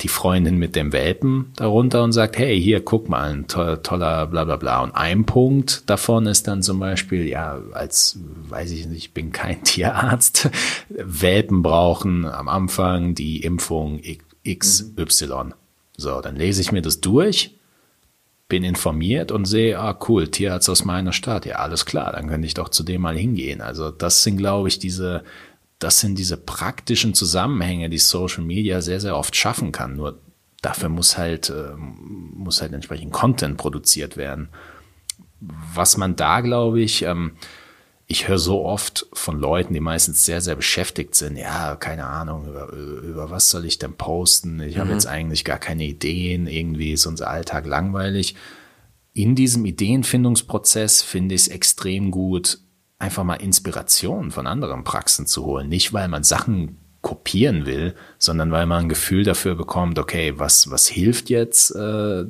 die 0.00 0.08
Freundin 0.08 0.58
mit 0.58 0.76
dem 0.76 0.92
Welpen 0.92 1.52
darunter 1.56 2.02
und 2.02 2.12
sagt, 2.12 2.38
hey, 2.38 2.60
hier, 2.60 2.84
guck 2.84 3.08
mal, 3.08 3.30
ein 3.30 3.46
to 3.46 3.76
toller 3.76 4.26
bla 4.26 4.44
bla 4.44 4.56
bla. 4.56 4.82
Und 4.82 4.92
ein 4.92 5.24
Punkt 5.24 5.88
davon 5.88 6.26
ist 6.26 6.48
dann 6.48 6.62
zum 6.62 6.78
Beispiel, 6.78 7.26
ja, 7.26 7.60
als, 7.72 8.18
weiß 8.48 8.70
ich 8.72 8.86
nicht, 8.86 8.98
ich 8.98 9.14
bin 9.14 9.32
kein 9.32 9.62
Tierarzt, 9.64 10.50
Welpen 10.88 11.62
brauchen 11.62 12.26
am 12.26 12.48
Anfang 12.48 13.14
die 13.14 13.40
Impfung 13.40 14.00
XY. 14.46 15.26
Mhm. 15.26 15.54
So, 15.96 16.20
dann 16.20 16.36
lese 16.36 16.60
ich 16.60 16.72
mir 16.72 16.82
das 16.82 17.00
durch 17.00 17.56
bin 18.48 18.62
informiert 18.62 19.32
und 19.32 19.44
sehe, 19.44 19.78
ah 19.78 19.98
cool, 20.08 20.28
Tierarzt 20.28 20.70
aus 20.70 20.84
meiner 20.84 21.12
Stadt, 21.12 21.46
ja 21.46 21.56
alles 21.56 21.84
klar, 21.84 22.12
dann 22.12 22.28
könnte 22.28 22.46
ich 22.46 22.54
doch 22.54 22.68
zu 22.68 22.84
dem 22.84 23.00
mal 23.00 23.16
hingehen. 23.16 23.60
Also 23.60 23.90
das 23.90 24.22
sind, 24.22 24.36
glaube 24.36 24.68
ich, 24.68 24.78
diese, 24.78 25.24
das 25.78 26.00
sind 26.00 26.18
diese 26.18 26.36
praktischen 26.36 27.14
Zusammenhänge, 27.14 27.90
die 27.90 27.98
Social 27.98 28.44
Media 28.44 28.80
sehr, 28.80 29.00
sehr 29.00 29.16
oft 29.16 29.36
schaffen 29.36 29.72
kann. 29.72 29.96
Nur 29.96 30.20
dafür 30.62 30.88
muss 30.88 31.18
halt, 31.18 31.50
äh, 31.50 31.74
muss 31.76 32.62
halt 32.62 32.72
entsprechend 32.72 33.12
Content 33.12 33.56
produziert 33.56 34.16
werden. 34.16 34.48
Was 35.40 35.96
man 35.96 36.16
da, 36.16 36.40
glaube 36.40 36.80
ich, 36.80 37.02
ähm, 37.02 37.32
ich 38.08 38.28
höre 38.28 38.38
so 38.38 38.64
oft 38.64 39.06
von 39.12 39.38
Leuten, 39.38 39.74
die 39.74 39.80
meistens 39.80 40.24
sehr, 40.24 40.40
sehr 40.40 40.54
beschäftigt 40.54 41.14
sind. 41.14 41.36
Ja, 41.36 41.74
keine 41.74 42.06
Ahnung, 42.06 42.46
über, 42.46 42.72
über 42.72 43.30
was 43.30 43.50
soll 43.50 43.64
ich 43.64 43.78
denn 43.78 43.94
posten? 43.94 44.60
Ich 44.60 44.76
mhm. 44.76 44.80
habe 44.80 44.92
jetzt 44.92 45.06
eigentlich 45.06 45.44
gar 45.44 45.58
keine 45.58 45.84
Ideen. 45.84 46.46
Irgendwie 46.46 46.92
ist 46.92 47.06
unser 47.06 47.28
Alltag 47.28 47.66
langweilig. 47.66 48.36
In 49.12 49.34
diesem 49.34 49.64
Ideenfindungsprozess 49.64 51.02
finde 51.02 51.34
ich 51.34 51.42
es 51.42 51.48
extrem 51.48 52.10
gut, 52.10 52.60
einfach 52.98 53.24
mal 53.24 53.34
Inspiration 53.34 54.30
von 54.30 54.46
anderen 54.46 54.84
Praxen 54.84 55.26
zu 55.26 55.44
holen. 55.44 55.68
Nicht, 55.68 55.92
weil 55.92 56.08
man 56.08 56.24
Sachen 56.24 56.78
kopieren 57.02 57.66
will, 57.66 57.94
sondern 58.18 58.50
weil 58.50 58.66
man 58.66 58.84
ein 58.84 58.88
Gefühl 58.88 59.22
dafür 59.24 59.54
bekommt, 59.54 59.98
okay, 59.98 60.34
was, 60.38 60.70
was 60.70 60.88
hilft 60.88 61.30
jetzt 61.30 61.70
äh, 61.76 62.24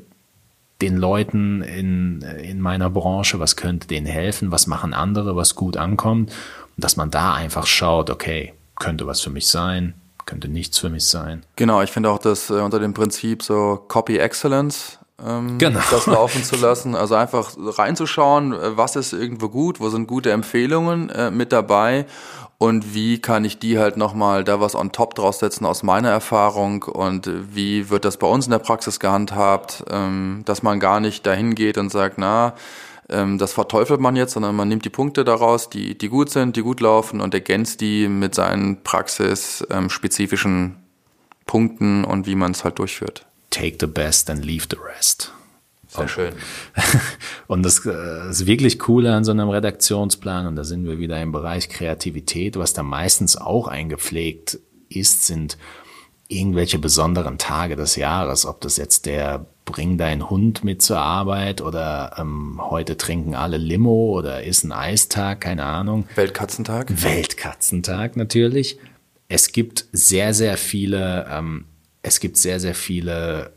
den 0.83 0.96
Leuten 0.96 1.62
in, 1.62 2.20
in 2.20 2.61
meiner 2.61 2.90
Branche, 2.90 3.40
was 3.40 3.57
könnte 3.57 3.88
denen 3.88 4.07
helfen, 4.07 4.50
was 4.50 4.66
machen 4.66 4.92
andere, 4.92 5.35
was 5.37 5.55
gut 5.55 5.76
ankommt. 5.76 6.31
Und 6.76 6.85
dass 6.85 6.96
man 6.96 7.11
da 7.11 7.35
einfach 7.35 7.66
schaut, 7.66 8.11
okay, 8.11 8.52
könnte 8.79 9.07
was 9.07 9.22
für 9.22 9.31
mich 9.31 9.46
sein, 9.46 9.94
könnte 10.26 10.48
nichts 10.48 10.79
für 10.79 10.90
mich 10.90 11.07
sein. 11.07 11.42
Genau, 11.57 11.81
ich 11.81 11.90
finde 11.90 12.11
auch 12.11 12.18
das 12.18 12.50
äh, 12.50 12.55
unter 12.55 12.79
dem 12.79 12.92
Prinzip 12.92 13.42
so 13.42 13.83
Copy 13.88 14.18
Excellence, 14.18 14.98
ähm, 15.24 15.59
genau. 15.59 15.81
das 15.90 16.07
laufen 16.07 16.42
zu 16.44 16.57
lassen. 16.57 16.94
Also 16.94 17.14
einfach 17.14 17.52
reinzuschauen, 17.57 18.52
äh, 18.52 18.76
was 18.76 18.96
ist 18.96 19.12
irgendwo 19.12 19.48
gut, 19.48 19.81
wo 19.81 19.88
sind 19.88 20.07
gute 20.07 20.31
Empfehlungen 20.33 21.11
äh, 21.11 21.31
mit 21.31 21.52
dabei 21.52 22.07
und 22.59 22.94
wie 22.94 23.20
kann 23.20 23.44
ich 23.44 23.59
die 23.59 23.79
halt 23.79 23.96
nochmal 23.96 24.44
da 24.44 24.61
was 24.61 24.74
on 24.74 24.92
top 24.92 25.14
draussetzen 25.14 25.66
aus 25.66 25.83
meiner 25.83 26.11
Erfahrung 26.11 26.85
und 26.85 27.31
wie 27.55 27.90
wird 27.90 28.05
das 28.05 28.16
bei 28.16 28.26
uns 28.26 28.46
in 28.46 28.50
der 28.50 28.59
Praxis 28.59 28.98
gehandhabt, 28.98 29.85
ähm, 29.90 30.42
dass 30.46 30.62
man 30.62 30.81
gar 30.81 31.00
nicht 31.00 31.26
dahin 31.26 31.55
geht 31.55 31.76
und 31.76 31.90
sagt, 31.90 32.16
na, 32.18 32.55
ähm, 33.09 33.38
das 33.38 33.52
verteufelt 33.52 34.00
man 34.00 34.16
jetzt, 34.16 34.33
sondern 34.33 34.57
man 34.57 34.68
nimmt 34.68 34.85
die 34.85 34.90
Punkte 34.90 35.24
daraus, 35.24 35.68
die, 35.70 35.96
die 35.96 36.09
gut 36.09 36.31
sind, 36.31 36.57
die 36.57 36.62
gut 36.62 36.81
laufen 36.81 37.20
und 37.20 37.35
ergänzt 37.35 37.81
die 37.81 38.09
mit 38.09 38.35
seinen 38.35 38.83
praxisspezifischen 38.83 40.64
ähm, 40.64 40.76
Punkten 41.44 42.05
und 42.05 42.26
wie 42.26 42.35
man 42.35 42.52
es 42.52 42.64
halt 42.64 42.79
durchführt. 42.79 43.26
Take 43.57 43.79
the 43.81 43.87
best 43.87 44.29
and 44.29 44.45
leave 44.45 44.66
the 44.71 44.77
rest. 44.77 45.33
Sehr 45.88 46.09
schön. 46.09 46.35
Und 47.47 47.62
das, 47.62 47.83
das 47.83 48.42
äh, 48.42 48.47
wirklich 48.47 48.79
Coole 48.79 49.14
an 49.14 49.25
so 49.25 49.31
einem 49.31 49.49
Redaktionsplan, 49.49 50.47
und 50.47 50.57
da 50.57 50.64
sind 50.64 50.85
wir 50.85 50.99
wieder 50.99 51.19
im 51.23 51.33
Bereich 51.33 51.71
Kreativität, 51.71 52.59
was 52.59 52.75
da 52.75 52.83
meistens 52.83 53.37
auch 53.37 53.67
eingepflegt 53.67 54.59
ist, 54.90 55.27
sind 55.27 55.57
irgendwelche 56.29 56.79
besonderen 56.79 57.38
Tage 57.38 57.77
des 57.77 57.96
Jahres, 57.96 58.44
ob 58.44 58.61
das 58.61 58.77
jetzt 58.77 59.07
der 59.07 59.46
Bring 59.65 59.96
deinen 59.96 60.29
Hund 60.29 60.63
mit 60.63 60.83
zur 60.83 60.98
Arbeit 60.98 61.63
oder 61.63 62.17
ähm, 62.19 62.61
heute 62.61 62.98
trinken 62.98 63.35
alle 63.35 63.57
Limo 63.57 64.11
oder 64.19 64.44
ist 64.44 64.65
ein 64.65 64.73
Eistag, 64.73 65.40
keine 65.40 65.65
Ahnung. 65.65 66.07
Weltkatzentag. 66.15 67.02
Weltkatzentag 67.02 68.17
natürlich. 68.17 68.79
Es 69.29 69.52
gibt 69.52 69.87
sehr, 69.92 70.35
sehr 70.35 70.57
viele, 70.57 71.27
ähm, 71.31 71.65
es 72.07 72.21
gibt 72.21 72.37
sehr, 72.37 72.61
sehr 72.61 72.77
viele 72.77 73.50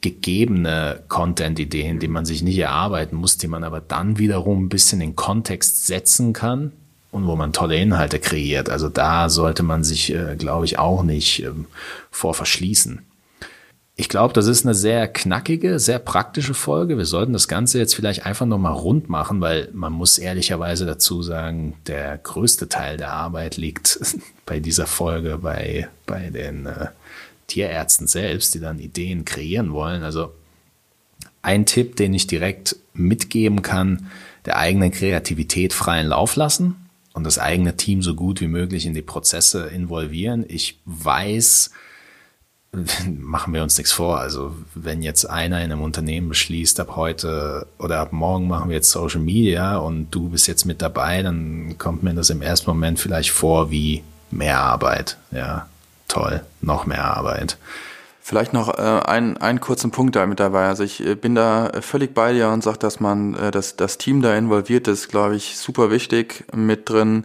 gegebene 0.00 1.02
Content-Ideen, 1.08 1.98
die 1.98 2.08
man 2.08 2.24
sich 2.24 2.42
nicht 2.42 2.58
erarbeiten 2.58 3.16
muss, 3.16 3.38
die 3.38 3.48
man 3.48 3.64
aber 3.64 3.80
dann 3.80 4.18
wiederum 4.18 4.64
ein 4.64 4.68
bisschen 4.68 5.00
in 5.00 5.16
Kontext 5.16 5.86
setzen 5.86 6.32
kann 6.32 6.72
und 7.10 7.26
wo 7.26 7.34
man 7.34 7.52
tolle 7.52 7.76
Inhalte 7.76 8.20
kreiert. 8.20 8.70
Also 8.70 8.88
da 8.88 9.28
sollte 9.28 9.64
man 9.64 9.82
sich, 9.82 10.14
äh, 10.14 10.36
glaube 10.36 10.64
ich, 10.64 10.78
auch 10.78 11.02
nicht 11.02 11.42
ähm, 11.42 11.66
vor 12.10 12.34
verschließen. 12.34 13.02
Ich 13.96 14.08
glaube, 14.08 14.32
das 14.32 14.46
ist 14.46 14.64
eine 14.64 14.74
sehr 14.74 15.06
knackige, 15.06 15.78
sehr 15.78 15.98
praktische 15.98 16.54
Folge. 16.54 16.96
Wir 16.96 17.04
sollten 17.04 17.32
das 17.32 17.46
Ganze 17.46 17.78
jetzt 17.78 17.94
vielleicht 17.94 18.24
einfach 18.24 18.46
nochmal 18.46 18.72
rund 18.72 19.08
machen, 19.08 19.40
weil 19.40 19.68
man 19.72 19.92
muss 19.92 20.18
ehrlicherweise 20.18 20.86
dazu 20.86 21.22
sagen, 21.22 21.74
der 21.86 22.16
größte 22.18 22.68
Teil 22.68 22.96
der 22.96 23.12
Arbeit 23.12 23.56
liegt 23.56 23.98
bei 24.46 24.60
dieser 24.60 24.86
Folge 24.86 25.38
bei, 25.42 25.88
bei 26.06 26.30
den 26.30 26.66
äh, 26.66 26.86
Tierärzten 27.46 28.06
selbst, 28.06 28.54
die 28.54 28.60
dann 28.60 28.78
Ideen 28.78 29.24
kreieren 29.24 29.72
wollen. 29.72 30.02
Also 30.02 30.32
ein 31.42 31.66
Tipp, 31.66 31.96
den 31.96 32.14
ich 32.14 32.26
direkt 32.26 32.76
mitgeben 32.94 33.62
kann, 33.62 34.10
der 34.44 34.56
eigenen 34.56 34.90
Kreativität 34.90 35.72
freien 35.72 36.08
Lauf 36.08 36.36
lassen 36.36 36.76
und 37.12 37.24
das 37.24 37.38
eigene 37.38 37.76
Team 37.76 38.02
so 38.02 38.14
gut 38.14 38.40
wie 38.40 38.48
möglich 38.48 38.86
in 38.86 38.94
die 38.94 39.02
Prozesse 39.02 39.66
involvieren. 39.66 40.44
Ich 40.48 40.80
weiß, 40.84 41.70
machen 43.06 43.54
wir 43.54 43.62
uns 43.62 43.76
nichts 43.76 43.92
vor. 43.92 44.18
Also 44.18 44.54
wenn 44.74 45.02
jetzt 45.02 45.28
einer 45.28 45.58
in 45.58 45.72
einem 45.72 45.82
Unternehmen 45.82 46.28
beschließt, 46.28 46.80
ab 46.80 46.96
heute 46.96 47.66
oder 47.78 48.00
ab 48.00 48.12
morgen 48.12 48.48
machen 48.48 48.70
wir 48.70 48.76
jetzt 48.76 48.90
Social 48.90 49.20
Media 49.20 49.76
und 49.76 50.10
du 50.10 50.30
bist 50.30 50.48
jetzt 50.48 50.64
mit 50.64 50.80
dabei, 50.80 51.22
dann 51.22 51.76
kommt 51.78 52.02
mir 52.02 52.14
das 52.14 52.30
im 52.30 52.42
ersten 52.42 52.70
Moment 52.70 52.98
vielleicht 52.98 53.30
vor 53.30 53.70
wie 53.70 54.02
mehr 54.30 54.60
Arbeit. 54.60 55.18
Ja, 55.30 55.68
toll, 56.12 56.42
noch 56.60 56.86
mehr 56.86 57.04
Arbeit. 57.04 57.56
Vielleicht 58.24 58.52
noch 58.52 58.78
äh, 58.78 59.00
ein, 59.04 59.36
einen 59.38 59.60
kurzen 59.60 59.90
Punkt 59.90 60.14
da 60.14 60.26
mit 60.26 60.38
dabei. 60.38 60.68
Also 60.68 60.84
ich 60.84 61.04
äh, 61.04 61.16
bin 61.16 61.34
da 61.34 61.72
völlig 61.80 62.14
bei 62.14 62.32
dir 62.32 62.50
und 62.50 62.62
sage, 62.62 62.78
dass 62.78 63.00
man, 63.00 63.34
äh, 63.34 63.50
dass 63.50 63.76
das 63.76 63.98
Team 63.98 64.22
da 64.22 64.36
involviert 64.36 64.86
ist, 64.86 65.08
glaube 65.08 65.34
ich, 65.34 65.58
super 65.58 65.90
wichtig 65.90 66.44
mit 66.54 66.88
drin. 66.88 67.24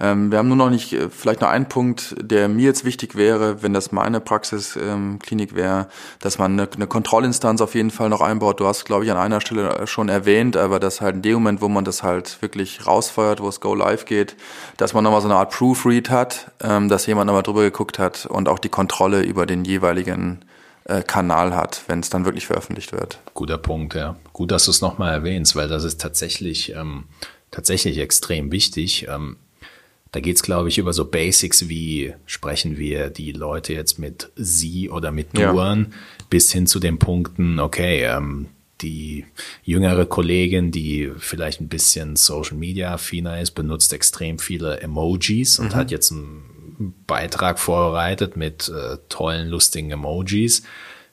Ähm, 0.00 0.30
wir 0.30 0.38
haben 0.38 0.48
nur 0.48 0.56
noch 0.56 0.70
nicht, 0.70 0.92
äh, 0.92 1.08
vielleicht 1.08 1.40
noch 1.40 1.48
einen 1.48 1.68
Punkt, 1.68 2.14
der 2.20 2.48
mir 2.48 2.64
jetzt 2.64 2.84
wichtig 2.84 3.16
wäre, 3.16 3.62
wenn 3.62 3.72
das 3.72 3.92
meine 3.92 4.20
Praxisklinik 4.20 5.52
ähm, 5.52 5.56
wäre, 5.56 5.88
dass 6.20 6.38
man 6.38 6.52
eine, 6.52 6.68
eine, 6.70 6.86
Kontrollinstanz 6.86 7.60
auf 7.60 7.74
jeden 7.74 7.90
Fall 7.90 8.08
noch 8.08 8.20
einbaut. 8.20 8.60
Du 8.60 8.66
hast, 8.66 8.84
glaube 8.84 9.04
ich, 9.04 9.10
an 9.10 9.16
einer 9.16 9.40
Stelle 9.40 9.86
schon 9.86 10.08
erwähnt, 10.08 10.56
aber 10.56 10.80
dass 10.80 11.00
halt 11.00 11.16
in 11.16 11.22
dem 11.22 11.34
Moment, 11.34 11.60
wo 11.60 11.68
man 11.68 11.84
das 11.84 12.02
halt 12.02 12.42
wirklich 12.42 12.86
rausfeuert, 12.86 13.40
wo 13.40 13.48
es 13.48 13.60
Go 13.60 13.74
Live 13.74 14.04
geht, 14.04 14.36
dass 14.76 14.94
man 14.94 15.04
nochmal 15.04 15.20
so 15.20 15.28
eine 15.28 15.36
Art 15.36 15.52
Proofread 15.52 16.10
hat, 16.10 16.50
ähm, 16.62 16.88
dass 16.88 17.06
jemand 17.06 17.26
nochmal 17.26 17.42
drüber 17.42 17.62
geguckt 17.62 17.98
hat 17.98 18.26
und 18.26 18.48
auch 18.48 18.58
die 18.58 18.68
Kontrolle 18.68 19.22
über 19.22 19.46
den 19.46 19.64
jeweiligen 19.64 20.44
äh, 20.84 21.02
Kanal 21.02 21.54
hat, 21.54 21.82
wenn 21.86 22.00
es 22.00 22.10
dann 22.10 22.24
wirklich 22.24 22.46
veröffentlicht 22.46 22.92
wird. 22.92 23.18
Guter 23.32 23.58
Punkt, 23.58 23.94
ja. 23.94 24.16
Gut, 24.32 24.50
dass 24.50 24.66
du 24.66 24.70
es 24.70 24.80
nochmal 24.80 25.12
erwähnst, 25.12 25.56
weil 25.56 25.68
das 25.68 25.84
ist 25.84 26.00
tatsächlich, 26.00 26.74
ähm, 26.74 27.04
tatsächlich 27.50 27.98
extrem 27.98 28.52
wichtig. 28.52 29.06
Ähm, 29.08 29.36
da 30.14 30.20
geht's, 30.20 30.44
glaube 30.44 30.68
ich, 30.68 30.78
über 30.78 30.92
so 30.92 31.06
Basics 31.06 31.68
wie 31.68 32.14
sprechen 32.24 32.78
wir 32.78 33.10
die 33.10 33.32
Leute 33.32 33.72
jetzt 33.72 33.98
mit 33.98 34.30
sie 34.36 34.88
oder 34.88 35.10
mit 35.10 35.36
duan, 35.36 35.88
ja. 35.90 35.96
bis 36.30 36.52
hin 36.52 36.68
zu 36.68 36.78
den 36.78 37.00
Punkten, 37.00 37.58
okay, 37.58 38.04
ähm, 38.04 38.46
die 38.80 39.26
jüngere 39.64 40.06
Kollegin, 40.06 40.70
die 40.70 41.10
vielleicht 41.18 41.60
ein 41.60 41.66
bisschen 41.66 42.14
Social 42.14 42.56
Media 42.56 42.94
affiner 42.94 43.40
ist, 43.40 43.52
benutzt 43.52 43.92
extrem 43.92 44.38
viele 44.38 44.80
Emojis 44.80 45.58
und 45.58 45.72
mhm. 45.72 45.74
hat 45.74 45.90
jetzt 45.90 46.12
einen 46.12 46.94
Beitrag 47.08 47.58
vorbereitet 47.58 48.36
mit 48.36 48.68
äh, 48.68 48.98
tollen, 49.08 49.48
lustigen 49.48 49.90
Emojis. 49.90 50.62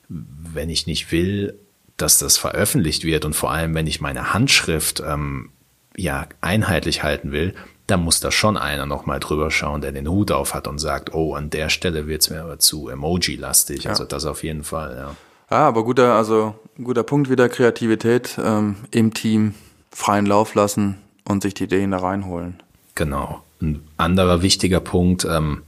Wenn 0.10 0.70
ich 0.70 0.86
nicht 0.86 1.12
will, 1.12 1.58
dass 1.98 2.20
das 2.20 2.38
veröffentlicht 2.38 3.04
wird 3.04 3.26
und 3.26 3.36
vor 3.36 3.50
allem, 3.50 3.74
wenn 3.74 3.88
ich 3.88 4.00
meine 4.00 4.32
Handschrift 4.32 5.02
ähm, 5.04 5.50
ja 5.98 6.28
einheitlich 6.40 7.02
halten 7.02 7.32
will, 7.32 7.56
da 7.92 7.98
muss 7.98 8.22
da 8.22 8.32
schon 8.32 8.56
einer 8.56 8.86
nochmal 8.86 9.20
drüber 9.20 9.52
schauen, 9.52 9.82
der 9.82 9.92
den 9.92 10.08
Hut 10.08 10.32
auf 10.32 10.54
hat 10.54 10.68
und 10.68 10.80
sagt, 10.80 11.14
oh, 11.14 11.36
an 11.36 11.50
der 11.50 11.68
Stelle 11.68 12.08
wird's 12.08 12.30
mir 12.30 12.42
aber 12.42 12.58
zu 12.58 12.88
Emoji-lastig. 12.88 13.84
Ja. 13.84 13.92
Also 13.92 14.06
das 14.06 14.26
auf 14.26 14.44
jeden 14.44 14.64
Fall, 14.64 14.96
ja. 14.96 15.16
Ja, 15.50 15.68
aber 15.68 15.84
guter, 15.84 16.16
also 16.16 16.56
guter 16.82 17.04
Punkt 17.04 17.30
wieder 17.30 17.50
Kreativität 17.50 18.40
ähm, 18.42 18.78
im 18.92 19.14
Team 19.14 19.56
freien 19.92 20.26
Lauf 20.26 20.56
lassen 20.56 21.00
und 21.26 21.44
sich 21.44 21.54
die 21.54 21.66
Ideen 21.66 21.92
da 21.92 21.98
reinholen. 21.98 22.64
Genau. 22.96 23.44
Ein 23.62 23.84
anderer 23.98 24.42
wichtiger 24.42 24.80
Punkt, 24.80 25.26
ähm, 25.26 25.64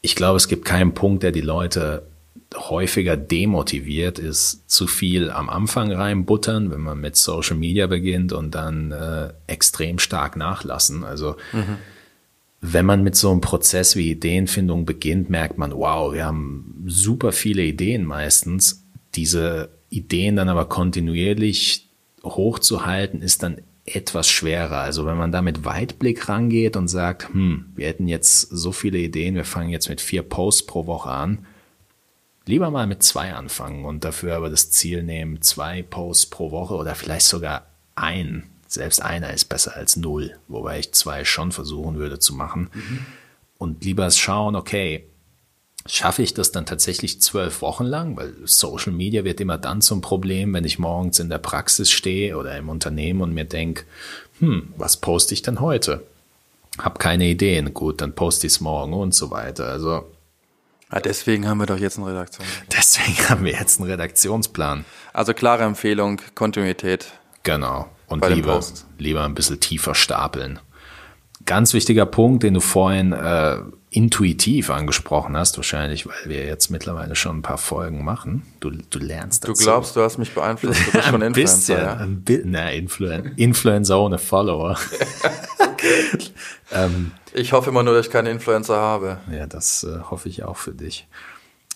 ich 0.00 0.16
glaube, 0.16 0.36
es 0.36 0.48
gibt 0.48 0.64
keinen 0.64 0.94
Punkt, 0.94 1.22
der 1.22 1.30
die 1.30 1.40
Leute 1.40 2.02
häufiger 2.54 3.16
demotiviert, 3.16 4.18
ist 4.18 4.70
zu 4.70 4.86
viel 4.86 5.30
am 5.30 5.50
Anfang 5.50 5.92
reinbuttern, 5.92 6.70
wenn 6.70 6.80
man 6.80 7.00
mit 7.00 7.16
Social 7.16 7.56
Media 7.56 7.86
beginnt 7.86 8.32
und 8.32 8.54
dann 8.54 8.92
äh, 8.92 9.32
extrem 9.46 9.98
stark 9.98 10.36
nachlassen. 10.36 11.04
Also 11.04 11.36
mhm. 11.52 11.76
wenn 12.60 12.86
man 12.86 13.02
mit 13.02 13.16
so 13.16 13.30
einem 13.30 13.42
Prozess 13.42 13.96
wie 13.96 14.10
Ideenfindung 14.10 14.86
beginnt, 14.86 15.28
merkt 15.28 15.58
man, 15.58 15.72
wow, 15.72 16.12
wir 16.12 16.24
haben 16.24 16.84
super 16.86 17.32
viele 17.32 17.62
Ideen 17.62 18.04
meistens. 18.04 18.84
Diese 19.14 19.68
Ideen 19.90 20.36
dann 20.36 20.48
aber 20.48 20.66
kontinuierlich 20.66 21.86
hochzuhalten, 22.24 23.20
ist 23.20 23.42
dann 23.42 23.58
etwas 23.84 24.28
schwerer. 24.28 24.78
Also 24.78 25.06
wenn 25.06 25.16
man 25.16 25.32
da 25.32 25.42
mit 25.42 25.64
Weitblick 25.64 26.28
rangeht 26.28 26.76
und 26.76 26.88
sagt, 26.88 27.32
hm, 27.32 27.66
wir 27.74 27.86
hätten 27.86 28.08
jetzt 28.08 28.40
so 28.40 28.72
viele 28.72 28.98
Ideen, 28.98 29.34
wir 29.34 29.44
fangen 29.44 29.70
jetzt 29.70 29.88
mit 29.88 30.00
vier 30.00 30.22
Posts 30.22 30.66
pro 30.66 30.86
Woche 30.86 31.10
an, 31.10 31.46
lieber 32.48 32.70
mal 32.70 32.86
mit 32.86 33.02
zwei 33.02 33.34
anfangen 33.34 33.84
und 33.84 34.04
dafür 34.04 34.36
aber 34.36 34.50
das 34.50 34.70
Ziel 34.70 35.02
nehmen, 35.02 35.42
zwei 35.42 35.82
Posts 35.82 36.26
pro 36.26 36.50
Woche 36.50 36.74
oder 36.74 36.94
vielleicht 36.94 37.26
sogar 37.26 37.66
ein. 37.94 38.44
Selbst 38.66 39.00
einer 39.00 39.32
ist 39.32 39.46
besser 39.46 39.76
als 39.76 39.96
null, 39.96 40.36
wobei 40.48 40.78
ich 40.78 40.92
zwei 40.92 41.24
schon 41.24 41.52
versuchen 41.52 41.96
würde 41.96 42.18
zu 42.18 42.34
machen. 42.34 42.70
Mhm. 42.72 43.06
Und 43.58 43.84
lieber 43.84 44.10
schauen, 44.10 44.56
okay, 44.56 45.04
schaffe 45.86 46.22
ich 46.22 46.34
das 46.34 46.52
dann 46.52 46.66
tatsächlich 46.66 47.20
zwölf 47.20 47.62
Wochen 47.62 47.84
lang? 47.84 48.16
Weil 48.16 48.34
Social 48.44 48.92
Media 48.92 49.24
wird 49.24 49.40
immer 49.40 49.58
dann 49.58 49.80
zum 49.80 50.00
Problem, 50.00 50.52
wenn 50.52 50.64
ich 50.64 50.78
morgens 50.78 51.18
in 51.18 51.28
der 51.28 51.38
Praxis 51.38 51.90
stehe 51.90 52.36
oder 52.36 52.56
im 52.56 52.68
Unternehmen 52.68 53.20
und 53.20 53.34
mir 53.34 53.44
denke, 53.44 53.84
hm, 54.38 54.74
was 54.76 54.98
poste 54.98 55.34
ich 55.34 55.42
denn 55.42 55.60
heute? 55.60 56.02
Hab 56.78 56.98
keine 56.98 57.26
Ideen. 57.26 57.74
Gut, 57.74 58.00
dann 58.00 58.14
poste 58.14 58.46
ich 58.46 58.54
es 58.54 58.60
morgen 58.60 58.92
und 58.92 59.14
so 59.14 59.30
weiter. 59.30 59.66
Also 59.66 60.04
Ah, 60.90 61.00
deswegen 61.00 61.46
haben 61.46 61.58
wir 61.58 61.66
doch 61.66 61.78
jetzt 61.78 61.98
einen 61.98 62.06
Redaktionsplan. 62.06 62.66
Deswegen 62.74 63.28
haben 63.28 63.44
wir 63.44 63.52
jetzt 63.52 63.80
einen 63.80 63.90
Redaktionsplan. 63.90 64.84
Also 65.12 65.34
klare 65.34 65.64
Empfehlung, 65.64 66.20
Kontinuität. 66.34 67.12
Genau. 67.42 67.88
Und 68.06 68.26
lieber, 68.26 68.60
lieber 68.96 69.24
ein 69.24 69.34
bisschen 69.34 69.60
tiefer 69.60 69.94
stapeln. 69.94 70.60
Ganz 71.44 71.74
wichtiger 71.74 72.06
Punkt, 72.06 72.42
den 72.42 72.54
du 72.54 72.60
vorhin 72.60 73.12
äh, 73.12 73.58
intuitiv 73.90 74.70
angesprochen 74.70 75.36
hast, 75.36 75.56
wahrscheinlich, 75.56 76.06
weil 76.06 76.14
wir 76.26 76.44
jetzt 76.46 76.70
mittlerweile 76.70 77.14
schon 77.16 77.38
ein 77.38 77.42
paar 77.42 77.58
Folgen 77.58 78.04
machen. 78.04 78.42
Du, 78.60 78.70
du 78.70 78.98
lernst 78.98 79.44
dazu. 79.44 79.54
Du 79.54 79.62
glaubst, 79.62 79.96
du 79.96 80.00
hast 80.02 80.18
mich 80.18 80.34
beeinflusst. 80.34 80.86
Du 80.86 80.92
bist 80.92 81.04
schon 81.08 81.22
Influencer, 81.22 81.82
ja? 81.82 81.96
Ein 81.96 82.22
bisschen, 82.22 82.50
na, 82.50 82.70
Influen 82.70 83.32
Influencer 83.36 83.98
ohne 84.00 84.18
Follower. 84.18 84.78
ähm, 86.72 87.12
ich 87.32 87.52
hoffe 87.52 87.70
immer 87.70 87.82
nur, 87.82 87.94
dass 87.94 88.06
ich 88.06 88.12
keine 88.12 88.30
Influencer 88.30 88.76
habe. 88.76 89.18
Ja, 89.30 89.46
das 89.46 89.84
äh, 89.84 90.00
hoffe 90.10 90.28
ich 90.28 90.44
auch 90.44 90.56
für 90.56 90.72
dich. 90.72 91.06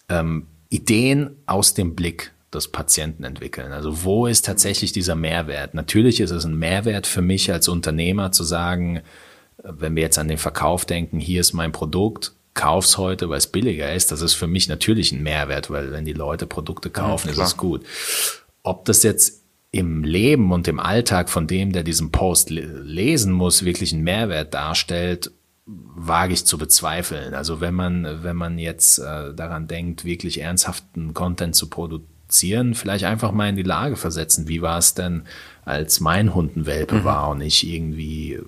Ähm, 0.09 0.47
Ideen 0.69 1.37
aus 1.47 1.75
dem 1.75 1.95
Blick 1.95 2.33
des 2.53 2.69
Patienten 2.69 3.25
entwickeln. 3.25 3.73
Also 3.73 4.05
wo 4.05 4.27
ist 4.27 4.45
tatsächlich 4.45 4.93
dieser 4.93 5.15
Mehrwert? 5.15 5.75
Natürlich 5.75 6.21
ist 6.21 6.31
es 6.31 6.45
ein 6.45 6.59
Mehrwert 6.59 7.07
für 7.07 7.23
mich 7.23 7.51
als 7.53 7.69
Unternehmer 7.69 8.33
zu 8.33 8.45
sagen, 8.45 9.03
wenn 9.63 9.95
wir 9.97 10.03
jetzt 10.03 10.19
an 10.19 10.29
den 10.29 10.39
Verkauf 10.39 10.85
denken, 10.85 11.19
hier 11.19 11.41
ist 11.41 11.53
mein 11.53 11.73
Produkt, 11.73 12.33
kauf's 12.55 12.99
heute, 12.99 13.29
weil 13.29 13.39
es 13.39 13.47
billiger 13.47 13.93
ist. 13.95 14.13
Das 14.13 14.21
ist 14.21 14.35
für 14.35 14.47
mich 14.47 14.69
natürlich 14.69 15.13
ein 15.13 15.23
Mehrwert, 15.23 15.71
weil 15.71 15.93
wenn 15.93 16.05
die 16.05 16.13
Leute 16.13 16.47
Produkte 16.47 16.91
kaufen, 16.91 17.29
ja, 17.29 17.33
ist 17.33 17.39
es 17.39 17.57
gut. 17.57 17.85
Ob 18.63 18.85
das 18.85 19.03
jetzt 19.03 19.42
im 19.73 20.05
Leben 20.05 20.53
und 20.53 20.69
im 20.69 20.79
Alltag 20.79 21.31
von 21.31 21.47
dem, 21.47 21.73
der 21.73 21.83
diesen 21.83 22.13
Post 22.13 22.51
lesen 22.51 23.33
muss, 23.33 23.65
wirklich 23.65 23.93
einen 23.93 24.05
Mehrwert 24.05 24.53
darstellt, 24.53 25.33
wage 25.65 26.35
ich 26.35 26.45
zu 26.45 26.59
bezweifeln. 26.59 27.35
Also 27.35 27.61
wenn 27.61 27.75
man, 27.75 28.23
wenn 28.23 28.37
man 28.37 28.59
jetzt 28.59 28.99
äh, 28.99 29.33
daran 29.35 29.69
denkt, 29.69 30.05
wirklich 30.05 30.41
ernsthaften 30.41 31.15
Content 31.15 31.57
zu 31.57 31.71
produzieren, 31.71 32.75
vielleicht 32.75 33.05
einfach 33.05 33.33
mal 33.33 33.49
in 33.49 33.57
die 33.57 33.63
Lage 33.63 33.97
versetzen, 33.97 34.47
wie 34.47 34.61
war 34.61 34.79
es 34.79 34.93
denn, 34.93 35.23
als 35.65 36.01
mein 36.01 36.35
Hund 36.35 36.55
ein 36.57 36.67
Welpe 36.67 36.97
mhm. 36.97 37.05
war 37.05 37.31
und 37.31 37.41
ich 37.41 37.67
irgendwie 37.67 38.41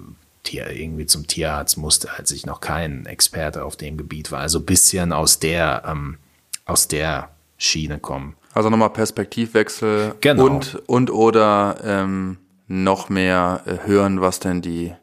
Tier, 0.42 0.70
irgendwie 0.70 1.06
zum 1.06 1.26
Tierarzt 1.26 1.78
musste, 1.78 2.10
als 2.18 2.32
ich 2.32 2.44
noch 2.44 2.60
kein 2.60 3.06
Experte 3.06 3.64
auf 3.64 3.76
dem 3.76 3.96
Gebiet 3.96 4.30
war. 4.30 4.40
Also 4.40 4.60
bisschen 4.60 5.12
aus 5.12 5.38
der, 5.38 5.84
ähm, 5.86 6.18
aus 6.66 6.86
der 6.86 7.30
Schiene 7.56 7.98
kommen. 7.98 8.34
Also 8.54 8.70
nochmal 8.70 8.90
Perspektivwechsel 8.90 10.14
genau. 10.20 10.46
und, 10.46 10.76
und 10.86 11.10
oder 11.10 11.76
ähm, 11.84 12.38
noch 12.68 13.08
mehr 13.08 13.62
äh, 13.66 13.86
hören, 13.86 14.20
was 14.20 14.38
denn 14.40 14.62
die 14.62 14.94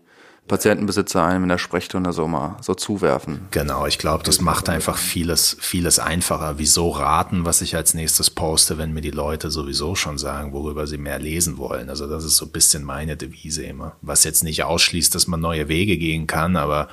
Patientenbesitzer 0.47 1.23
einem 1.23 1.43
in 1.43 1.49
der 1.49 1.57
Sprechstunde 1.57 2.11
so 2.11 2.27
mal 2.27 2.57
so 2.61 2.73
zuwerfen. 2.73 3.47
Genau, 3.51 3.85
ich 3.85 3.97
glaube, 3.97 4.23
das 4.23 4.41
macht 4.41 4.67
einfach 4.67 4.97
vieles, 4.97 5.55
vieles 5.59 5.99
einfacher. 5.99 6.55
Wieso 6.57 6.89
raten, 6.89 7.45
was 7.45 7.61
ich 7.61 7.75
als 7.75 7.93
nächstes 7.93 8.29
poste, 8.29 8.77
wenn 8.77 8.93
mir 8.93 9.01
die 9.01 9.11
Leute 9.11 9.51
sowieso 9.51 9.95
schon 9.95 10.17
sagen, 10.17 10.51
worüber 10.51 10.87
sie 10.87 10.97
mehr 10.97 11.19
lesen 11.19 11.57
wollen. 11.57 11.89
Also 11.89 12.07
das 12.07 12.25
ist 12.25 12.37
so 12.37 12.45
ein 12.45 12.51
bisschen 12.51 12.83
meine 12.83 13.15
Devise 13.15 13.63
immer. 13.63 13.95
Was 14.01 14.23
jetzt 14.23 14.43
nicht 14.43 14.63
ausschließt, 14.63 15.13
dass 15.13 15.27
man 15.27 15.39
neue 15.39 15.67
Wege 15.67 15.97
gehen 15.97 16.27
kann, 16.27 16.57
aber 16.57 16.89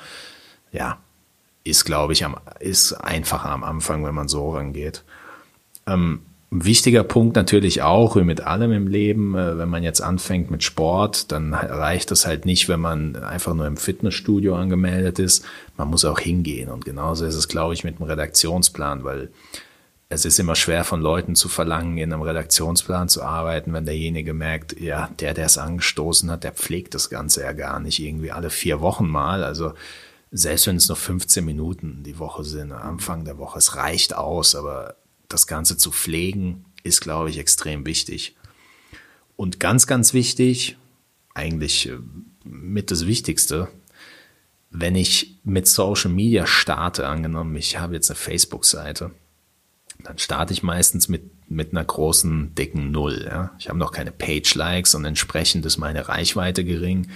ja, 0.71 0.99
ist, 1.63 1.83
glaube 1.83 2.13
ich, 2.13 2.23
am, 2.23 2.37
ist 2.59 2.93
einfacher 2.93 3.49
am 3.49 3.63
Anfang, 3.63 4.05
wenn 4.05 4.15
man 4.15 4.29
so 4.29 4.51
rangeht. 4.51 5.03
Ähm, 5.85 6.21
ein 6.51 6.65
wichtiger 6.65 7.03
Punkt 7.03 7.35
natürlich 7.35 7.83
auch, 7.83 8.15
wie 8.15 8.23
mit 8.23 8.41
allem 8.41 8.71
im 8.71 8.87
Leben, 8.87 9.35
äh, 9.35 9.57
wenn 9.57 9.69
man 9.69 9.83
jetzt 9.83 10.01
anfängt 10.01 10.49
mit 10.49 10.63
Sport, 10.63 11.31
dann 11.31 11.53
reicht 11.53 12.09
das 12.09 12.25
halt 12.25 12.45
nicht, 12.45 12.67
wenn 12.67 12.79
man 12.79 13.15
einfach 13.17 13.53
nur 13.53 13.67
im 13.67 13.77
Fitnessstudio 13.77 14.55
angemeldet 14.55 15.19
ist. 15.19 15.45
Man 15.77 15.89
muss 15.89 16.05
auch 16.05 16.19
hingehen. 16.19 16.69
Und 16.69 16.85
genauso 16.85 17.25
ist 17.25 17.35
es, 17.35 17.47
glaube 17.47 17.75
ich, 17.75 17.83
mit 17.83 17.99
dem 17.99 18.05
Redaktionsplan, 18.05 19.03
weil 19.03 19.29
es 20.11 20.25
ist 20.25 20.39
immer 20.39 20.55
schwer 20.55 20.83
von 20.83 21.01
Leuten 21.01 21.35
zu 21.35 21.49
verlangen, 21.49 21.99
in 21.99 22.11
einem 22.11 22.23
Redaktionsplan 22.23 23.09
zu 23.09 23.21
arbeiten, 23.21 23.71
wenn 23.73 23.85
derjenige 23.85 24.33
merkt, 24.33 24.79
ja, 24.79 25.11
der, 25.19 25.35
der 25.35 25.45
es 25.45 25.59
angestoßen 25.59 26.31
hat, 26.31 26.43
der 26.43 26.53
pflegt 26.53 26.95
das 26.95 27.11
Ganze 27.11 27.43
ja 27.43 27.51
gar 27.51 27.79
nicht 27.79 27.99
irgendwie 27.99 28.31
alle 28.31 28.49
vier 28.49 28.81
Wochen 28.81 29.07
mal. 29.07 29.43
Also 29.43 29.73
selbst 30.31 30.65
wenn 30.65 30.77
es 30.77 30.87
nur 30.87 30.97
15 30.97 31.45
Minuten 31.45 32.01
die 32.01 32.17
Woche 32.17 32.43
sind, 32.43 32.71
Anfang 32.71 33.23
der 33.23 33.37
Woche, 33.37 33.59
es 33.59 33.75
reicht 33.75 34.15
aus, 34.15 34.55
aber 34.55 34.95
das 35.29 35.47
Ganze 35.47 35.77
zu 35.77 35.91
pflegen, 35.91 36.65
ist, 36.83 37.01
glaube 37.01 37.29
ich, 37.29 37.37
extrem 37.37 37.85
wichtig. 37.85 38.35
Und 39.37 39.59
ganz, 39.59 39.87
ganz 39.87 40.13
wichtig, 40.13 40.77
eigentlich 41.33 41.87
äh, 41.87 41.97
mit 42.43 42.91
das 42.91 43.05
Wichtigste, 43.05 43.69
wenn 44.71 44.95
ich 44.95 45.39
mit 45.43 45.67
Social 45.67 46.11
Media 46.11 46.45
starte, 46.45 47.07
angenommen, 47.07 47.55
ich 47.55 47.77
habe 47.79 47.95
jetzt 47.95 48.09
eine 48.09 48.17
Facebook-Seite, 48.17 49.11
dann 50.03 50.17
starte 50.17 50.53
ich 50.53 50.63
meistens 50.63 51.09
mit, 51.09 51.49
mit 51.49 51.71
einer 51.71 51.83
großen, 51.83 52.55
dicken 52.55 52.91
Null. 52.91 53.25
Ja? 53.25 53.51
Ich 53.59 53.69
habe 53.69 53.79
noch 53.79 53.91
keine 53.91 54.11
Page-Likes 54.11 54.95
und 54.95 55.05
entsprechend 55.05 55.65
ist 55.65 55.77
meine 55.77 56.07
Reichweite 56.07 56.63
gering 56.63 57.09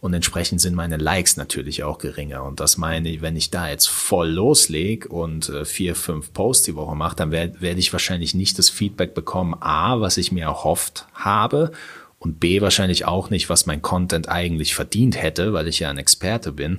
und 0.00 0.14
entsprechend 0.14 0.60
sind 0.60 0.74
meine 0.74 0.96
Likes 0.96 1.36
natürlich 1.36 1.84
auch 1.84 1.98
geringer. 1.98 2.42
Und 2.44 2.60
das 2.60 2.78
meine 2.78 3.10
ich, 3.10 3.20
wenn 3.20 3.36
ich 3.36 3.50
da 3.50 3.68
jetzt 3.68 3.88
voll 3.88 4.30
loslege 4.30 5.08
und 5.08 5.50
äh, 5.50 5.64
vier, 5.64 5.94
fünf 5.94 6.32
Posts 6.32 6.64
die 6.64 6.74
Woche 6.74 6.96
mache, 6.96 7.16
dann 7.16 7.30
werde 7.30 7.60
werd 7.60 7.78
ich 7.78 7.92
wahrscheinlich 7.92 8.34
nicht 8.34 8.58
das 8.58 8.70
Feedback 8.70 9.14
bekommen, 9.14 9.54
A, 9.60 10.00
was 10.00 10.16
ich 10.16 10.32
mir 10.32 10.44
erhofft 10.44 11.06
habe 11.12 11.72
und 12.18 12.40
B, 12.40 12.60
wahrscheinlich 12.60 13.04
auch 13.04 13.30
nicht, 13.30 13.50
was 13.50 13.66
mein 13.66 13.82
Content 13.82 14.28
eigentlich 14.28 14.74
verdient 14.74 15.20
hätte, 15.20 15.52
weil 15.52 15.68
ich 15.68 15.80
ja 15.80 15.90
ein 15.90 15.98
Experte 15.98 16.52
bin. 16.52 16.78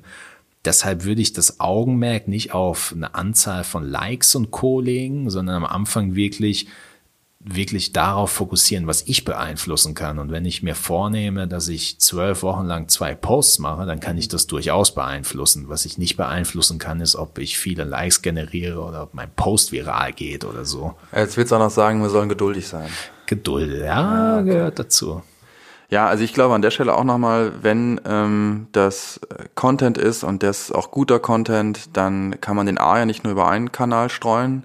Deshalb 0.65 1.03
würde 1.03 1.21
ich 1.21 1.33
das 1.33 1.59
Augenmerk 1.59 2.27
nicht 2.27 2.53
auf 2.53 2.93
eine 2.95 3.15
Anzahl 3.15 3.63
von 3.63 3.87
Likes 3.87 4.35
und 4.35 4.51
Co. 4.51 4.79
legen, 4.79 5.29
sondern 5.31 5.55
am 5.55 5.65
Anfang 5.65 6.15
wirklich 6.15 6.67
wirklich 7.43 7.91
darauf 7.91 8.31
fokussieren, 8.31 8.87
was 8.87 9.03
ich 9.07 9.25
beeinflussen 9.25 9.95
kann. 9.95 10.19
Und 10.19 10.31
wenn 10.31 10.45
ich 10.45 10.63
mir 10.63 10.75
vornehme, 10.75 11.47
dass 11.47 11.67
ich 11.67 11.99
zwölf 11.99 12.43
Wochen 12.43 12.65
lang 12.65 12.87
zwei 12.87 13.15
Posts 13.15 13.59
mache, 13.59 13.85
dann 13.85 13.99
kann 13.99 14.17
ich 14.17 14.27
das 14.27 14.47
durchaus 14.47 14.93
beeinflussen. 14.93 15.67
Was 15.67 15.85
ich 15.85 15.97
nicht 15.97 16.17
beeinflussen 16.17 16.77
kann, 16.77 17.01
ist, 17.01 17.15
ob 17.15 17.39
ich 17.39 17.57
viele 17.57 17.83
Likes 17.83 18.21
generiere 18.21 18.81
oder 18.81 19.03
ob 19.03 19.13
mein 19.13 19.29
Post 19.35 19.71
viral 19.71 20.13
geht 20.13 20.45
oder 20.45 20.65
so. 20.65 20.95
Jetzt 21.15 21.37
willst 21.37 21.51
du 21.51 21.55
auch 21.55 21.59
noch 21.59 21.71
sagen, 21.71 22.01
wir 22.01 22.09
sollen 22.09 22.29
geduldig 22.29 22.67
sein. 22.67 22.89
Geduld, 23.25 23.81
ja, 23.81 24.39
okay. 24.39 24.49
gehört 24.49 24.79
dazu. 24.79 25.21
Ja, 25.89 26.07
also 26.07 26.23
ich 26.23 26.33
glaube 26.33 26.55
an 26.55 26.61
der 26.61 26.71
Stelle 26.71 26.95
auch 26.95 27.03
nochmal, 27.03 27.51
wenn 27.63 27.99
ähm, 28.05 28.67
das 28.71 29.19
Content 29.55 29.97
ist 29.97 30.23
und 30.23 30.41
das 30.41 30.71
auch 30.71 30.89
guter 30.89 31.19
Content, 31.19 31.89
dann 31.97 32.39
kann 32.39 32.55
man 32.55 32.65
den 32.65 32.77
A 32.77 32.99
ja 32.99 33.05
nicht 33.05 33.25
nur 33.25 33.33
über 33.33 33.49
einen 33.49 33.73
Kanal 33.73 34.09
streuen, 34.09 34.63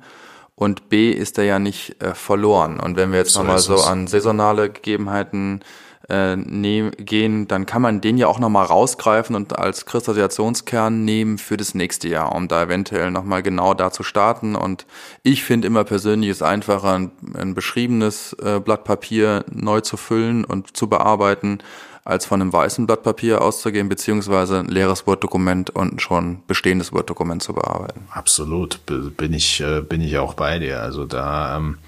und 0.57 0.89
B 0.89 1.13
ist 1.13 1.39
er 1.39 1.45
ja 1.45 1.59
nicht 1.59 2.03
äh, 2.03 2.15
verloren. 2.15 2.81
Und 2.81 2.97
wenn 2.97 3.13
wir 3.13 3.19
jetzt 3.19 3.35
so 3.35 3.41
nochmal 3.41 3.59
so 3.59 3.77
an 3.77 4.07
saisonale 4.07 4.71
Gegebenheiten 4.71 5.61
äh, 6.09 6.37
nehm, 6.37 6.93
gehen, 6.97 7.47
dann 7.47 7.67
kann 7.67 7.83
man 7.83 8.01
den 8.01 8.17
ja 8.17 8.27
auch 8.27 8.39
nochmal 8.39 8.65
rausgreifen 8.65 9.37
und 9.37 9.59
als 9.59 9.85
Kristallisationskern 9.85 11.05
nehmen 11.05 11.37
für 11.37 11.59
das 11.59 11.75
nächste 11.75 12.09
Jahr, 12.09 12.35
um 12.35 12.49
da 12.49 12.63
eventuell 12.63 13.11
nochmal 13.11 13.43
genau 13.43 13.75
da 13.75 13.91
zu 13.91 14.03
starten. 14.03 14.57
Und 14.57 14.87
ich 15.23 15.45
finde 15.45 15.67
immer 15.67 15.85
persönlich 15.85 16.31
ist 16.31 16.43
einfacher, 16.43 16.95
ein, 16.95 17.11
ein 17.35 17.55
beschriebenes 17.55 18.33
äh, 18.35 18.59
Blatt 18.59 18.85
Papier 18.85 19.45
neu 19.53 19.83
zu 19.83 19.99
füllen 19.99 20.45
und 20.45 20.75
zu 20.77 20.89
bearbeiten, 20.89 21.59
als 22.07 22.25
von 22.25 22.41
einem 22.41 22.53
weißen 22.53 22.87
Blatt 22.87 23.03
Papier 23.03 23.43
auszugehen, 23.43 23.89
beziehungsweise 23.89 24.61
ein 24.61 24.69
leeres 24.69 25.07
Word-Dokument 25.07 25.71
und 25.71 26.01
schon 26.01 26.43
bestehendes 26.47 26.93
Word-Dokument 26.93 27.43
zu 27.43 27.53
bearbeiten. 27.53 28.07
Absolut, 28.11 28.81
bin 28.87 29.33
ich, 29.33 29.61
äh, 29.61 29.81
bin 29.81 30.01
ich 30.01 30.17
auch 30.19 30.35
bei 30.35 30.61
dir. 30.61 30.81
Also 30.83 31.05
da 31.05 31.57
ähm, 31.57 31.79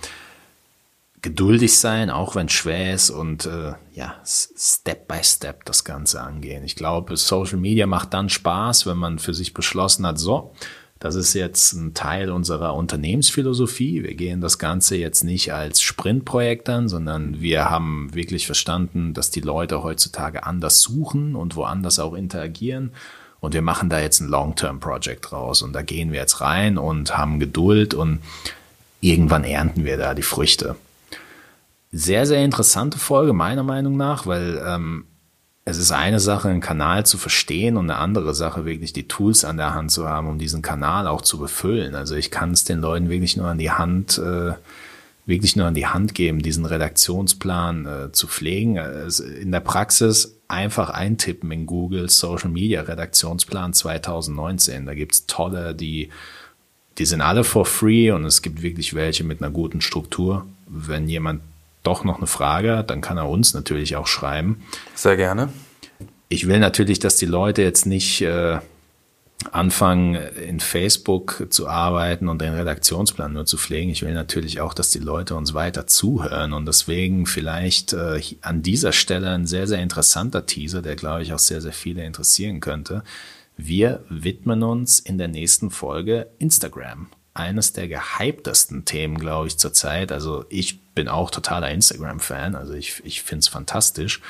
geduldig 1.22 1.78
sein, 1.78 2.10
auch 2.10 2.34
wenn 2.34 2.48
schwer 2.48 2.94
ist 2.94 3.10
und 3.10 3.46
äh, 3.46 3.74
ja, 3.92 4.16
Step 4.24 5.06
by 5.06 5.22
Step 5.22 5.64
das 5.64 5.84
Ganze 5.84 6.20
angehen. 6.20 6.64
Ich 6.64 6.74
glaube, 6.74 7.16
Social 7.16 7.58
Media 7.58 7.86
macht 7.86 8.12
dann 8.12 8.28
Spaß, 8.28 8.86
wenn 8.86 8.98
man 8.98 9.20
für 9.20 9.34
sich 9.34 9.54
beschlossen 9.54 10.04
hat, 10.04 10.18
so, 10.18 10.52
das 11.00 11.14
ist 11.14 11.34
jetzt 11.34 11.74
ein 11.74 11.94
Teil 11.94 12.30
unserer 12.30 12.74
Unternehmensphilosophie. 12.74 14.02
Wir 14.02 14.14
gehen 14.14 14.40
das 14.40 14.58
Ganze 14.58 14.96
jetzt 14.96 15.22
nicht 15.22 15.52
als 15.52 15.80
Sprintprojekt 15.80 16.68
an, 16.68 16.88
sondern 16.88 17.40
wir 17.40 17.70
haben 17.70 18.12
wirklich 18.14 18.46
verstanden, 18.46 19.14
dass 19.14 19.30
die 19.30 19.40
Leute 19.40 19.84
heutzutage 19.84 20.44
anders 20.44 20.80
suchen 20.80 21.36
und 21.36 21.54
woanders 21.54 22.00
auch 22.00 22.14
interagieren. 22.14 22.92
Und 23.40 23.54
wir 23.54 23.62
machen 23.62 23.88
da 23.88 24.00
jetzt 24.00 24.20
ein 24.20 24.28
Long-Term-Project 24.28 25.30
raus. 25.30 25.62
Und 25.62 25.72
da 25.72 25.82
gehen 25.82 26.10
wir 26.10 26.18
jetzt 26.18 26.40
rein 26.40 26.78
und 26.78 27.16
haben 27.16 27.38
Geduld 27.38 27.94
und 27.94 28.18
irgendwann 29.00 29.44
ernten 29.44 29.84
wir 29.84 29.96
da 29.96 30.14
die 30.14 30.22
Früchte. 30.22 30.74
Sehr, 31.92 32.26
sehr 32.26 32.44
interessante 32.44 32.98
Folge 32.98 33.32
meiner 33.32 33.62
Meinung 33.62 33.96
nach, 33.96 34.26
weil 34.26 34.60
ähm, 34.66 35.04
es 35.68 35.76
ist 35.76 35.92
eine 35.92 36.18
Sache, 36.18 36.48
einen 36.48 36.62
Kanal 36.62 37.04
zu 37.04 37.18
verstehen 37.18 37.76
und 37.76 37.90
eine 37.90 38.00
andere 38.00 38.34
Sache, 38.34 38.64
wirklich 38.64 38.94
die 38.94 39.06
Tools 39.06 39.44
an 39.44 39.58
der 39.58 39.74
Hand 39.74 39.90
zu 39.90 40.08
haben, 40.08 40.26
um 40.26 40.38
diesen 40.38 40.62
Kanal 40.62 41.06
auch 41.06 41.20
zu 41.20 41.38
befüllen. 41.38 41.94
Also 41.94 42.14
ich 42.14 42.30
kann 42.30 42.52
es 42.52 42.64
den 42.64 42.80
Leuten 42.80 43.10
wirklich 43.10 43.36
nur 43.36 43.48
an 43.48 43.58
die 43.58 43.70
Hand, 43.70 44.16
äh, 44.16 44.52
wirklich 45.26 45.56
nur 45.56 45.66
an 45.66 45.74
die 45.74 45.86
Hand 45.86 46.14
geben, 46.14 46.40
diesen 46.40 46.64
Redaktionsplan 46.64 47.86
äh, 47.86 48.12
zu 48.12 48.26
pflegen. 48.28 48.78
Also 48.78 49.24
in 49.24 49.52
der 49.52 49.60
Praxis 49.60 50.38
einfach 50.48 50.88
eintippen 50.88 51.52
in 51.52 51.66
Google 51.66 52.08
Social 52.08 52.48
Media 52.48 52.80
Redaktionsplan 52.80 53.74
2019. 53.74 54.86
Da 54.86 54.94
gibt's 54.94 55.26
tolle, 55.26 55.74
die, 55.74 56.08
die 56.96 57.04
sind 57.04 57.20
alle 57.20 57.44
for 57.44 57.66
free 57.66 58.10
und 58.10 58.24
es 58.24 58.40
gibt 58.40 58.62
wirklich 58.62 58.94
welche 58.94 59.22
mit 59.22 59.42
einer 59.42 59.50
guten 59.50 59.82
Struktur. 59.82 60.46
Wenn 60.66 61.10
jemand 61.10 61.42
doch 61.82 62.04
noch 62.04 62.18
eine 62.18 62.26
Frage 62.26 62.76
hat, 62.76 62.90
dann 62.90 63.00
kann 63.00 63.16
er 63.16 63.28
uns 63.28 63.54
natürlich 63.54 63.96
auch 63.96 64.06
schreiben. 64.06 64.62
Sehr 64.94 65.16
gerne. 65.16 65.48
Ich 66.28 66.46
will 66.46 66.58
natürlich, 66.58 66.98
dass 66.98 67.16
die 67.16 67.26
Leute 67.26 67.62
jetzt 67.62 67.86
nicht 67.86 68.20
äh, 68.20 68.58
anfangen, 69.52 70.14
in 70.14 70.60
Facebook 70.60 71.46
zu 71.50 71.68
arbeiten 71.68 72.28
und 72.28 72.42
den 72.42 72.52
Redaktionsplan 72.52 73.32
nur 73.32 73.46
zu 73.46 73.56
pflegen. 73.56 73.90
Ich 73.90 74.02
will 74.02 74.12
natürlich 74.12 74.60
auch, 74.60 74.74
dass 74.74 74.90
die 74.90 74.98
Leute 74.98 75.36
uns 75.36 75.54
weiter 75.54 75.86
zuhören 75.86 76.52
und 76.52 76.66
deswegen 76.66 77.24
vielleicht 77.26 77.92
äh, 77.92 78.20
an 78.42 78.62
dieser 78.62 78.92
Stelle 78.92 79.30
ein 79.30 79.46
sehr, 79.46 79.66
sehr 79.66 79.80
interessanter 79.80 80.44
Teaser, 80.44 80.82
der, 80.82 80.96
glaube 80.96 81.22
ich, 81.22 81.32
auch 81.32 81.38
sehr, 81.38 81.60
sehr 81.60 81.72
viele 81.72 82.04
interessieren 82.04 82.60
könnte. 82.60 83.02
Wir 83.56 84.04
widmen 84.08 84.62
uns 84.62 85.00
in 85.00 85.18
der 85.18 85.28
nächsten 85.28 85.70
Folge 85.70 86.28
Instagram 86.38 87.08
eines 87.38 87.72
der 87.72 87.88
gehyptesten 87.88 88.84
Themen, 88.84 89.18
glaube 89.18 89.46
ich, 89.46 89.58
zurzeit. 89.58 90.12
Also 90.12 90.44
ich 90.48 90.80
bin 90.94 91.08
auch 91.08 91.30
totaler 91.30 91.70
Instagram-Fan, 91.70 92.54
also 92.54 92.74
ich, 92.74 93.00
ich 93.04 93.22
finde 93.22 93.40
es 93.40 93.48
fantastisch. 93.48 94.20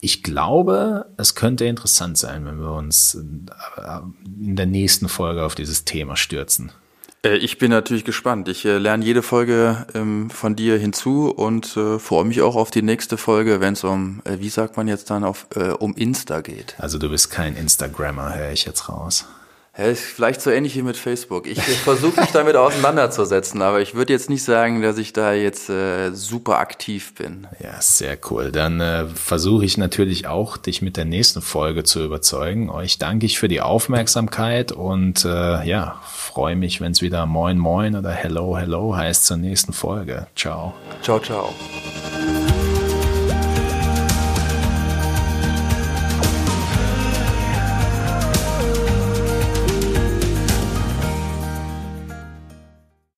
Ich 0.00 0.22
glaube, 0.22 1.06
es 1.16 1.36
könnte 1.36 1.64
interessant 1.64 2.18
sein, 2.18 2.44
wenn 2.44 2.60
wir 2.60 2.72
uns 2.72 3.14
äh, 3.14 3.98
in 4.40 4.56
der 4.56 4.66
nächsten 4.66 5.08
Folge 5.08 5.44
auf 5.44 5.54
dieses 5.54 5.84
Thema 5.84 6.16
stürzen. 6.16 6.72
Äh, 7.24 7.36
ich 7.36 7.58
bin 7.58 7.70
natürlich 7.70 8.04
gespannt. 8.04 8.48
Ich 8.48 8.64
äh, 8.64 8.78
lerne 8.78 9.04
jede 9.04 9.22
Folge 9.22 9.86
ähm, 9.94 10.28
von 10.30 10.56
dir 10.56 10.76
hinzu 10.76 11.30
und 11.30 11.76
äh, 11.76 11.98
freue 11.98 12.24
mich 12.24 12.42
auch 12.42 12.56
auf 12.56 12.70
die 12.70 12.82
nächste 12.82 13.16
Folge, 13.16 13.60
wenn 13.60 13.74
es 13.74 13.84
um, 13.84 14.22
äh, 14.24 14.38
wie 14.40 14.48
sagt 14.48 14.76
man 14.76 14.88
jetzt 14.88 15.10
dann, 15.10 15.24
auf, 15.24 15.46
um 15.78 15.94
Insta 15.94 16.40
geht. 16.40 16.74
Also 16.78 16.98
du 16.98 17.08
bist 17.08 17.30
kein 17.30 17.56
Instagrammer, 17.56 18.34
höre 18.34 18.50
ich 18.50 18.64
jetzt 18.64 18.88
raus. 18.88 19.26
Ja, 19.76 19.84
ist 19.84 20.02
vielleicht 20.02 20.42
so 20.42 20.50
ähnlich 20.50 20.76
wie 20.76 20.82
mit 20.82 20.98
Facebook. 20.98 21.46
Ich 21.46 21.58
versuche 21.60 22.20
mich 22.20 22.30
damit 22.30 22.56
auseinanderzusetzen, 22.56 23.62
aber 23.62 23.80
ich 23.80 23.94
würde 23.94 24.12
jetzt 24.12 24.28
nicht 24.28 24.44
sagen, 24.44 24.82
dass 24.82 24.98
ich 24.98 25.14
da 25.14 25.32
jetzt 25.32 25.70
äh, 25.70 26.10
super 26.12 26.58
aktiv 26.58 27.14
bin. 27.14 27.46
Ja, 27.58 27.80
sehr 27.80 28.18
cool. 28.30 28.52
Dann 28.52 28.80
äh, 28.80 29.06
versuche 29.06 29.64
ich 29.64 29.78
natürlich 29.78 30.26
auch, 30.26 30.58
dich 30.58 30.82
mit 30.82 30.98
der 30.98 31.06
nächsten 31.06 31.40
Folge 31.40 31.84
zu 31.84 32.04
überzeugen. 32.04 32.68
Euch 32.68 32.98
danke 32.98 33.24
ich 33.24 33.38
für 33.38 33.48
die 33.48 33.62
Aufmerksamkeit 33.62 34.72
und 34.72 35.24
äh, 35.24 35.64
ja, 35.66 36.02
freue 36.06 36.54
mich, 36.54 36.82
wenn 36.82 36.92
es 36.92 37.00
wieder 37.00 37.24
Moin 37.24 37.56
Moin 37.56 37.96
oder 37.96 38.10
Hello 38.10 38.58
Hello 38.58 38.94
heißt 38.94 39.24
zur 39.24 39.38
nächsten 39.38 39.72
Folge. 39.72 40.26
Ciao. 40.36 40.74
Ciao, 41.00 41.18
ciao. 41.18 41.54